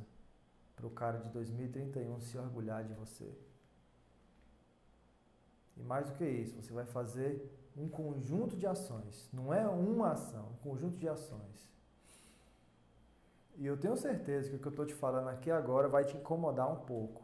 para 0.76 0.86
o 0.86 0.90
cara 0.90 1.20
de 1.20 1.30
2031 1.30 2.20
se 2.20 2.38
orgulhar 2.38 2.84
de 2.84 2.92
você. 2.94 3.34
E 5.78 5.82
mais 5.82 6.08
do 6.08 6.14
que 6.18 6.26
isso, 6.26 6.62
você 6.62 6.74
vai 6.74 6.86
fazer 6.86 7.50
um 7.78 7.88
conjunto 7.88 8.58
de 8.58 8.68
ações. 8.68 9.30
Não 9.32 9.54
é 9.54 9.66
uma 9.66 10.12
ação, 10.12 10.50
um 10.52 10.58
conjunto 10.58 10.98
de 10.98 11.08
ações. 11.08 11.72
E 13.56 13.66
eu 13.66 13.78
tenho 13.78 13.96
certeza 13.96 14.50
que 14.50 14.58
o 14.58 14.60
que 14.60 14.68
eu 14.68 14.72
estou 14.72 14.86
te 14.86 14.94
falando 14.94 15.30
aqui 15.30 15.50
agora 15.50 15.88
vai 15.88 16.04
te 16.04 16.18
incomodar 16.18 16.70
um 16.70 16.82
pouco. 16.82 17.24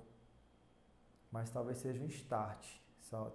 Mas 1.30 1.50
talvez 1.50 1.80
seja 1.80 2.02
um 2.02 2.08
start. 2.08 2.66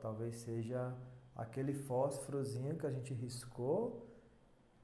Talvez 0.01 0.37
seja 0.37 0.97
aquele 1.37 1.75
fósforozinho 1.75 2.79
que 2.79 2.87
a 2.87 2.91
gente 2.91 3.12
riscou 3.12 4.13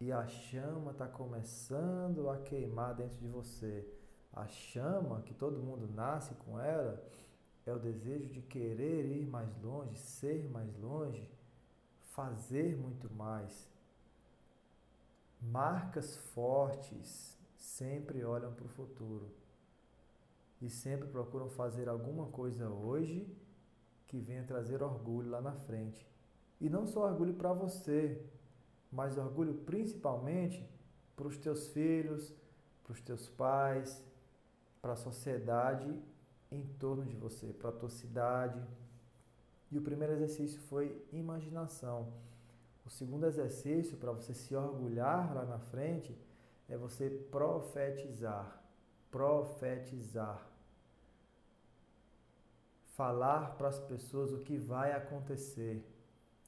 e 0.01 0.11
a 0.11 0.27
chama 0.27 0.93
está 0.93 1.07
começando 1.07 2.31
a 2.31 2.39
queimar 2.39 2.95
dentro 2.95 3.19
de 3.19 3.29
você. 3.29 3.87
A 4.33 4.49
chama 4.49 5.21
que 5.21 5.35
todo 5.35 5.63
mundo 5.63 5.87
nasce 5.87 6.35
com 6.37 6.59
ela 6.59 7.05
é 7.67 7.73
o 7.73 7.79
desejo 7.79 8.31
de 8.31 8.41
querer 8.41 9.05
ir 9.05 9.27
mais 9.27 9.55
longe, 9.63 9.99
ser 9.99 10.49
mais 10.49 10.75
longe, 10.79 11.31
fazer 12.15 12.79
muito 12.79 13.13
mais. 13.13 13.69
Marcas 15.39 16.17
fortes 16.17 17.39
sempre 17.55 18.25
olham 18.25 18.55
para 18.55 18.65
o 18.65 18.71
futuro 18.71 19.31
e 20.63 20.71
sempre 20.71 21.09
procuram 21.09 21.51
fazer 21.51 21.91
alguma 21.91 22.27
coisa 22.27 22.71
hoje 22.71 23.27
que 24.07 24.19
venha 24.19 24.45
trazer 24.45 24.83
orgulho 24.83 25.31
lá 25.31 25.43
na 25.43 25.53
frente. 25.53 26.09
E 26.59 26.71
não 26.71 26.87
só 26.87 27.05
orgulho 27.07 27.35
para 27.35 27.53
você, 27.53 28.23
mas 28.91 29.17
orgulho 29.17 29.55
principalmente 29.55 30.69
para 31.17 31.29
os 31.29 31.37
teus 31.37 31.69
filhos, 31.69 32.35
para 32.83 32.93
os 32.93 33.01
teus 33.01 33.29
pais, 33.29 34.03
para 34.81 34.95
a 34.95 34.97
sociedade 34.97 35.95
em 36.51 36.63
torno 36.79 37.05
de 37.05 37.17
você, 37.17 37.53
para 37.53 37.71
a 37.71 37.73
tua 37.73 37.91
cidade. 37.91 38.61
E 39.71 39.79
o 39.79 39.83
primeiro 39.83 40.15
exercício 40.15 40.61
foi 40.63 41.01
imaginação. 41.13 42.13
O 42.85 42.91
segundo 42.91 43.27
exercício, 43.27 43.97
para 43.97 44.11
você 44.11 44.35
se 44.35 44.55
orgulhar 44.57 45.33
lá 45.35 45.45
na 45.45 45.59
frente, 45.59 46.17
é 46.69 46.77
você 46.77 47.09
profetizar. 47.09 48.61
Profetizar. 49.11 50.45
Falar 52.97 53.57
para 53.57 53.69
as 53.69 53.79
pessoas 53.79 54.33
o 54.33 54.39
que 54.39 54.57
vai 54.57 54.93
acontecer. 54.93 55.85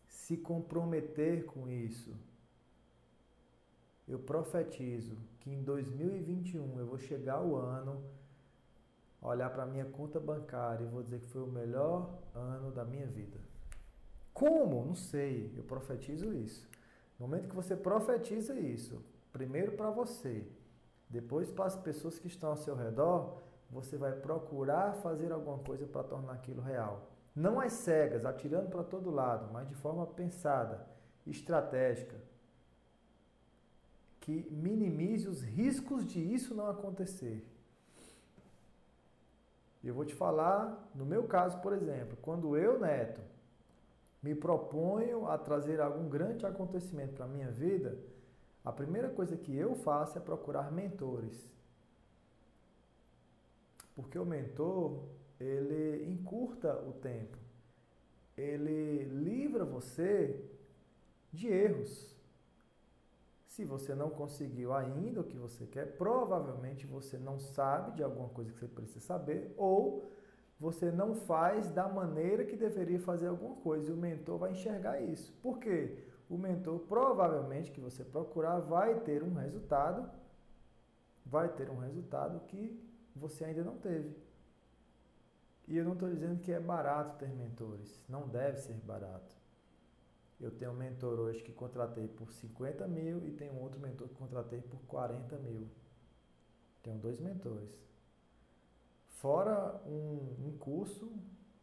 Se 0.09 0.37
comprometer 0.37 1.45
com 1.45 1.69
isso. 1.69 2.13
Eu 4.07 4.19
profetizo 4.19 5.17
que 5.41 5.51
em 5.51 5.63
2021 5.63 6.79
eu 6.79 6.87
vou 6.87 6.99
chegar 6.99 7.41
o 7.43 7.57
ano 7.57 8.03
olhar 9.21 9.51
para 9.51 9.63
a 9.63 9.67
minha 9.67 9.85
conta 9.85 10.19
bancária 10.19 10.85
e 10.85 10.89
vou 10.89 11.03
dizer 11.03 11.21
que 11.21 11.29
foi 11.29 11.43
o 11.43 11.47
melhor 11.47 12.19
ano 12.35 12.73
da 12.73 12.85
minha 12.85 13.07
vida. 13.07 13.39
Como? 14.35 14.85
Não 14.85 14.95
sei. 14.95 15.53
Eu 15.57 15.63
profetizo 15.63 16.33
isso. 16.33 16.69
No 17.19 17.29
momento 17.29 17.49
que 17.49 17.55
você 17.55 17.77
profetiza 17.77 18.59
isso, 18.59 19.01
primeiro 19.33 19.73
para 19.73 19.91
você, 19.91 20.45
depois 21.09 21.51
para 21.51 21.67
as 21.67 21.77
pessoas 21.77 22.19
que 22.19 22.27
estão 22.27 22.51
ao 22.51 22.57
seu 22.57 22.75
redor, 22.75 23.43
você 23.71 23.97
vai 23.97 24.13
procurar 24.13 24.95
fazer 24.95 25.31
alguma 25.31 25.59
coisa 25.59 25.87
para 25.87 26.03
tornar 26.03 26.33
aquilo 26.33 26.61
real. 26.61 27.09
Não 27.35 27.61
às 27.61 27.73
cegas, 27.75 28.27
atirando 28.27 28.69
para 28.69 28.83
todo 28.83 29.11
lado, 29.11 29.51
mas 29.53 29.69
de 29.69 29.75
forma 29.75 30.07
pensada, 30.07 30.87
estratégica, 31.27 32.17
que 34.23 34.47
minimize 34.51 35.29
os 35.29 35.43
riscos 35.43 36.07
de 36.07 36.21
isso 36.21 36.55
não 36.55 36.69
acontecer. 36.69 37.45
Eu 39.83 39.95
vou 39.95 40.05
te 40.05 40.15
falar, 40.15 40.91
no 40.95 41.05
meu 41.05 41.25
caso, 41.25 41.61
por 41.61 41.73
exemplo, 41.73 42.17
quando 42.23 42.57
eu, 42.57 42.79
Neto, 42.79 43.21
me 44.23 44.33
proponho 44.33 45.27
a 45.27 45.37
trazer 45.37 45.81
algum 45.81 46.09
grande 46.09 46.47
acontecimento 46.47 47.15
para 47.15 47.25
a 47.25 47.29
minha 47.29 47.51
vida, 47.51 47.99
a 48.65 48.71
primeira 48.71 49.09
coisa 49.11 49.37
que 49.37 49.55
eu 49.55 49.75
faço 49.75 50.17
é 50.17 50.21
procurar 50.21 50.71
mentores. 50.71 51.53
Porque 53.97 54.17
o 54.17 54.25
mentor, 54.25 55.03
ele 55.41 56.09
encurta 56.09 56.77
o 56.89 56.93
tempo. 56.93 57.37
Ele 58.37 59.03
livra 59.03 59.65
você 59.65 60.41
de 61.33 61.49
erros. 61.49 62.15
Se 63.53 63.67
você 63.67 63.95
não 63.95 64.09
conseguiu 64.09 64.73
ainda 64.73 65.21
o 65.21 65.25
que 65.25 65.37
você 65.37 65.67
quer, 65.67 65.99
provavelmente 65.99 66.87
você 66.87 67.19
não 67.19 67.39
sabe 67.39 67.93
de 67.97 68.03
alguma 68.03 68.31
coisa 68.31 68.51
que 68.51 68.59
você 68.59 68.67
precisa 68.67 69.01
saber 69.01 69.53
ou 69.59 70.11
você 70.59 70.91
não 70.91 71.15
faz 71.15 71.71
da 71.71 71.87
maneira 71.87 72.47
que 72.47 72.57
deveria 72.57 72.99
fazer 72.99 73.27
alguma 73.27 73.57
coisa 73.57 73.91
e 73.91 73.93
o 73.93 73.97
mentor 73.97 74.39
vai 74.39 74.53
enxergar 74.53 75.03
isso. 75.03 75.35
Por 75.43 75.59
quê? 75.59 76.03
O 76.31 76.39
mentor 76.39 76.79
provavelmente 76.89 77.71
que 77.71 77.79
você 77.79 78.03
procurar 78.03 78.59
vai 78.61 79.01
ter 79.01 79.23
um 79.23 79.35
resultado, 79.35 80.11
vai 81.27 81.51
ter 81.51 81.69
um 81.69 81.77
resultado 81.77 82.41
que 82.47 82.83
você 83.15 83.45
ainda 83.45 83.63
não 83.63 83.77
teve. 83.77 84.17
E 85.69 85.77
eu 85.77 85.85
não 85.85 85.93
estou 85.93 86.09
dizendo 86.09 86.41
que 86.41 86.53
é 86.53 86.59
barato 86.59 87.19
ter 87.19 87.29
mentores, 87.29 88.03
não 88.09 88.27
deve 88.27 88.57
ser 88.61 88.73
barato. 88.77 89.42
Eu 90.43 90.51
tenho 90.51 90.73
um 90.73 90.75
mentor 90.75 91.21
hoje 91.21 91.41
que 91.43 91.53
contratei 91.53 92.09
por 92.09 92.33
50 92.33 92.89
mil 92.89 93.25
e 93.25 93.31
tenho 93.31 93.55
outro 93.61 93.81
mentor 93.81 94.09
que 94.09 94.15
contratei 94.15 94.61
por 94.61 94.81
40 94.81 95.39
mil. 95.39 95.69
Tenho 96.83 96.99
dois 96.99 97.21
mentores. 97.21 97.71
Fora 99.07 99.81
um, 99.87 100.49
um 100.49 100.57
curso 100.59 101.13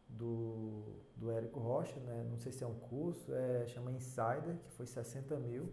do, 0.08 0.82
do 1.14 1.30
Érico 1.30 1.60
Rocha, 1.60 2.00
né? 2.00 2.26
não 2.30 2.38
sei 2.38 2.52
se 2.52 2.64
é 2.64 2.66
um 2.66 2.78
curso, 2.78 3.34
é, 3.34 3.66
chama 3.66 3.92
Insider, 3.92 4.56
que 4.64 4.70
foi 4.72 4.86
60 4.86 5.36
mil, 5.36 5.70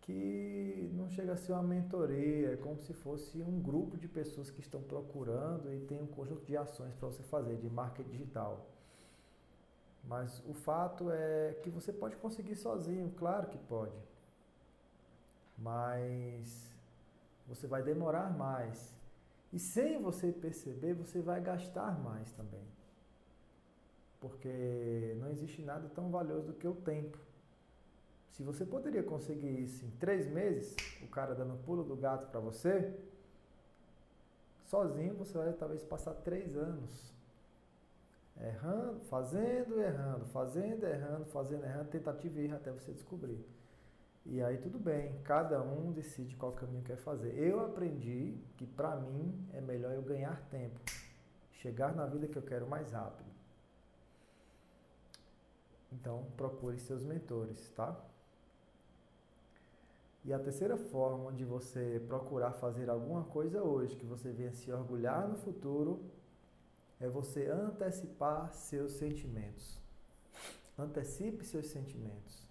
que 0.00 0.90
não, 0.94 1.08
chega 1.08 1.34
a 1.34 1.36
ser 1.36 1.52
uma 1.52 1.62
mentoria, 1.62 2.54
é 2.54 2.56
como 2.56 2.76
se 2.80 2.92
fosse 2.92 3.40
um 3.40 3.60
grupo 3.60 3.96
de 3.96 4.08
pessoas 4.08 4.50
que 4.50 4.60
estão 4.60 4.82
procurando 4.82 5.72
e 5.72 5.80
tem 5.80 6.02
um 6.02 6.08
conjunto 6.08 6.44
de 6.44 6.56
ações 6.56 6.92
para 6.96 7.08
você 7.08 7.22
fazer 7.22 7.56
de 7.56 7.70
marketing 7.70 8.10
digital. 8.10 8.66
Mas 10.04 10.42
o 10.46 10.54
fato 10.54 11.10
é 11.10 11.54
que 11.62 11.70
você 11.70 11.92
pode 11.92 12.16
conseguir 12.16 12.56
sozinho, 12.56 13.12
claro 13.16 13.48
que 13.48 13.58
pode. 13.58 13.96
Mas 15.56 16.70
você 17.46 17.66
vai 17.66 17.82
demorar 17.82 18.36
mais. 18.36 18.94
E 19.52 19.58
sem 19.58 20.00
você 20.00 20.32
perceber, 20.32 20.94
você 20.94 21.20
vai 21.20 21.40
gastar 21.40 21.98
mais 22.00 22.32
também. 22.32 22.64
Porque 24.20 25.16
não 25.18 25.30
existe 25.30 25.62
nada 25.62 25.88
tão 25.88 26.10
valioso 26.10 26.46
do 26.48 26.52
que 26.54 26.68
o 26.68 26.74
tempo. 26.74 27.18
Se 28.30 28.42
você 28.42 28.64
poderia 28.64 29.02
conseguir 29.02 29.64
isso 29.64 29.84
em 29.84 29.90
três 29.92 30.26
meses, 30.28 30.76
o 31.02 31.08
cara 31.08 31.34
dando 31.34 31.62
pulo 31.64 31.82
do 31.82 31.96
gato 31.96 32.30
para 32.30 32.40
você, 32.40 32.94
sozinho 34.64 35.14
você 35.14 35.36
vai 35.36 35.52
talvez 35.52 35.84
passar 35.84 36.14
três 36.14 36.56
anos 36.56 37.12
errando, 38.40 39.00
fazendo, 39.00 39.80
errando, 39.80 40.26
fazendo, 40.26 40.86
errando, 40.86 41.26
fazendo, 41.26 41.64
errando, 41.64 41.90
tentativa 41.90 42.40
e 42.40 42.44
erro 42.44 42.56
até 42.56 42.72
você 42.72 42.92
descobrir. 42.92 43.44
E 44.24 44.42
aí 44.42 44.58
tudo 44.58 44.78
bem, 44.78 45.18
cada 45.24 45.62
um 45.62 45.92
decide 45.92 46.36
qual 46.36 46.52
caminho 46.52 46.82
quer 46.82 46.96
fazer. 46.96 47.36
Eu 47.36 47.60
aprendi 47.60 48.38
que 48.56 48.66
para 48.66 48.96
mim 48.96 49.46
é 49.52 49.60
melhor 49.60 49.92
eu 49.92 50.02
ganhar 50.02 50.40
tempo, 50.48 50.80
chegar 51.52 51.94
na 51.94 52.06
vida 52.06 52.26
que 52.26 52.36
eu 52.36 52.42
quero 52.42 52.66
mais 52.66 52.90
rápido. 52.92 53.30
Então 55.92 56.26
procure 56.36 56.78
seus 56.78 57.02
mentores, 57.02 57.70
tá? 57.70 57.96
E 60.24 60.32
a 60.32 60.38
terceira 60.38 60.76
forma 60.76 61.32
de 61.32 61.44
você 61.44 62.02
procurar 62.06 62.52
fazer 62.52 62.90
alguma 62.90 63.24
coisa 63.24 63.62
hoje 63.62 63.96
que 63.96 64.04
você 64.04 64.30
venha 64.30 64.52
se 64.52 64.70
orgulhar 64.70 65.26
no 65.26 65.36
futuro 65.36 66.04
é 67.00 67.08
você 67.08 67.46
antecipar 67.46 68.52
seus 68.52 68.92
sentimentos. 68.92 69.80
Antecipe 70.78 71.44
seus 71.44 71.66
sentimentos. 71.66 72.46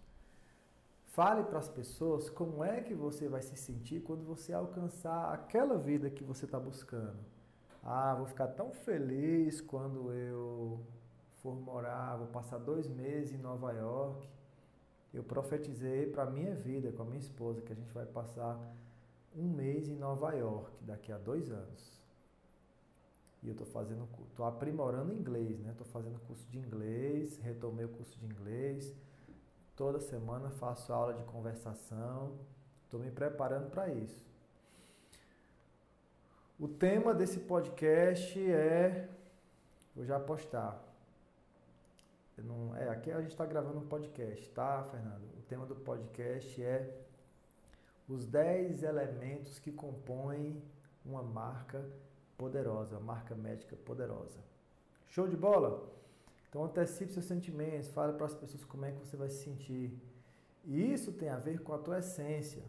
Fale 1.06 1.44
para 1.44 1.60
as 1.60 1.70
pessoas 1.70 2.30
como 2.30 2.64
é 2.64 2.82
que 2.82 2.94
você 2.94 3.28
vai 3.28 3.42
se 3.42 3.56
sentir 3.56 4.02
quando 4.02 4.24
você 4.24 4.54
alcançar 4.54 5.34
aquela 5.34 5.78
vida 5.78 6.10
que 6.10 6.24
você 6.24 6.46
está 6.46 6.60
buscando. 6.60 7.18
Ah, 7.84 8.16
vou 8.16 8.26
ficar 8.26 8.48
tão 8.48 8.72
feliz 8.72 9.62
quando 9.62 10.12
eu 10.14 10.80
for 11.42 11.56
morar, 11.56 12.18
vou 12.18 12.28
passar 12.28 12.58
dois 12.58 12.88
meses 12.88 13.34
em 13.34 13.38
Nova 13.38 13.72
York. 13.72 14.28
Eu 15.14 15.24
profetizei 15.24 16.08
para 16.08 16.24
a 16.24 16.30
minha 16.30 16.54
vida 16.56 16.92
com 16.92 17.02
a 17.02 17.06
minha 17.06 17.20
esposa 17.20 17.62
que 17.62 17.74
a 17.74 17.76
gente 17.76 17.92
vai 17.92 18.06
passar 18.06 18.60
um 19.36 19.48
mês 19.48 19.88
em 19.88 19.96
Nova 19.96 20.34
York 20.34 20.84
daqui 20.84 21.12
a 21.12 21.18
dois 21.18 21.52
anos. 21.52 21.99
E 23.42 23.48
eu 23.48 23.54
estou 23.54 23.68
fazendo, 23.68 24.08
estou 24.30 24.46
aprimorando 24.46 25.14
inglês, 25.14 25.60
né? 25.60 25.72
Estou 25.72 25.88
fazendo 25.88 26.20
curso 26.22 26.46
de 26.50 26.58
inglês, 26.58 27.38
retomei 27.38 27.86
o 27.86 27.90
curso 27.90 28.20
de 28.20 28.26
inglês. 28.26 28.94
Toda 29.76 30.00
semana 30.00 30.50
faço 30.50 30.92
aula 30.92 31.14
de 31.14 31.24
conversação. 31.24 32.38
Estou 32.84 33.00
me 33.00 33.10
preparando 33.10 33.70
para 33.70 33.88
isso. 33.88 34.28
O 36.60 36.68
tema 36.68 37.14
desse 37.14 37.40
podcast 37.40 38.38
é. 38.52 39.08
Vou 39.96 40.04
já 40.04 40.20
postar. 40.20 40.84
Não, 42.38 42.76
é, 42.76 42.90
aqui 42.90 43.12
a 43.12 43.22
gente 43.22 43.32
está 43.32 43.46
gravando 43.46 43.80
um 43.80 43.88
podcast, 43.88 44.50
tá, 44.52 44.84
Fernando? 44.84 45.24
O 45.38 45.42
tema 45.44 45.66
do 45.66 45.76
podcast 45.76 46.62
é 46.62 47.06
os 48.08 48.26
10 48.26 48.84
elementos 48.84 49.60
que 49.60 49.72
compõem 49.72 50.62
uma 51.06 51.22
marca 51.22 51.86
poderosa, 52.40 52.98
uma 52.98 53.14
marca 53.14 53.36
médica 53.36 53.76
poderosa. 53.90 54.40
Show 55.10 55.28
de 55.28 55.36
bola? 55.36 55.72
Então 56.48 56.64
antecipe 56.64 57.12
seus 57.14 57.26
sentimentos, 57.26 57.90
fale 57.90 58.14
para 58.14 58.26
as 58.26 58.34
pessoas 58.34 58.64
como 58.64 58.86
é 58.86 58.92
que 58.92 59.00
você 59.06 59.18
vai 59.18 59.30
se 59.30 59.44
sentir. 59.44 59.88
E 60.66 60.94
isso 60.94 61.12
tem 61.12 61.30
a 61.30 61.38
ver 61.38 61.62
com 61.62 61.74
a 61.74 61.78
tua 61.78 62.00
essência. 62.00 62.64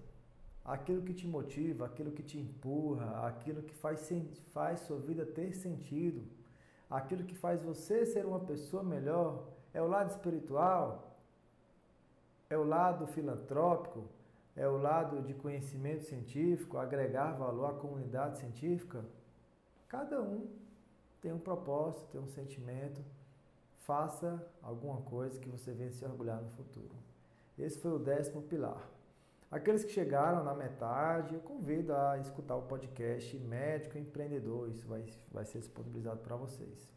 Aquilo 0.65 1.03
que 1.03 1.15
te 1.15 1.27
motiva, 1.27 1.87
aquilo 1.87 2.11
que 2.11 2.23
te 2.23 2.39
empurra, 2.39 3.27
aquilo 3.27 3.63
que 3.63 3.75
faz, 3.75 4.07
faz 4.53 4.81
sua 4.81 4.99
vida 4.99 5.25
ter 5.25 5.55
sentido, 5.55 6.23
aquilo 6.91 7.25
que 7.25 7.35
faz 7.35 7.63
você 7.63 8.05
ser 8.05 8.27
uma 8.27 8.41
pessoa 8.41 8.83
melhor, 8.83 9.47
é 9.73 9.81
o 9.81 9.89
lado 9.89 10.11
espiritual, 10.11 11.17
é 12.51 12.59
o 12.59 12.65
lado 12.65 13.07
filantrópico, 13.07 14.05
é 14.55 14.69
o 14.69 14.77
lado 14.77 15.23
de 15.23 15.33
conhecimento 15.33 16.05
científico, 16.05 16.77
agregar 16.77 17.33
valor 17.33 17.71
à 17.71 17.75
comunidade 17.75 18.39
científica. 18.39 19.05
Cada 19.91 20.23
um 20.23 20.49
tem 21.21 21.33
um 21.33 21.39
propósito, 21.39 22.07
tem 22.13 22.21
um 22.21 22.29
sentimento. 22.29 23.05
Faça 23.81 24.41
alguma 24.63 25.03
coisa 25.03 25.39
que 25.41 25.49
você 25.49 25.73
venha 25.73 25.91
se 25.91 26.05
orgulhar 26.05 26.41
no 26.41 26.49
futuro. 26.51 26.95
Esse 27.59 27.77
foi 27.81 27.91
o 27.91 27.99
décimo 27.99 28.41
pilar. 28.41 28.89
Aqueles 29.51 29.83
que 29.83 29.91
chegaram 29.91 30.45
na 30.45 30.55
metade, 30.55 31.35
eu 31.35 31.41
convido 31.41 31.93
a 31.93 32.17
escutar 32.19 32.55
o 32.55 32.63
podcast 32.63 33.37
Médico 33.37 33.99
Empreendedor. 33.99 34.71
Isso 34.71 34.87
vai, 34.87 35.05
vai 35.33 35.45
ser 35.45 35.59
disponibilizado 35.59 36.21
para 36.21 36.37
vocês. 36.37 36.89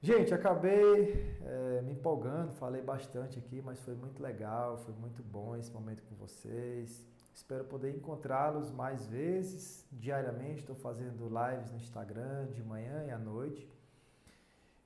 Gente, 0.00 0.34
acabei 0.34 1.38
é, 1.46 1.80
me 1.82 1.92
empolgando, 1.92 2.52
falei 2.54 2.82
bastante 2.82 3.38
aqui, 3.38 3.62
mas 3.62 3.80
foi 3.80 3.94
muito 3.94 4.20
legal, 4.20 4.76
foi 4.78 4.94
muito 4.94 5.22
bom 5.22 5.56
esse 5.56 5.70
momento 5.70 6.02
com 6.02 6.16
vocês. 6.16 7.06
Espero 7.34 7.64
poder 7.64 7.94
encontrá-los 7.94 8.70
mais 8.70 9.06
vezes, 9.06 9.84
diariamente. 9.90 10.60
Estou 10.60 10.76
fazendo 10.76 11.28
lives 11.28 11.70
no 11.72 11.78
Instagram 11.78 12.46
de 12.52 12.62
manhã 12.62 13.04
e 13.04 13.10
à 13.10 13.18
noite. 13.18 13.68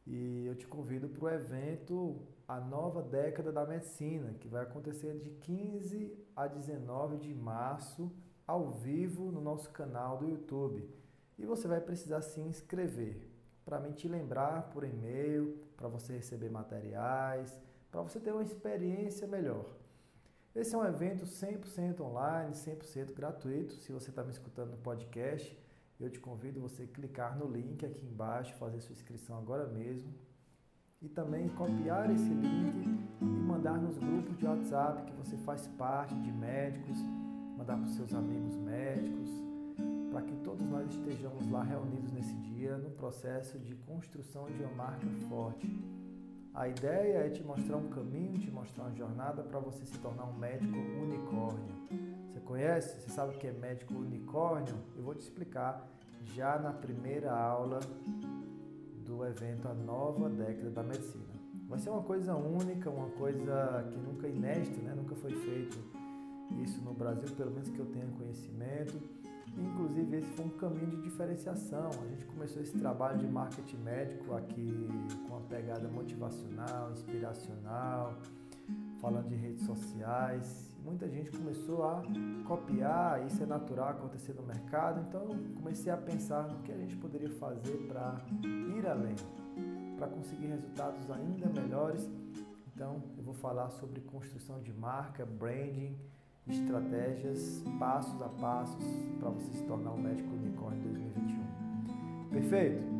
E 0.07 0.47
eu 0.47 0.57
te 0.57 0.67
convido 0.67 1.09
para 1.09 1.25
o 1.25 1.29
evento 1.29 2.27
A 2.49 2.59
Nova 2.59 3.03
Década 3.03 3.53
da 3.53 3.67
Medicina, 3.67 4.33
que 4.41 4.49
vai 4.49 4.63
acontecer 4.63 5.19
de 5.19 5.31
15 5.31 6.17
a 6.35 6.47
19 6.47 7.19
de 7.19 7.35
março, 7.35 8.11
ao 8.47 8.71
vivo, 8.71 9.31
no 9.31 9.43
nosso 9.43 9.71
canal 9.71 10.17
do 10.17 10.27
YouTube. 10.27 10.89
E 11.39 11.45
você 11.45 11.69
vai 11.69 11.81
precisar 11.81 12.23
se 12.23 12.41
inscrever 12.41 13.29
para 13.69 13.79
mim 13.79 13.93
te 13.93 14.09
lembrar 14.09 14.71
por 14.71 14.83
e-mail, 14.83 15.63
para 15.77 15.89
você 15.89 16.15
receber 16.15 16.49
materiais, 16.49 17.61
para 17.91 18.01
você 18.01 18.19
ter 18.19 18.33
uma 18.33 18.43
experiência 18.43 19.27
melhor. 19.27 19.67
Esse 20.55 20.75
é 20.75 20.79
um 20.79 20.85
evento 20.85 21.25
100% 21.25 22.01
online, 22.01 22.53
100% 22.53 23.13
gratuito. 23.15 23.75
Se 23.75 23.93
você 23.93 24.11
está 24.11 24.25
me 24.25 24.31
escutando 24.31 24.71
no 24.71 24.79
podcast, 24.79 25.57
eu 26.01 26.11
te 26.11 26.19
convido 26.19 26.61
você 26.61 26.87
clicar 26.87 27.39
no 27.39 27.47
link 27.47 27.85
aqui 27.85 28.07
embaixo, 28.07 28.55
fazer 28.55 28.81
sua 28.81 28.95
inscrição 28.95 29.39
agora 29.39 29.67
mesmo. 29.67 30.13
E 31.01 31.09
também 31.09 31.49
copiar 31.51 32.11
esse 32.11 32.29
link 32.29 32.99
e 33.21 33.25
mandar 33.25 33.79
nos 33.81 33.99
grupos 33.99 34.37
de 34.37 34.47
WhatsApp 34.47 35.05
que 35.05 35.13
você 35.13 35.37
faz 35.37 35.69
parte 35.79 36.15
de 36.15 36.33
médicos, 36.33 36.99
mandar 37.57 37.77
para 37.77 37.87
os 37.87 37.95
seus 37.95 38.13
amigos 38.13 38.57
médicos, 38.57 39.31
para 40.11 40.23
que 40.23 40.35
todos 40.39 40.69
nós 40.69 40.89
estejamos 40.89 41.49
lá 41.53 41.63
reunidos 41.63 42.11
nesse 42.11 42.35
dia 42.35 42.77
no 42.79 42.91
processo 42.91 43.61
de 43.61 43.77
construção 43.77 44.47
de 44.47 44.61
uma 44.65 44.75
marca 44.75 45.07
forte 45.29 45.69
a 46.59 46.67
ideia 46.67 47.19
é 47.19 47.31
te 47.31 47.41
mostrar 47.45 47.77
um 47.77 47.89
caminho, 47.89 48.37
te 48.37 48.51
mostrar 48.51 48.83
uma 48.83 48.93
jornada 48.93 49.45
para 49.45 49.61
você 49.61 49.87
se 49.87 49.97
tornar 49.99 50.25
um 50.25 50.37
médico 50.37 50.77
unicórnio. 50.77 51.73
Você 52.27 52.41
conhece? 52.41 53.01
Você 53.01 53.11
sabe 53.11 53.37
o 53.37 53.39
que 53.39 53.47
é 53.47 53.53
médico 53.53 53.95
unicórnio? 53.95 54.75
Eu 54.97 55.05
vou 55.05 55.15
te 55.15 55.21
explicar 55.21 55.89
já 56.35 56.59
na 56.59 56.73
primeira 56.73 57.33
aula 57.33 57.79
do 59.07 59.25
evento 59.25 59.69
A 59.69 59.75
Nova 59.75 60.29
Década 60.29 60.71
da 60.71 60.83
Medicina. 60.83 61.29
Vai 61.69 61.79
ser 61.79 61.91
uma 61.91 62.03
coisa 62.03 62.35
única, 62.35 62.91
uma 62.91 63.11
coisa 63.11 63.87
que 63.93 63.97
nunca 63.97 64.27
é 64.27 64.31
inédita, 64.31 64.83
né? 64.83 64.95
nunca 64.97 65.15
foi 65.15 65.31
feito 65.31 65.79
isso 66.65 66.83
no 66.83 66.93
Brasil, 66.93 67.29
pelo 67.37 67.53
menos 67.53 67.69
que 67.71 67.79
eu 67.79 67.87
tenha 67.87 68.07
conhecimento. 68.19 69.01
Inclusive, 69.61 70.17
esse 70.17 70.27
foi 70.33 70.45
um 70.45 70.51
caminho 70.51 70.87
de 70.87 71.03
diferenciação. 71.03 71.91
A 71.91 72.07
gente 72.07 72.25
começou 72.27 72.63
esse 72.63 72.79
trabalho 72.79 73.19
de 73.19 73.27
marketing 73.27 73.79
médico 73.79 74.35
aqui 74.35 74.89
com 75.27 75.35
uma 75.35 75.41
pegada 75.43 75.89
motivacional, 75.89 76.93
inspiracional, 76.93 78.15
falando 79.01 79.29
de 79.29 79.35
redes 79.35 79.67
sociais. 79.67 80.77
Muita 80.85 81.09
gente 81.09 81.31
começou 81.31 81.83
a 81.85 82.03
copiar, 82.47 83.27
isso 83.27 83.43
é 83.43 83.47
natural 83.47 83.91
acontecer 83.91 84.33
no 84.35 84.43
mercado. 84.43 85.05
Então, 85.09 85.23
eu 85.23 85.55
comecei 85.57 85.93
a 85.93 85.97
pensar 85.97 86.49
no 86.49 86.63
que 86.63 86.73
a 86.73 86.77
gente 86.77 86.97
poderia 86.97 87.31
fazer 87.31 87.77
para 87.89 88.17
ir 88.77 88.87
além, 88.87 89.17
para 89.97 90.07
conseguir 90.07 90.47
resultados 90.47 91.11
ainda 91.11 91.49
melhores. 91.49 92.09
Então, 92.75 93.03
eu 93.17 93.25
vou 93.25 93.35
falar 93.35 93.71
sobre 93.71 94.01
construção 94.03 94.63
de 94.63 94.73
marca, 94.73 95.27
branding 95.27 95.99
estratégias, 96.49 97.63
passos 97.79 98.21
a 98.23 98.29
passos 98.29 98.85
para 99.19 99.31
você 99.31 99.53
se 99.53 99.65
tornar 99.65 99.93
um 99.93 100.01
médico 100.01 100.29
unicórnio 100.35 100.81
em 100.81 100.93
2021. 100.93 102.29
Perfeito? 102.31 102.99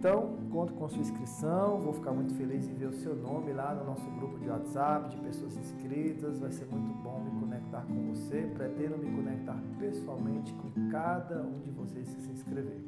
Então, 0.00 0.38
conto 0.50 0.72
com 0.72 0.88
sua 0.88 1.00
inscrição. 1.00 1.78
Vou 1.78 1.92
ficar 1.92 2.12
muito 2.12 2.34
feliz 2.34 2.66
em 2.66 2.74
ver 2.74 2.86
o 2.86 2.92
seu 2.92 3.14
nome 3.14 3.52
lá 3.52 3.74
no 3.74 3.84
nosso 3.84 4.10
grupo 4.12 4.38
de 4.38 4.48
WhatsApp 4.48 5.10
de 5.10 5.18
pessoas 5.18 5.56
inscritas. 5.58 6.40
Vai 6.40 6.50
ser 6.50 6.64
muito 6.66 6.90
bom 7.02 7.20
me 7.20 7.38
conectar 7.38 7.82
com 7.82 8.14
você. 8.14 8.50
Pretendo 8.54 8.96
me 8.96 9.14
conectar 9.14 9.60
pessoalmente 9.78 10.54
com 10.54 10.88
cada 10.90 11.42
um 11.42 11.60
de 11.60 11.70
vocês 11.70 12.14
que 12.14 12.20
se 12.22 12.30
inscrever. 12.30 12.80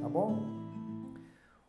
Tá 0.00 0.08
bom? 0.08 0.42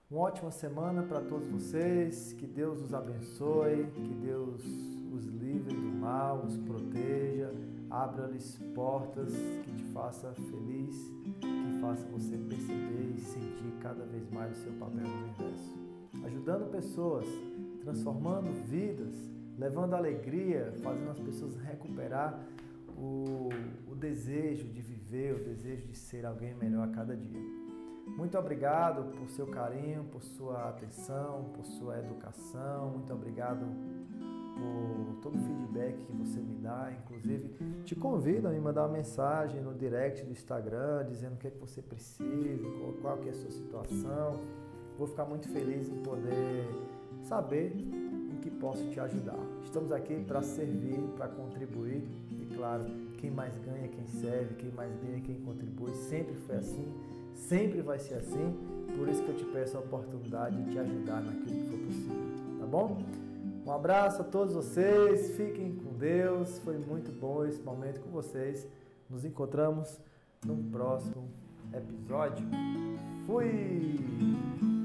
Uma 0.09 0.21
ótima 0.21 0.49
semana 0.49 1.03
para 1.03 1.21
todos 1.21 1.47
vocês. 1.47 2.33
Que 2.33 2.47
Deus 2.47 2.81
os 2.81 2.91
abençoe. 2.91 3.85
Que 3.93 4.13
Deus 4.15 4.96
os 5.13 5.25
livre 5.25 5.75
do 5.75 5.99
mal, 5.99 6.43
os 6.45 6.57
proteja. 6.57 7.53
Abra-lhes 7.89 8.57
portas 8.75 9.33
que 9.63 9.71
te 9.71 9.83
faça 9.93 10.33
feliz 10.33 11.17
faça 11.87 12.05
você 12.07 12.37
perceber 12.37 13.13
e 13.15 13.21
sentir 13.21 13.71
cada 13.79 14.03
vez 14.05 14.29
mais 14.29 14.57
o 14.57 14.61
seu 14.61 14.73
papel 14.73 15.03
no 15.03 15.23
universo. 15.23 15.77
Ajudando 16.25 16.69
pessoas, 16.69 17.25
transformando 17.81 18.51
vidas, 18.65 19.13
levando 19.57 19.93
alegria, 19.93 20.73
fazendo 20.83 21.11
as 21.11 21.19
pessoas 21.19 21.55
recuperar 21.55 22.43
o, 22.97 23.49
o 23.89 23.95
desejo 23.95 24.67
de 24.67 24.81
viver, 24.81 25.35
o 25.35 25.43
desejo 25.43 25.87
de 25.87 25.97
ser 25.97 26.25
alguém 26.25 26.53
melhor 26.55 26.87
a 26.87 26.91
cada 26.91 27.15
dia. 27.15 27.56
Muito 28.15 28.37
obrigado 28.37 29.11
por 29.17 29.29
seu 29.29 29.47
carinho, 29.47 30.03
por 30.05 30.23
sua 30.23 30.69
atenção, 30.69 31.45
por 31.53 31.65
sua 31.65 31.99
educação. 31.99 32.91
Muito 32.91 33.13
obrigado 33.13 33.65
por 34.57 35.15
todo 35.21 35.35
o 35.35 35.39
feedback 35.39 35.97
que 36.05 36.11
você 36.13 36.39
me 36.39 36.55
dá. 36.55 36.91
Inclusive, 37.03 37.83
te 37.83 37.95
convido 37.95 38.47
a 38.47 38.51
me 38.51 38.59
mandar 38.59 38.83
uma 38.83 38.93
mensagem 38.93 39.61
no 39.61 39.73
direct 39.73 40.23
do 40.23 40.31
Instagram, 40.31 41.05
dizendo 41.05 41.35
o 41.35 41.37
que, 41.37 41.47
é 41.47 41.51
que 41.51 41.59
você 41.59 41.81
precisa, 41.81 42.67
qual, 43.01 43.17
que 43.17 43.29
é 43.29 43.31
a 43.31 43.35
sua 43.35 43.51
situação. 43.51 44.39
Vou 44.97 45.07
ficar 45.07 45.25
muito 45.25 45.47
feliz 45.49 45.89
em 45.89 46.01
poder 46.01 46.67
saber 47.23 47.73
em 47.75 48.37
que 48.41 48.49
posso 48.49 48.83
te 48.89 48.99
ajudar. 48.99 49.39
Estamos 49.63 49.91
aqui 49.91 50.15
para 50.23 50.41
servir, 50.41 50.99
para 51.15 51.27
contribuir 51.27 52.03
e, 52.31 52.55
claro, 52.55 52.85
quem 53.17 53.29
mais 53.29 53.55
ganha, 53.57 53.87
quem 53.87 54.07
serve, 54.07 54.55
quem 54.55 54.71
mais 54.71 54.95
ganha, 54.95 55.21
quem 55.21 55.39
contribui. 55.41 55.91
Sempre 55.93 56.35
foi 56.35 56.55
assim, 56.55 56.87
sempre 57.37 57.81
vai 57.81 57.99
ser 57.99 58.15
assim. 58.15 58.55
Por 58.97 59.07
isso 59.07 59.23
que 59.23 59.29
eu 59.29 59.35
te 59.35 59.45
peço 59.45 59.77
a 59.77 59.79
oportunidade 59.79 60.61
de 60.63 60.71
te 60.71 60.79
ajudar 60.79 61.21
naquilo 61.21 61.45
que 61.45 61.69
for 61.69 61.79
possível. 61.79 62.59
Tá 62.59 62.65
bom? 62.65 62.97
Um 63.65 63.71
abraço 63.71 64.21
a 64.21 64.25
todos 64.25 64.53
vocês, 64.53 65.35
fiquem 65.35 65.75
com 65.75 65.93
Deus. 65.93 66.59
Foi 66.59 66.77
muito 66.77 67.11
bom 67.11 67.45
esse 67.45 67.61
momento 67.61 68.01
com 68.01 68.09
vocês. 68.09 68.67
Nos 69.09 69.23
encontramos 69.23 69.99
no 70.45 70.55
próximo 70.71 71.29
episódio. 71.73 72.45
Fui! 73.25 74.76